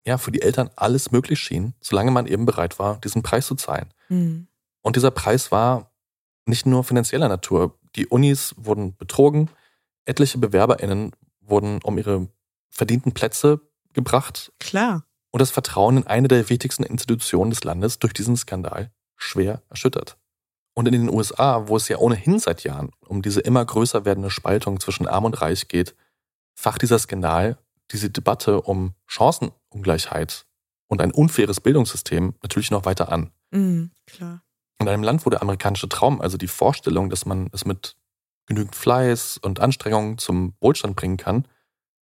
ja 0.06 0.18
für 0.18 0.32
die 0.32 0.42
Eltern 0.42 0.70
alles 0.76 1.12
möglich 1.12 1.40
schien, 1.40 1.74
solange 1.82 2.12
man 2.12 2.26
eben 2.26 2.46
bereit 2.46 2.80
war, 2.80 3.00
diesen 3.00 3.22
Preis 3.22 3.48
zu 3.48 3.56
zahlen. 3.56 3.94
Mhm. 4.08 4.48
Und 4.82 4.96
dieser 4.96 5.12
Preis 5.12 5.52
war 5.52 5.92
nicht 6.46 6.66
nur 6.66 6.84
finanzieller 6.84 7.28
Natur. 7.28 7.78
Die 7.96 8.08
Unis 8.08 8.56
wurden 8.58 8.96
betrogen, 8.96 9.50
etliche 10.06 10.38
BewerberInnen 10.38 11.12
wurden 11.42 11.82
um 11.84 11.98
ihre 11.98 12.28
verdienten 12.70 13.14
Plätze 13.14 13.62
gebracht. 13.94 14.52
Klar. 14.60 15.06
Und 15.32 15.40
das 15.40 15.52
Vertrauen 15.52 15.98
in 15.98 16.08
eine 16.08 16.28
der 16.28 16.50
wichtigsten 16.50 16.84
Institutionen 16.84 17.52
des 17.52 17.64
Landes 17.64 18.00
durch 18.00 18.14
diesen 18.14 18.36
Skandal 18.36 18.92
schwer 19.16 19.62
erschüttert. 19.70 20.18
Und 20.74 20.88
in 20.88 20.94
den 20.94 21.10
USA, 21.10 21.68
wo 21.68 21.76
es 21.76 21.88
ja 21.88 21.98
ohnehin 21.98 22.40
seit 22.40 22.64
Jahren 22.64 22.92
um 23.06 23.22
diese 23.22 23.42
immer 23.42 23.66
größer 23.66 24.06
werdende 24.06 24.30
Spaltung 24.30 24.80
zwischen 24.80 25.08
Arm 25.08 25.26
und 25.26 25.42
Reich 25.42 25.68
geht, 25.68 25.96
facht 26.56 26.82
dieser 26.82 27.00
Skandal 27.00 27.58
diese 27.92 28.10
Debatte 28.10 28.62
um 28.62 28.94
Chancenungleichheit 29.08 30.46
und 30.88 31.02
ein 31.02 31.12
unfaires 31.12 31.60
Bildungssystem 31.60 32.36
natürlich 32.42 32.72
noch 32.72 32.86
weiter 32.86 33.12
an. 33.12 33.32
Mhm. 33.52 33.92
Klar. 34.06 34.44
In 34.80 34.88
einem 34.88 35.04
Land, 35.04 35.26
wo 35.26 35.30
der 35.30 35.42
amerikanische 35.42 35.90
Traum, 35.90 36.22
also 36.22 36.38
die 36.38 36.48
Vorstellung, 36.48 37.10
dass 37.10 37.26
man 37.26 37.50
es 37.52 37.66
mit 37.66 37.96
genügend 38.46 38.76
Fleiß 38.76 39.38
und 39.38 39.60
Anstrengung 39.60 40.18
zum 40.18 40.54
Wohlstand 40.62 40.96
bringen 40.96 41.18
kann, 41.18 41.46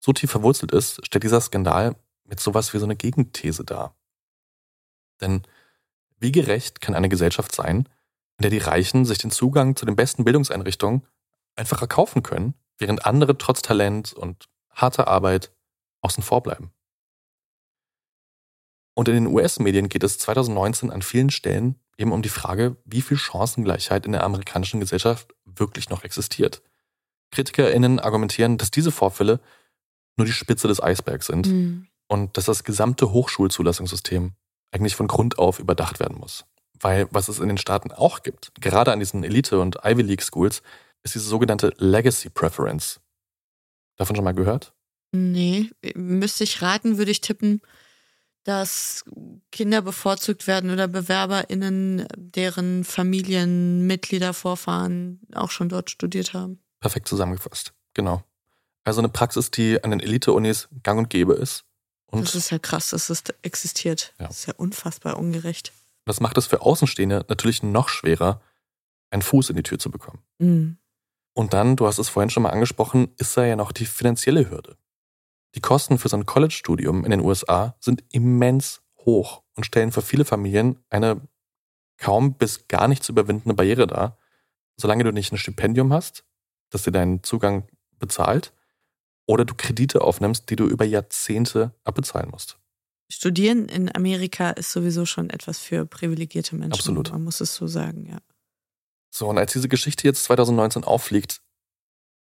so 0.00 0.12
tief 0.12 0.30
verwurzelt 0.30 0.72
ist, 0.72 1.04
stellt 1.04 1.24
dieser 1.24 1.40
Skandal 1.40 1.96
mit 2.26 2.40
sowas 2.40 2.72
wie 2.74 2.78
so 2.78 2.84
eine 2.84 2.96
Gegenthese 2.96 3.64
dar. 3.64 3.96
Denn 5.20 5.42
wie 6.18 6.32
gerecht 6.32 6.80
kann 6.80 6.94
eine 6.94 7.08
Gesellschaft 7.08 7.54
sein, 7.54 7.88
in 8.38 8.42
der 8.42 8.50
die 8.50 8.58
Reichen 8.58 9.04
sich 9.04 9.18
den 9.18 9.30
Zugang 9.30 9.76
zu 9.76 9.86
den 9.86 9.96
besten 9.96 10.24
Bildungseinrichtungen 10.24 11.06
einfach 11.54 11.80
erkaufen 11.80 12.22
können, 12.22 12.54
während 12.78 13.06
andere 13.06 13.38
trotz 13.38 13.62
Talent 13.62 14.12
und 14.12 14.48
harter 14.70 15.08
Arbeit 15.08 15.52
außen 16.02 16.22
vor 16.22 16.42
bleiben? 16.42 16.72
Und 18.94 19.08
in 19.08 19.14
den 19.14 19.26
US-Medien 19.26 19.88
geht 19.88 20.02
es 20.02 20.18
2019 20.18 20.90
an 20.90 21.02
vielen 21.02 21.30
Stellen 21.30 21.78
eben 21.98 22.12
um 22.12 22.22
die 22.22 22.28
Frage, 22.28 22.76
wie 22.84 23.02
viel 23.02 23.16
Chancengleichheit 23.16 24.06
in 24.06 24.12
der 24.12 24.24
amerikanischen 24.24 24.80
Gesellschaft 24.80 25.34
wirklich 25.44 25.88
noch 25.90 26.04
existiert. 26.04 26.62
KritikerInnen 27.30 28.00
argumentieren, 28.00 28.58
dass 28.58 28.70
diese 28.70 28.92
Vorfälle 28.92 29.40
nur 30.16 30.26
die 30.26 30.32
Spitze 30.32 30.68
des 30.68 30.82
Eisbergs 30.82 31.26
sind 31.26 31.46
Mhm. 31.46 31.88
Und 32.08 32.36
dass 32.36 32.46
das 32.46 32.64
gesamte 32.64 33.12
Hochschulzulassungssystem 33.12 34.32
eigentlich 34.70 34.96
von 34.96 35.06
Grund 35.08 35.38
auf 35.38 35.58
überdacht 35.58 36.00
werden 36.00 36.18
muss. 36.18 36.44
Weil 36.78 37.08
was 37.10 37.28
es 37.28 37.38
in 37.38 37.48
den 37.48 37.58
Staaten 37.58 37.92
auch 37.92 38.22
gibt, 38.22 38.52
gerade 38.60 38.92
an 38.92 38.98
diesen 38.98 39.24
Elite- 39.24 39.60
und 39.60 39.78
Ivy 39.84 40.02
League 40.02 40.22
Schools, 40.22 40.62
ist 41.02 41.14
diese 41.14 41.28
sogenannte 41.28 41.72
Legacy 41.78 42.28
Preference. 42.28 43.00
Davon 43.96 44.16
schon 44.16 44.24
mal 44.24 44.34
gehört? 44.34 44.74
Nee, 45.12 45.70
müsste 45.94 46.44
ich 46.44 46.60
raten, 46.62 46.98
würde 46.98 47.10
ich 47.10 47.20
tippen, 47.20 47.62
dass 48.44 49.04
Kinder 49.50 49.82
bevorzugt 49.82 50.46
werden 50.46 50.70
oder 50.70 50.88
BewerberInnen, 50.88 52.06
deren 52.16 52.84
Familienmitglieder, 52.84 54.34
Vorfahren 54.34 55.20
auch 55.34 55.50
schon 55.50 55.68
dort 55.68 55.90
studiert 55.90 56.34
haben. 56.34 56.60
Perfekt 56.80 57.08
zusammengefasst. 57.08 57.72
Genau. 57.94 58.22
Also 58.84 59.00
eine 59.00 59.08
Praxis, 59.08 59.50
die 59.50 59.82
an 59.82 59.90
den 59.90 60.00
Elite-Unis 60.00 60.68
gang 60.82 60.98
und 60.98 61.10
gäbe 61.10 61.34
ist. 61.34 61.64
Und 62.06 62.22
das 62.22 62.34
ist 62.34 62.50
ja 62.50 62.58
krass, 62.58 62.90
dass 62.90 63.08
das 63.08 63.24
existiert. 63.42 64.14
Ja. 64.18 64.28
Das 64.28 64.38
ist 64.38 64.46
ja 64.46 64.54
unfassbar 64.56 65.18
ungerecht. 65.18 65.72
das 66.04 66.20
macht 66.20 66.38
es 66.38 66.46
für 66.46 66.62
Außenstehende 66.62 67.24
natürlich 67.28 67.62
noch 67.62 67.88
schwerer, 67.88 68.40
einen 69.10 69.22
Fuß 69.22 69.50
in 69.50 69.56
die 69.56 69.62
Tür 69.62 69.78
zu 69.78 69.90
bekommen. 69.90 70.22
Mhm. 70.38 70.78
Und 71.34 71.52
dann, 71.52 71.76
du 71.76 71.86
hast 71.86 71.98
es 71.98 72.08
vorhin 72.08 72.30
schon 72.30 72.44
mal 72.44 72.50
angesprochen, 72.50 73.08
ist 73.18 73.36
da 73.36 73.44
ja 73.44 73.56
noch 73.56 73.72
die 73.72 73.86
finanzielle 73.86 74.48
Hürde. 74.50 74.78
Die 75.54 75.60
Kosten 75.60 75.98
für 75.98 76.08
so 76.08 76.16
ein 76.16 76.26
College-Studium 76.26 77.04
in 77.04 77.10
den 77.10 77.20
USA 77.20 77.76
sind 77.80 78.04
immens 78.10 78.82
hoch 78.98 79.42
und 79.54 79.64
stellen 79.64 79.92
für 79.92 80.02
viele 80.02 80.24
Familien 80.24 80.78
eine 80.90 81.20
kaum 81.98 82.34
bis 82.34 82.68
gar 82.68 82.88
nicht 82.88 83.02
zu 83.02 83.12
überwindende 83.12 83.54
Barriere 83.54 83.86
dar, 83.86 84.18
solange 84.76 85.04
du 85.04 85.12
nicht 85.12 85.32
ein 85.32 85.38
Stipendium 85.38 85.92
hast, 85.92 86.24
das 86.70 86.82
dir 86.82 86.92
deinen 86.92 87.22
Zugang 87.22 87.68
bezahlt, 87.98 88.52
oder 89.26 89.44
du 89.44 89.54
Kredite 89.54 90.00
aufnimmst, 90.00 90.50
die 90.50 90.56
du 90.56 90.66
über 90.66 90.84
Jahrzehnte 90.84 91.72
abbezahlen 91.84 92.30
musst. 92.30 92.58
Studieren 93.08 93.68
in 93.68 93.94
Amerika 93.94 94.50
ist 94.50 94.72
sowieso 94.72 95.06
schon 95.06 95.30
etwas 95.30 95.58
für 95.58 95.86
privilegierte 95.86 96.56
Menschen. 96.56 96.72
Absolut. 96.72 97.12
Man 97.12 97.24
muss 97.24 97.40
es 97.40 97.54
so 97.54 97.66
sagen, 97.66 98.06
ja. 98.10 98.18
So, 99.10 99.28
und 99.28 99.38
als 99.38 99.52
diese 99.52 99.68
Geschichte 99.68 100.06
jetzt 100.06 100.24
2019 100.24 100.84
auffliegt, 100.84 101.40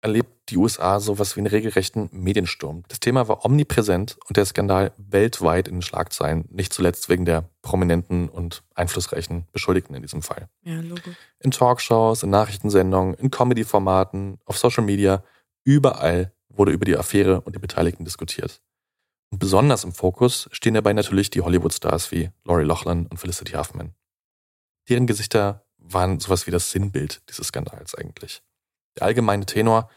erlebt 0.02 0.30
die 0.48 0.56
USA 0.56 0.98
sowas 0.98 1.36
wie 1.36 1.40
einen 1.40 1.46
regelrechten 1.48 2.08
Mediensturm. 2.12 2.84
Das 2.88 3.00
Thema 3.00 3.28
war 3.28 3.44
omnipräsent 3.44 4.16
und 4.26 4.36
der 4.36 4.46
Skandal 4.46 4.92
weltweit 4.96 5.68
in 5.68 5.76
den 5.76 5.82
Schlagzeilen, 5.82 6.46
nicht 6.50 6.72
zuletzt 6.72 7.08
wegen 7.08 7.24
der 7.24 7.50
prominenten 7.62 8.28
und 8.28 8.62
einflussreichen 8.74 9.46
Beschuldigten 9.52 9.94
in 9.94 10.02
diesem 10.02 10.22
Fall. 10.22 10.48
Ja, 10.62 10.80
Logo. 10.80 11.10
In 11.40 11.50
Talkshows, 11.50 12.22
in 12.22 12.30
Nachrichtensendungen, 12.30 13.14
in 13.14 13.30
Comedy-Formaten, 13.30 14.38
auf 14.46 14.56
Social 14.56 14.84
Media, 14.84 15.22
überall 15.64 16.32
wurde 16.60 16.72
über 16.72 16.84
die 16.84 16.98
Affäre 16.98 17.40
und 17.40 17.56
die 17.56 17.58
Beteiligten 17.58 18.04
diskutiert. 18.04 18.60
Und 19.32 19.38
besonders 19.38 19.82
im 19.84 19.94
Fokus 19.94 20.46
stehen 20.52 20.74
dabei 20.74 20.92
natürlich 20.92 21.30
die 21.30 21.40
Hollywood-Stars 21.40 22.12
wie 22.12 22.28
Laurie 22.44 22.64
Loughlin 22.64 23.06
und 23.06 23.16
Felicity 23.16 23.52
Huffman. 23.52 23.94
Deren 24.90 25.06
Gesichter 25.06 25.64
waren 25.78 26.20
sowas 26.20 26.46
wie 26.46 26.50
das 26.50 26.70
Sinnbild 26.70 27.22
dieses 27.30 27.46
Skandals 27.46 27.94
eigentlich. 27.94 28.42
Der 28.98 29.04
allgemeine 29.06 29.46
Tenor, 29.46 29.88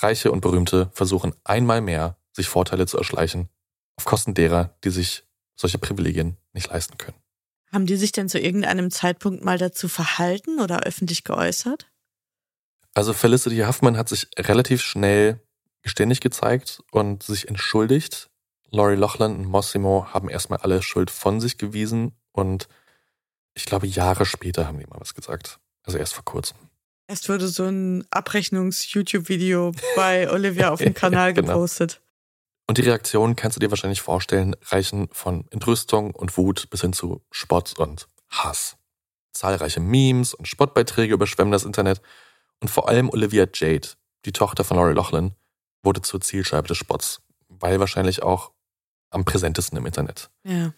Reiche 0.00 0.32
und 0.32 0.40
Berühmte 0.40 0.90
versuchen 0.92 1.36
einmal 1.44 1.80
mehr, 1.80 2.18
sich 2.32 2.48
Vorteile 2.48 2.88
zu 2.88 2.98
erschleichen, 2.98 3.48
auf 3.94 4.06
Kosten 4.06 4.34
derer, 4.34 4.76
die 4.82 4.90
sich 4.90 5.24
solche 5.54 5.78
Privilegien 5.78 6.36
nicht 6.52 6.68
leisten 6.68 6.98
können. 6.98 7.16
Haben 7.72 7.86
die 7.86 7.96
sich 7.96 8.10
denn 8.10 8.28
zu 8.28 8.40
irgendeinem 8.40 8.90
Zeitpunkt 8.90 9.44
mal 9.44 9.58
dazu 9.58 9.86
verhalten 9.86 10.58
oder 10.58 10.80
öffentlich 10.80 11.22
geäußert? 11.22 11.86
Also 12.92 13.12
Felicity 13.12 13.58
Huffman 13.58 13.96
hat 13.96 14.08
sich 14.08 14.26
relativ 14.36 14.82
schnell 14.82 15.45
geständig 15.86 16.20
gezeigt 16.20 16.82
und 16.90 17.22
sich 17.22 17.46
entschuldigt. 17.46 18.28
Laurie 18.70 18.96
Loughlin 18.96 19.36
und 19.36 19.44
Mossimo 19.46 20.08
haben 20.12 20.28
erstmal 20.28 20.58
alle 20.58 20.82
Schuld 20.82 21.12
von 21.12 21.40
sich 21.40 21.58
gewiesen 21.58 22.10
und 22.32 22.66
ich 23.54 23.66
glaube, 23.66 23.86
Jahre 23.86 24.26
später 24.26 24.66
haben 24.66 24.80
die 24.80 24.86
mal 24.86 24.98
was 25.00 25.14
gesagt. 25.14 25.60
Also 25.84 25.96
erst 25.96 26.14
vor 26.14 26.24
kurzem. 26.24 26.56
Erst 27.06 27.28
wurde 27.28 27.46
so 27.46 27.62
ein 27.66 28.04
Abrechnungs-YouTube-Video 28.10 29.70
bei 29.94 30.28
Olivia 30.28 30.70
auf 30.72 30.80
dem 30.80 30.92
Kanal 31.02 31.32
Genau. 31.32 31.52
gepostet. 31.52 32.00
Und 32.66 32.78
die 32.78 32.82
Reaktionen 32.82 33.36
kannst 33.36 33.56
du 33.56 33.60
dir 33.60 33.70
wahrscheinlich 33.70 34.02
vorstellen, 34.02 34.56
reichen 34.64 35.08
von 35.12 35.46
Entrüstung 35.52 36.10
und 36.16 36.36
Wut 36.36 36.68
bis 36.68 36.80
hin 36.80 36.92
zu 36.92 37.22
Spott 37.30 37.78
und 37.78 38.08
Hass. 38.28 38.76
Zahlreiche 39.32 39.78
Memes 39.78 40.34
und 40.34 40.48
Spottbeiträge 40.48 41.14
überschwemmen 41.14 41.52
das 41.52 41.62
Internet 41.64 42.02
und 42.60 42.68
vor 42.68 42.88
allem 42.88 43.08
Olivia 43.08 43.46
Jade, 43.54 43.90
die 44.24 44.32
Tochter 44.32 44.64
von 44.64 44.76
Laurie 44.78 44.94
Loughlin, 44.94 45.32
wurde 45.86 46.02
zur 46.02 46.20
Zielscheibe 46.20 46.68
des 46.68 46.76
Spotts, 46.76 47.22
weil 47.48 47.80
wahrscheinlich 47.80 48.22
auch 48.22 48.52
am 49.08 49.24
präsentesten 49.24 49.78
im 49.78 49.86
Internet. 49.86 50.28
Ja. 50.44 50.74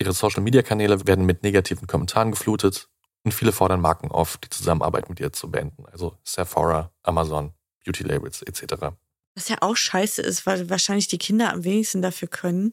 Ihre 0.00 0.12
Social-Media-Kanäle 0.14 1.06
werden 1.06 1.26
mit 1.26 1.42
negativen 1.42 1.86
Kommentaren 1.86 2.30
geflutet 2.30 2.88
und 3.24 3.32
viele 3.32 3.52
fordern 3.52 3.80
Marken 3.80 4.10
auf, 4.10 4.38
die 4.38 4.48
Zusammenarbeit 4.48 5.10
mit 5.10 5.20
ihr 5.20 5.32
zu 5.32 5.50
beenden. 5.50 5.84
Also 5.86 6.16
Sephora, 6.24 6.90
Amazon, 7.02 7.52
Beauty-Labels 7.84 8.42
etc. 8.42 8.94
Was 9.34 9.48
ja 9.48 9.58
auch 9.60 9.76
scheiße 9.76 10.22
ist, 10.22 10.46
weil 10.46 10.70
wahrscheinlich 10.70 11.08
die 11.08 11.18
Kinder 11.18 11.52
am 11.52 11.64
wenigsten 11.64 12.02
dafür 12.02 12.28
können. 12.28 12.72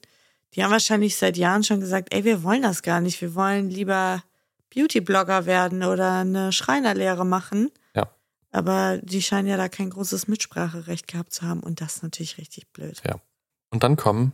Die 0.53 0.63
haben 0.63 0.71
wahrscheinlich 0.71 1.17
seit 1.17 1.37
Jahren 1.37 1.63
schon 1.63 1.79
gesagt, 1.79 2.13
ey, 2.13 2.23
wir 2.23 2.43
wollen 2.43 2.61
das 2.61 2.81
gar 2.81 3.01
nicht. 3.01 3.21
Wir 3.21 3.35
wollen 3.35 3.69
lieber 3.69 4.23
Beauty-Blogger 4.73 5.45
werden 5.45 5.83
oder 5.83 6.19
eine 6.19 6.51
Schreinerlehre 6.51 7.25
machen. 7.25 7.71
Ja. 7.95 8.09
Aber 8.51 8.97
die 8.97 9.21
scheinen 9.21 9.47
ja 9.47 9.57
da 9.57 9.69
kein 9.69 9.89
großes 9.89 10.27
Mitspracherecht 10.27 11.07
gehabt 11.07 11.33
zu 11.33 11.43
haben 11.43 11.61
und 11.61 11.81
das 11.81 11.97
ist 11.97 12.03
natürlich 12.03 12.37
richtig 12.37 12.71
blöd. 12.71 13.01
Ja. 13.05 13.19
Und 13.69 13.83
dann 13.83 13.95
kommen 13.95 14.33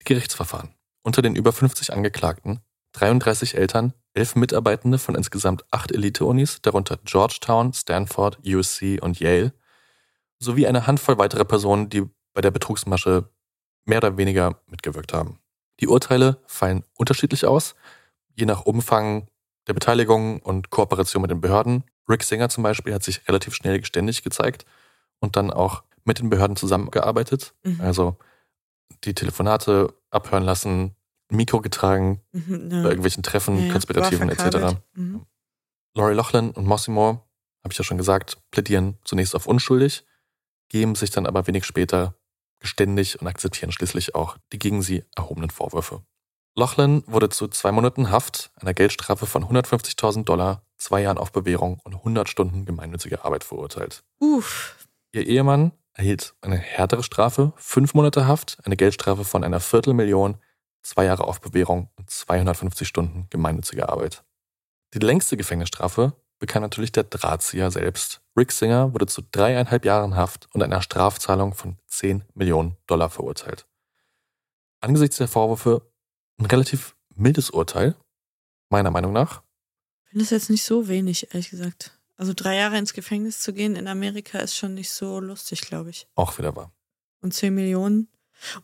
die 0.00 0.04
Gerichtsverfahren. 0.04 0.74
Unter 1.02 1.22
den 1.22 1.34
über 1.34 1.52
50 1.52 1.92
Angeklagten 1.92 2.60
33 2.92 3.56
Eltern, 3.56 3.92
11 4.14 4.36
Mitarbeitende 4.36 4.98
von 4.98 5.14
insgesamt 5.14 5.64
acht 5.70 5.92
Elite-Unis, 5.92 6.62
darunter 6.62 6.98
Georgetown, 7.04 7.72
Stanford, 7.72 8.38
USC 8.44 8.98
und 9.00 9.20
Yale, 9.20 9.52
sowie 10.38 10.66
eine 10.66 10.86
Handvoll 10.86 11.18
weiterer 11.18 11.44
Personen, 11.44 11.88
die 11.90 12.08
bei 12.32 12.40
der 12.40 12.50
Betrugsmasche 12.50 13.28
mehr 13.84 13.98
oder 13.98 14.16
weniger 14.16 14.60
mitgewirkt 14.66 15.12
haben. 15.12 15.38
Die 15.80 15.88
Urteile 15.88 16.42
fallen 16.46 16.84
unterschiedlich 16.96 17.46
aus, 17.46 17.74
je 18.34 18.46
nach 18.46 18.66
Umfang 18.66 19.28
der 19.66 19.74
Beteiligung 19.74 20.40
und 20.40 20.70
Kooperation 20.70 21.22
mit 21.22 21.30
den 21.30 21.40
Behörden. 21.40 21.84
Rick 22.08 22.22
Singer 22.22 22.48
zum 22.48 22.62
Beispiel 22.62 22.94
hat 22.94 23.02
sich 23.02 23.26
relativ 23.28 23.54
schnell 23.54 23.78
geständig 23.78 24.22
gezeigt 24.22 24.64
und 25.20 25.36
dann 25.36 25.50
auch 25.50 25.82
mit 26.04 26.18
den 26.18 26.30
Behörden 26.30 26.56
zusammengearbeitet. 26.56 27.54
Mhm. 27.62 27.80
Also 27.80 28.16
die 29.04 29.14
Telefonate 29.14 29.94
abhören 30.10 30.44
lassen, 30.44 30.96
Mikro 31.30 31.60
getragen, 31.60 32.22
mhm, 32.32 32.70
ja. 32.70 32.82
bei 32.82 32.88
irgendwelchen 32.88 33.22
Treffen, 33.22 33.66
ja, 33.66 33.72
Konspirativen 33.72 34.30
etc. 34.30 34.78
Mhm. 34.94 35.26
Laurie 35.94 36.14
Loughlin 36.14 36.50
und 36.52 36.66
Mossimo, 36.66 37.24
habe 37.62 37.72
ich 37.72 37.78
ja 37.78 37.84
schon 37.84 37.98
gesagt, 37.98 38.38
plädieren 38.50 38.96
zunächst 39.04 39.34
auf 39.34 39.46
unschuldig, 39.46 40.06
geben 40.70 40.94
sich 40.94 41.10
dann 41.10 41.26
aber 41.26 41.46
wenig 41.46 41.64
später 41.64 42.14
geständig 42.60 43.20
und 43.20 43.26
akzeptieren 43.26 43.72
schließlich 43.72 44.14
auch 44.14 44.36
die 44.52 44.58
gegen 44.58 44.82
sie 44.82 45.04
erhobenen 45.14 45.50
Vorwürfe. 45.50 46.02
Loughlin 46.58 47.04
wurde 47.06 47.28
zu 47.28 47.46
zwei 47.46 47.70
Monaten 47.70 48.10
Haft, 48.10 48.50
einer 48.56 48.74
Geldstrafe 48.74 49.26
von 49.26 49.44
150.000 49.44 50.24
Dollar, 50.24 50.62
zwei 50.76 51.02
Jahren 51.02 51.16
auf 51.16 51.30
Bewährung 51.30 51.78
und 51.84 51.94
100 51.94 52.28
Stunden 52.28 52.64
gemeinnützige 52.64 53.24
Arbeit 53.24 53.44
verurteilt. 53.44 54.02
Uff. 54.18 54.74
Ihr 55.12 55.24
Ehemann 55.24 55.70
erhielt 55.92 56.34
eine 56.40 56.56
härtere 56.56 57.04
Strafe, 57.04 57.52
fünf 57.58 57.94
Monate 57.94 58.26
Haft, 58.26 58.58
eine 58.64 58.76
Geldstrafe 58.76 59.24
von 59.24 59.44
einer 59.44 59.60
Viertelmillion, 59.60 60.38
zwei 60.82 61.04
Jahre 61.04 61.28
auf 61.28 61.40
Bewährung 61.40 61.90
und 61.94 62.10
250 62.10 62.88
Stunden 62.88 63.28
gemeinnützige 63.30 63.88
Arbeit. 63.88 64.24
Die 64.94 64.98
längste 64.98 65.36
Gefängnisstrafe 65.36 66.14
bekam 66.40 66.62
natürlich 66.62 66.90
der 66.90 67.04
Drahtzieher 67.04 67.70
selbst. 67.70 68.20
Rick 68.36 68.50
Singer 68.50 68.92
wurde 68.94 69.06
zu 69.06 69.22
dreieinhalb 69.30 69.84
Jahren 69.84 70.16
Haft 70.16 70.48
und 70.52 70.64
einer 70.64 70.82
Strafzahlung 70.82 71.54
von 71.54 71.78
10 71.86 72.24
Millionen 72.34 72.76
Dollar 72.88 73.10
verurteilt. 73.10 73.68
Angesichts 74.80 75.18
der 75.18 75.28
Vorwürfe 75.28 75.82
ein 76.38 76.46
relativ 76.46 76.96
mildes 77.14 77.50
Urteil, 77.50 77.94
meiner 78.70 78.90
Meinung 78.90 79.12
nach. 79.12 79.42
Ich 80.04 80.10
finde 80.10 80.24
es 80.24 80.30
jetzt 80.30 80.50
nicht 80.50 80.64
so 80.64 80.88
wenig, 80.88 81.34
ehrlich 81.34 81.50
gesagt. 81.50 81.98
Also 82.16 82.32
drei 82.34 82.56
Jahre 82.56 82.78
ins 82.78 82.94
Gefängnis 82.94 83.40
zu 83.40 83.52
gehen 83.52 83.76
in 83.76 83.86
Amerika 83.86 84.38
ist 84.38 84.56
schon 84.56 84.74
nicht 84.74 84.90
so 84.90 85.20
lustig, 85.20 85.60
glaube 85.60 85.90
ich. 85.90 86.08
Auch 86.14 86.38
wieder 86.38 86.56
wahr. 86.56 86.72
Und 87.20 87.34
10 87.34 87.54
Millionen. 87.54 88.08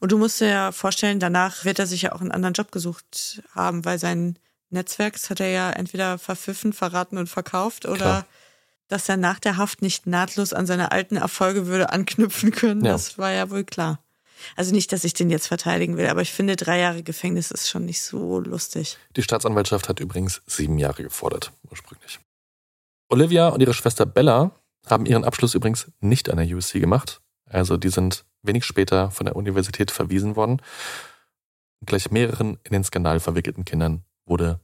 Und 0.01 0.13
du 0.13 0.19
musst 0.19 0.41
dir 0.41 0.49
ja 0.49 0.73
vorstellen, 0.73 1.21
danach 1.21 1.65
wird 1.65 1.79
er 1.79 1.87
sich 1.87 2.03
ja 2.03 2.13
auch 2.13 2.21
einen 2.21 2.33
anderen 2.33 2.55
Job 2.55 2.71
gesucht 2.73 3.43
haben, 3.53 3.85
weil 3.85 3.99
sein 3.99 4.39
Netzwerk, 4.71 5.15
das 5.15 5.31
hat 5.31 5.41
er 5.41 5.51
ja 5.51 5.71
entweder 5.71 6.19
verpfiffen, 6.19 6.73
verraten 6.73 7.19
und 7.19 7.29
verkauft 7.29 7.87
oder 7.87 7.97
Klar. 7.97 8.27
dass 8.89 9.09
er 9.09 9.17
nach 9.17 9.39
der 9.39 9.57
Haft 9.57 9.83
nicht 9.83 10.07
nahtlos 10.07 10.53
an 10.53 10.67
seine 10.67 10.93
alten 10.93 11.17
Erfolge 11.17 11.67
würde 11.67 11.91
anknüpfen 11.91 12.51
können. 12.51 12.85
Ja. 12.85 12.93
Das 12.93 13.19
war 13.19 13.31
ja 13.33 13.51
wohl 13.51 13.65
klar. 13.65 14.04
Also 14.57 14.75
nicht, 14.75 14.93
dass 14.93 15.05
ich 15.05 15.15
den 15.15 15.31
jetzt 15.31 15.47
verteidigen 15.47 15.97
will, 15.97 16.07
aber 16.07 16.23
ich 16.23 16.33
finde, 16.33 16.57
drei 16.57 16.79
Jahre 16.79 17.03
Gefängnis 17.03 17.51
ist 17.51 17.69
schon 17.69 17.87
nicht 17.87 18.03
so 18.03 18.41
lustig. 18.41 18.99
Die 19.17 19.23
Staatsanwaltschaft 19.23 19.89
hat 19.89 20.01
übrigens 20.01 20.43
sieben 20.47 20.79
Jahre 20.79 21.03
gefordert, 21.03 21.53
ursprünglich. 21.71 22.21
Olivia 23.09 23.49
und 23.49 23.61
ihre 23.61 23.75
Schwester 23.75 24.07
Bella 24.07 24.53
haben 24.87 25.07
ihren 25.07 25.25
Abschluss 25.25 25.55
übrigens 25.55 25.91
nicht 26.01 26.29
an 26.31 26.37
der 26.37 26.47
USC 26.47 26.81
gemacht. 26.81 27.21
Also 27.47 27.77
die 27.77 27.89
sind 27.89 28.25
wenig 28.43 28.65
später 28.65 29.11
von 29.11 29.27
der 29.27 29.37
Universität 29.37 29.91
verwiesen 29.91 30.37
worden. 30.37 30.61
Gleich 31.85 32.11
mehreren 32.11 32.59
in 32.65 32.73
den 32.73 32.85
Skandal 32.85 33.21
verwickelten 33.21 33.65
Kindern 33.65 34.05
wurde 34.27 34.61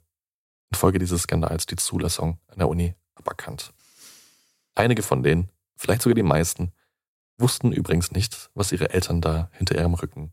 infolge 0.71 0.99
dieses 0.99 1.23
Skandals 1.23 1.67
die 1.67 1.77
Zulassung 1.77 2.39
an 2.49 2.59
der 2.59 2.69
Uni 2.69 2.95
aberkannt. 3.15 3.73
Einige 4.75 5.03
von 5.03 5.23
denen, 5.23 5.51
vielleicht 5.77 6.03
sogar 6.03 6.15
die 6.15 6.23
meisten, 6.23 6.73
wussten 7.41 7.73
übrigens 7.73 8.13
nicht, 8.13 8.51
was 8.55 8.73
ihre 8.73 8.91
Eltern 8.91 9.21
da 9.21 9.51
hinter 9.53 9.77
ihrem 9.77 9.95
Rücken 9.95 10.33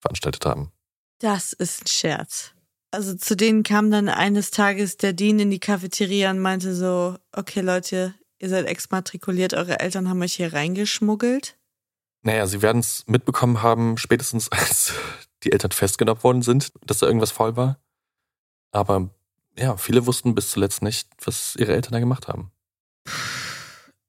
veranstaltet 0.00 0.44
haben. 0.46 0.72
Das 1.18 1.52
ist 1.52 1.82
ein 1.82 1.86
Scherz. 1.86 2.52
Also 2.90 3.14
zu 3.14 3.36
denen 3.36 3.62
kam 3.62 3.90
dann 3.90 4.08
eines 4.08 4.50
Tages 4.50 4.96
der 4.98 5.12
Dean 5.12 5.38
in 5.38 5.50
die 5.50 5.60
Cafeteria 5.60 6.30
und 6.30 6.40
meinte 6.40 6.74
so, 6.74 7.16
okay 7.32 7.60
Leute, 7.60 8.14
ihr 8.38 8.48
seid 8.48 8.66
exmatrikuliert, 8.66 9.54
eure 9.54 9.80
Eltern 9.80 10.08
haben 10.08 10.20
euch 10.20 10.34
hier 10.34 10.52
reingeschmuggelt. 10.52 11.56
Naja, 12.22 12.46
sie 12.46 12.60
werden 12.60 12.80
es 12.80 13.04
mitbekommen 13.06 13.62
haben, 13.62 13.96
spätestens 13.96 14.48
als 14.52 14.92
die 15.42 15.52
Eltern 15.52 15.72
festgenommen 15.72 16.22
worden 16.22 16.42
sind, 16.42 16.72
dass 16.84 16.98
da 16.98 17.06
irgendwas 17.06 17.30
faul 17.30 17.56
war. 17.56 17.78
Aber 18.72 19.10
ja, 19.58 19.76
viele 19.76 20.06
wussten 20.06 20.34
bis 20.34 20.50
zuletzt 20.50 20.82
nicht, 20.82 21.08
was 21.24 21.56
ihre 21.56 21.72
Eltern 21.72 21.92
da 21.92 22.00
gemacht 22.00 22.28
haben. 22.28 22.50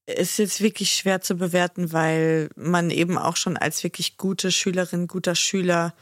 Ist 0.05 0.37
jetzt 0.37 0.61
wirklich 0.61 0.91
schwer 0.91 1.21
zu 1.21 1.35
bewerten, 1.35 1.93
weil 1.93 2.49
man 2.55 2.89
eben 2.89 3.17
auch 3.17 3.37
schon 3.37 3.55
als 3.55 3.83
wirklich 3.83 4.17
gute 4.17 4.51
Schülerin, 4.51 5.07
guter 5.07 5.35
Schüler 5.35 5.93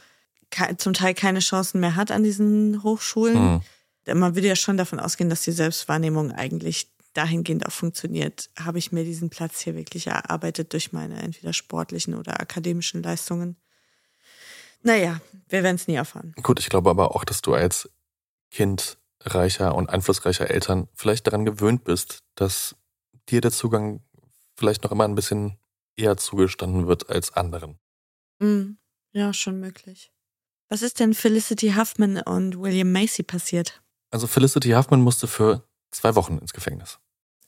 zum 0.76 0.92
Teil 0.92 1.14
keine 1.14 1.38
Chancen 1.38 1.80
mehr 1.80 1.96
hat 1.96 2.10
an 2.10 2.22
diesen 2.22 2.82
Hochschulen. 2.82 3.62
Mhm. 4.06 4.18
Man 4.18 4.34
würde 4.34 4.48
ja 4.48 4.56
schon 4.56 4.76
davon 4.76 5.00
ausgehen, 5.00 5.30
dass 5.30 5.42
die 5.42 5.52
Selbstwahrnehmung 5.52 6.32
eigentlich 6.32 6.90
dahingehend 7.14 7.66
auch 7.66 7.72
funktioniert. 7.72 8.50
Habe 8.58 8.78
ich 8.78 8.92
mir 8.92 9.04
diesen 9.04 9.30
Platz 9.30 9.60
hier 9.60 9.76
wirklich 9.76 10.08
erarbeitet 10.08 10.72
durch 10.72 10.92
meine 10.92 11.22
entweder 11.22 11.52
sportlichen 11.52 12.14
oder 12.14 12.40
akademischen 12.40 13.02
Leistungen? 13.02 13.56
Naja, 14.82 15.20
wir 15.48 15.62
werden 15.62 15.76
es 15.76 15.86
nie 15.86 15.94
erfahren. 15.94 16.34
Gut, 16.42 16.58
ich 16.58 16.68
glaube 16.68 16.90
aber 16.90 17.14
auch, 17.14 17.24
dass 17.24 17.40
du 17.40 17.54
als 17.54 17.88
Kind 18.50 18.98
reicher 19.20 19.74
und 19.74 19.88
einflussreicher 19.88 20.50
Eltern 20.50 20.88
vielleicht 20.94 21.28
daran 21.28 21.44
gewöhnt 21.44 21.84
bist, 21.84 22.18
dass 22.34 22.74
dir 23.32 23.40
der 23.40 23.50
Zugang 23.50 24.00
vielleicht 24.54 24.84
noch 24.84 24.92
immer 24.92 25.04
ein 25.04 25.14
bisschen 25.14 25.58
eher 25.96 26.16
zugestanden 26.16 26.86
wird 26.86 27.08
als 27.10 27.32
anderen. 27.32 27.78
Mm, 28.38 28.76
ja, 29.12 29.32
schon 29.32 29.60
möglich. 29.60 30.12
Was 30.68 30.82
ist 30.82 31.00
denn 31.00 31.14
Felicity 31.14 31.74
Huffman 31.76 32.18
und 32.22 32.58
William 32.58 32.92
Macy 32.92 33.22
passiert? 33.22 33.82
Also 34.10 34.26
Felicity 34.26 34.70
Huffman 34.70 35.00
musste 35.00 35.26
für 35.26 35.66
zwei 35.90 36.14
Wochen 36.14 36.38
ins 36.38 36.52
Gefängnis. 36.52 36.98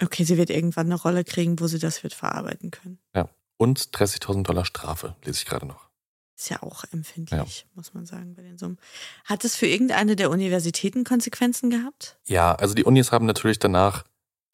Okay, 0.02 0.24
sie 0.24 0.36
wird 0.36 0.50
irgendwann 0.50 0.86
eine 0.86 1.00
Rolle 1.00 1.24
kriegen, 1.24 1.60
wo 1.60 1.66
sie 1.66 1.78
das 1.78 2.02
wird 2.02 2.14
verarbeiten 2.14 2.70
können. 2.70 2.98
Ja. 3.14 3.28
Und 3.56 3.80
30.000 3.80 4.42
Dollar 4.42 4.64
Strafe, 4.64 5.14
lese 5.24 5.38
ich 5.38 5.46
gerade 5.46 5.66
noch. 5.66 5.88
Ist 6.36 6.50
ja 6.50 6.62
auch 6.62 6.84
empfindlich, 6.90 7.60
ja. 7.60 7.70
muss 7.74 7.94
man 7.94 8.06
sagen, 8.06 8.34
bei 8.34 8.42
den 8.42 8.58
Summen. 8.58 8.78
Hat 9.24 9.44
es 9.44 9.54
für 9.54 9.66
irgendeine 9.66 10.16
der 10.16 10.30
Universitäten 10.30 11.04
Konsequenzen 11.04 11.70
gehabt? 11.70 12.18
Ja, 12.26 12.56
also 12.56 12.74
die 12.74 12.82
Unis 12.82 13.12
haben 13.12 13.24
natürlich 13.24 13.60
danach 13.60 14.04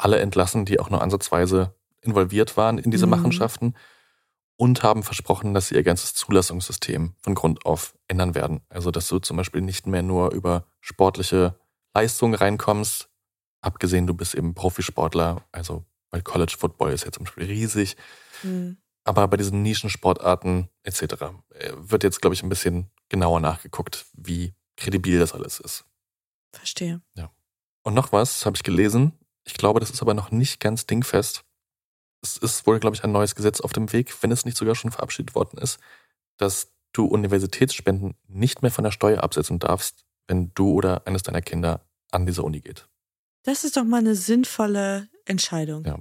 alle 0.01 0.19
entlassen, 0.19 0.65
die 0.65 0.81
auch 0.81 0.91
nur 0.91 1.03
ansatzweise 1.03 1.75
involviert 2.01 2.57
waren 2.57 2.79
in 2.79 2.91
diese 2.91 3.07
mhm. 3.07 3.11
Machenschaften 3.11 3.75
und 4.57 4.83
haben 4.83 5.03
versprochen, 5.03 5.55
dass 5.55 5.69
sie 5.69 5.75
ihr 5.75 5.83
ganzes 5.83 6.15
Zulassungssystem 6.15 7.15
von 7.21 7.35
Grund 7.35 7.65
auf 7.67 7.95
ändern 8.09 8.35
werden. 8.35 8.61
Also, 8.69 8.91
dass 8.91 9.09
du 9.09 9.19
zum 9.19 9.37
Beispiel 9.37 9.61
nicht 9.61 9.87
mehr 9.87 10.03
nur 10.03 10.33
über 10.33 10.67
sportliche 10.81 11.59
Leistungen 11.95 12.35
reinkommst, 12.35 13.09
abgesehen, 13.61 14.07
du 14.07 14.15
bist 14.15 14.35
eben 14.35 14.55
Profisportler, 14.55 15.45
also 15.53 15.85
weil 16.11 16.23
College 16.23 16.57
Football 16.59 16.93
ist 16.93 17.05
ja 17.05 17.13
zum 17.13 17.25
Beispiel 17.25 17.47
riesig. 17.47 17.97
Mhm. 18.43 18.79
Aber 19.05 19.27
bei 19.29 19.37
diesen 19.37 19.63
Nischensportarten 19.63 20.69
etc. 20.83 21.03
Äh, 21.03 21.73
wird 21.77 22.05
jetzt, 22.05 22.21
glaube 22.21 22.35
ich, 22.35 22.43
ein 22.43 22.49
bisschen 22.49 22.91
genauer 23.09 23.41
nachgeguckt, 23.41 24.07
wie 24.13 24.55
kredibil 24.77 25.19
das 25.19 25.33
alles 25.33 25.59
ist. 25.61 25.85
Verstehe. 26.53 27.01
Ja. 27.15 27.31
Und 27.83 27.95
noch 27.95 28.13
was 28.13 28.45
habe 28.45 28.57
ich 28.57 28.63
gelesen. 28.63 29.13
Ich 29.51 29.59
glaube, 29.59 29.81
das 29.81 29.91
ist 29.91 30.03
aber 30.03 30.15
noch 30.15 30.31
nicht 30.31 30.61
ganz 30.61 30.87
dingfest 30.87 31.45
es 32.23 32.37
ist 32.37 32.67
wohl, 32.67 32.81
glaube 32.81 32.97
ich, 32.97 33.05
ein 33.05 33.13
neues 33.13 33.35
Gesetz 33.35 33.61
auf 33.61 33.73
dem 33.73 33.93
Weg, 33.93 34.15
wenn 34.23 34.31
es 34.31 34.45
nicht 34.45 34.57
sogar 34.57 34.75
schon 34.75 34.91
verabschiedet 34.91 35.35
worden 35.35 35.59
ist, 35.59 35.79
dass 36.37 36.73
du 36.93 37.07
Universitätsspenden 37.07 38.15
nicht 38.29 38.63
mehr 38.63 38.71
von 38.71 38.85
der 38.85 38.91
Steuer 38.91 39.23
absetzen 39.23 39.59
darfst, 39.59 40.05
wenn 40.27 40.53
du 40.55 40.73
oder 40.73 41.07
eines 41.07 41.23
deiner 41.23 41.43
Kinder 41.43 41.85
an 42.11 42.27
diese 42.27 42.43
Uni 42.43 42.61
geht. 42.61 42.89
Das 43.45 43.65
ist 43.65 43.77
doch 43.77 43.85
mal 43.85 43.99
eine 43.99 44.15
sinnvolle 44.15 45.09
Entscheidung. 45.25 45.85
Ja. 45.85 45.99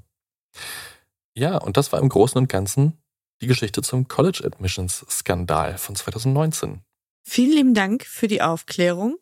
Ja, 1.35 1.57
und 1.57 1.77
das 1.77 1.91
war 1.91 2.01
im 2.01 2.09
Großen 2.09 2.37
und 2.37 2.49
Ganzen 2.49 2.97
die 3.41 3.47
Geschichte 3.47 3.81
zum 3.81 4.07
College 4.07 4.41
Admissions 4.43 5.05
Skandal 5.09 5.77
von 5.77 5.95
2019. 5.95 6.81
Vielen 7.23 7.51
lieben 7.51 7.73
Dank 7.73 8.03
für 8.03 8.27
die 8.27 8.41
Aufklärung. 8.41 9.17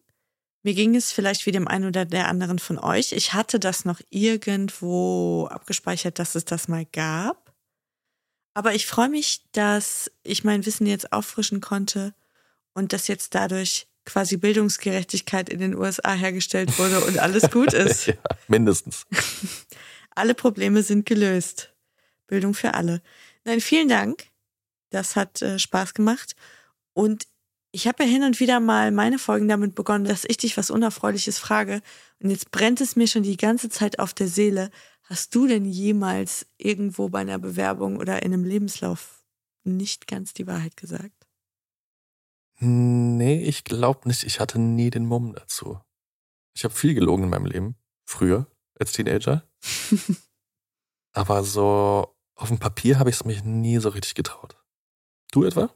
Mir 0.68 0.74
ging 0.74 0.98
es 0.98 1.14
vielleicht 1.14 1.46
wie 1.46 1.54
dem 1.54 1.66
einen 1.66 1.86
oder 1.86 2.04
der 2.04 2.28
anderen 2.28 2.60
von 2.60 2.78
euch. 2.78 3.14
Ich 3.14 3.32
hatte 3.32 3.58
das 3.58 3.86
noch 3.86 4.02
irgendwo 4.10 5.48
abgespeichert, 5.50 6.20
dass 6.20 6.36
es 6.36 6.44
das 6.44 6.68
mal 6.68 6.84
gab. 6.92 7.56
Aber 8.54 8.76
ich 8.76 8.86
freue 8.86 9.08
mich, 9.08 9.46
dass 9.54 10.12
ich 10.24 10.44
mein 10.44 10.66
Wissen 10.66 10.86
jetzt 10.86 11.14
auffrischen 11.14 11.62
konnte 11.62 12.14
und 12.74 12.92
dass 12.92 13.08
jetzt 13.08 13.34
dadurch 13.34 13.88
quasi 14.04 14.36
Bildungsgerechtigkeit 14.36 15.48
in 15.48 15.60
den 15.60 15.74
USA 15.74 16.12
hergestellt 16.12 16.78
wurde 16.78 17.00
und 17.00 17.18
alles 17.18 17.50
gut 17.52 17.72
ist. 17.72 18.08
ja, 18.08 18.16
mindestens. 18.50 19.06
alle 20.16 20.34
Probleme 20.34 20.84
sind 20.84 21.06
gelöst. 21.06 21.72
Bildung 22.28 22.54
für 22.54 22.74
alle. 22.74 23.02
Nein, 23.46 23.62
vielen 23.62 23.88
Dank. 23.88 24.26
Das 24.90 25.16
hat 25.16 25.42
äh, 25.42 25.60
Spaß 25.60 25.94
gemacht. 25.94 26.36
Und 26.92 27.26
ich 27.72 27.88
habe 27.88 28.04
ja 28.04 28.10
hin 28.10 28.24
und 28.24 28.40
wieder 28.40 28.60
mal 28.60 28.92
meine 28.92 29.20
Folgen 29.20 29.48
damit 29.48 29.76
begonnen, 29.76 30.06
dass 30.06 30.26
ich 30.26 30.38
dich 30.38 30.58
was 30.58 30.72
Unerfreuliches 30.72 31.38
frage. 31.38 31.82
Und 32.20 32.30
jetzt 32.30 32.52
brennt 32.52 32.82
es 32.82 32.96
mir 32.96 33.08
schon 33.08 33.24
die 33.24 33.38
ganze 33.38 33.70
Zeit 33.70 34.00
auf 34.00 34.14
der 34.14 34.28
Seele. 34.28 34.72
Hast 35.04 35.36
du 35.36 35.48
denn 35.48 35.66
jemals 35.66 36.48
irgendwo 36.58 37.10
bei 37.10 37.20
einer 37.20 37.40
Bewerbung 37.40 37.98
oder 37.98 38.24
in 38.24 38.34
einem 38.34 38.44
Lebenslauf 38.44 39.24
nicht 39.64 40.08
ganz 40.08 40.34
die 40.34 40.48
Wahrheit 40.48 40.78
gesagt? 40.78 41.28
Nee, 42.60 43.44
ich 43.44 43.64
glaube 43.64 44.08
nicht. 44.08 44.24
Ich 44.24 44.40
hatte 44.40 44.60
nie 44.60 44.90
den 44.90 45.06
Mumm 45.06 45.34
dazu. 45.34 45.80
Ich 46.56 46.64
habe 46.64 46.74
viel 46.74 46.94
gelogen 46.96 47.26
in 47.26 47.30
meinem 47.30 47.46
Leben. 47.46 47.76
Früher, 48.06 48.48
als 48.80 48.94
Teenager. 48.94 49.48
Aber 51.14 51.44
so 51.44 52.16
auf 52.36 52.48
dem 52.48 52.60
Papier 52.60 53.00
habe 53.00 53.10
ich 53.10 53.18
es 53.18 53.26
mich 53.26 53.44
nie 53.44 53.78
so 53.78 53.90
richtig 53.90 54.16
getraut. 54.16 54.58
Du 55.32 55.44
etwa? 55.44 55.70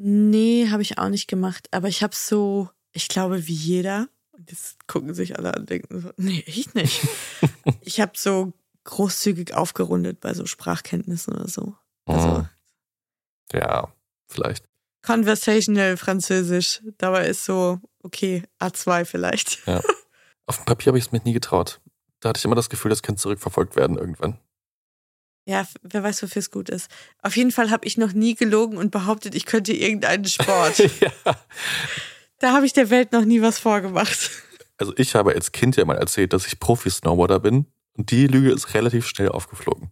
Nee, 0.00 0.68
habe 0.70 0.82
ich 0.82 0.96
auch 0.98 1.08
nicht 1.08 1.26
gemacht. 1.26 1.66
Aber 1.72 1.88
ich 1.88 2.04
habe 2.04 2.14
so, 2.14 2.70
ich 2.92 3.08
glaube, 3.08 3.48
wie 3.48 3.52
jeder, 3.52 4.08
und 4.30 4.48
jetzt 4.50 4.86
gucken 4.86 5.12
sich 5.12 5.36
alle 5.36 5.52
an 5.54 5.60
und 5.62 5.70
denken 5.70 6.00
so, 6.00 6.10
nee, 6.16 6.44
ich 6.46 6.72
nicht. 6.74 7.00
ich 7.80 8.00
habe 8.00 8.12
so 8.14 8.52
großzügig 8.84 9.54
aufgerundet 9.54 10.20
bei 10.20 10.34
so 10.34 10.46
Sprachkenntnissen 10.46 11.34
oder 11.34 11.48
so. 11.48 11.74
Also, 12.06 12.28
Mhm. 12.28 12.48
Ja, 13.52 13.92
vielleicht. 14.28 14.68
Conversational 15.02 15.96
Französisch. 15.96 16.82
Dabei 16.98 17.26
ist 17.26 17.44
so, 17.44 17.80
okay, 18.02 18.44
A2 18.60 19.04
vielleicht. 19.04 19.66
Ja. 19.66 19.80
Auf 20.46 20.58
dem 20.58 20.64
Papier 20.64 20.90
habe 20.90 20.98
ich 20.98 21.06
es 21.06 21.12
mich 21.12 21.24
nie 21.24 21.32
getraut. 21.32 21.80
Da 22.20 22.28
hatte 22.28 22.38
ich 22.38 22.44
immer 22.44 22.54
das 22.54 22.70
Gefühl, 22.70 22.90
das 22.90 23.02
könnte 23.02 23.20
zurückverfolgt 23.20 23.74
werden 23.74 23.98
irgendwann. 23.98 24.38
Ja, 25.48 25.66
wer 25.82 26.02
weiß, 26.02 26.22
wofür 26.22 26.40
es 26.40 26.50
gut 26.50 26.68
ist. 26.68 26.90
Auf 27.22 27.34
jeden 27.34 27.52
Fall 27.52 27.70
habe 27.70 27.86
ich 27.86 27.96
noch 27.96 28.12
nie 28.12 28.34
gelogen 28.34 28.76
und 28.76 28.90
behauptet, 28.90 29.34
ich 29.34 29.46
könnte 29.46 29.72
irgendeinen 29.72 30.26
Sport. 30.26 30.78
ja. 31.00 31.10
Da 32.38 32.52
habe 32.52 32.66
ich 32.66 32.74
der 32.74 32.90
Welt 32.90 33.12
noch 33.12 33.24
nie 33.24 33.40
was 33.40 33.58
vorgemacht. 33.58 34.30
Also 34.76 34.92
ich 34.96 35.14
habe 35.14 35.32
als 35.34 35.50
Kind 35.52 35.76
ja 35.76 35.84
mal 35.86 35.96
erzählt, 35.96 36.34
dass 36.34 36.46
ich 36.46 36.60
Profi-Snowboarder 36.60 37.40
bin. 37.40 37.64
Und 37.96 38.10
die 38.10 38.26
Lüge 38.26 38.52
ist 38.52 38.74
relativ 38.74 39.06
schnell 39.08 39.30
aufgeflogen. 39.30 39.90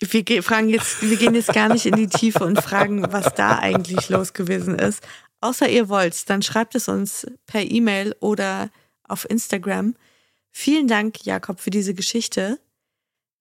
Wir 0.00 0.22
ge- 0.24 0.40
fragen 0.42 0.68
jetzt, 0.70 1.02
wir 1.08 1.16
gehen 1.18 1.34
jetzt 1.34 1.52
gar 1.52 1.68
nicht 1.68 1.84
in 1.86 1.94
die 1.94 2.08
Tiefe 2.08 2.42
und 2.44 2.60
fragen, 2.62 3.12
was 3.12 3.34
da 3.34 3.58
eigentlich 3.58 4.08
los 4.08 4.32
gewesen 4.32 4.78
ist. 4.78 5.00
Außer 5.42 5.68
ihr 5.68 5.88
wollt, 5.90 6.28
dann 6.30 6.40
schreibt 6.42 6.74
es 6.74 6.88
uns 6.88 7.26
per 7.46 7.60
E-Mail 7.62 8.16
oder 8.20 8.70
auf 9.04 9.28
Instagram. 9.30 9.94
Vielen 10.50 10.88
Dank, 10.88 11.24
Jakob, 11.26 11.60
für 11.60 11.70
diese 11.70 11.92
Geschichte. 11.94 12.58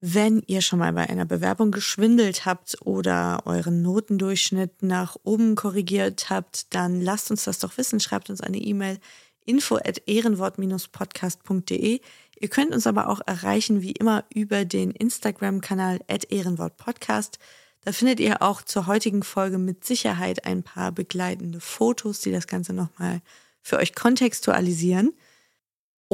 Wenn 0.02 0.43
ihr 0.46 0.62
schon 0.62 0.80
mal 0.80 0.93
bei 0.93 1.10
einer 1.10 1.26
Bewerbung 1.26 1.72
geschwindelt 1.72 2.46
habt 2.46 2.78
oder 2.82 3.41
euren 3.46 3.82
Notendurchschnitt 3.82 4.84
nach 4.84 5.16
oben 5.24 5.56
korrigiert 5.56 6.30
habt, 6.30 6.76
dann 6.76 7.02
lasst 7.02 7.32
uns 7.32 7.46
das 7.46 7.60
doch 7.60 7.78
wissen. 7.78 8.00
Schreibt 8.00 8.30
uns 8.30 8.41
eine 8.41 8.58
E-Mail 8.58 9.00
info 9.46 9.78
at 9.78 10.02
ehrenwort-podcast.de. 10.06 12.02
Ihr 12.38 12.50
könnt 12.50 12.74
uns 12.74 12.86
aber 12.86 13.08
auch 13.10 13.22
erreichen, 13.26 13.82
wie 13.82 13.93
immer, 13.93 14.26
über 14.34 14.66
den 14.66 14.91
Instagram-Kanal 14.91 16.02
at 16.08 16.32
ehrenwortpodcast. 16.32 17.39
Da 17.82 17.91
findet 17.91 18.20
ihr 18.20 18.41
auch 18.41 18.62
zur 18.64 18.88
heutigen 18.88 19.24
Folge 19.24 19.58
mit 19.58 19.86
Sicherheit 19.86 20.46
ein 20.46 20.64
paar 20.64 20.91
begleitende 20.91 21.60
Fotos, 21.62 22.20
die 22.20 22.32
das 22.32 22.48
Ganze 22.48 22.74
nochmal 22.74 23.22
für 23.62 23.78
euch 23.78 23.96
kontextualisieren. 23.96 25.14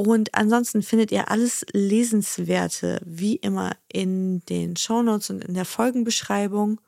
Und 0.04 0.34
ansonsten 0.34 0.82
findet 0.82 1.12
ihr 1.12 1.30
alles 1.30 1.64
Lesenswerte, 1.72 3.00
wie 3.04 3.36
immer, 3.36 3.76
in 3.86 4.44
den 4.46 4.74
Shownotes 4.74 5.30
und 5.30 5.44
in 5.44 5.54
der 5.54 5.64
Folgenbeschreibung. 5.64 6.80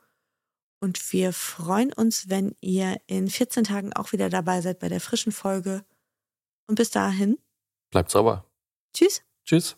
Und 0.81 1.13
wir 1.13 1.31
freuen 1.31 1.93
uns, 1.93 2.27
wenn 2.27 2.57
ihr 2.59 2.97
in 3.07 3.29
14 3.29 3.63
Tagen 3.63 3.93
auch 3.93 4.11
wieder 4.11 4.29
dabei 4.29 4.59
seid 4.59 4.79
bei 4.79 4.89
der 4.89 4.99
frischen 4.99 5.31
Folge. 5.31 5.85
Und 6.67 6.75
bis 6.75 6.89
dahin, 6.91 7.37
Bleibt 7.89 8.11
sauber. 8.11 8.43
tschüss. 8.93 9.21
Tschüss. 9.45 9.77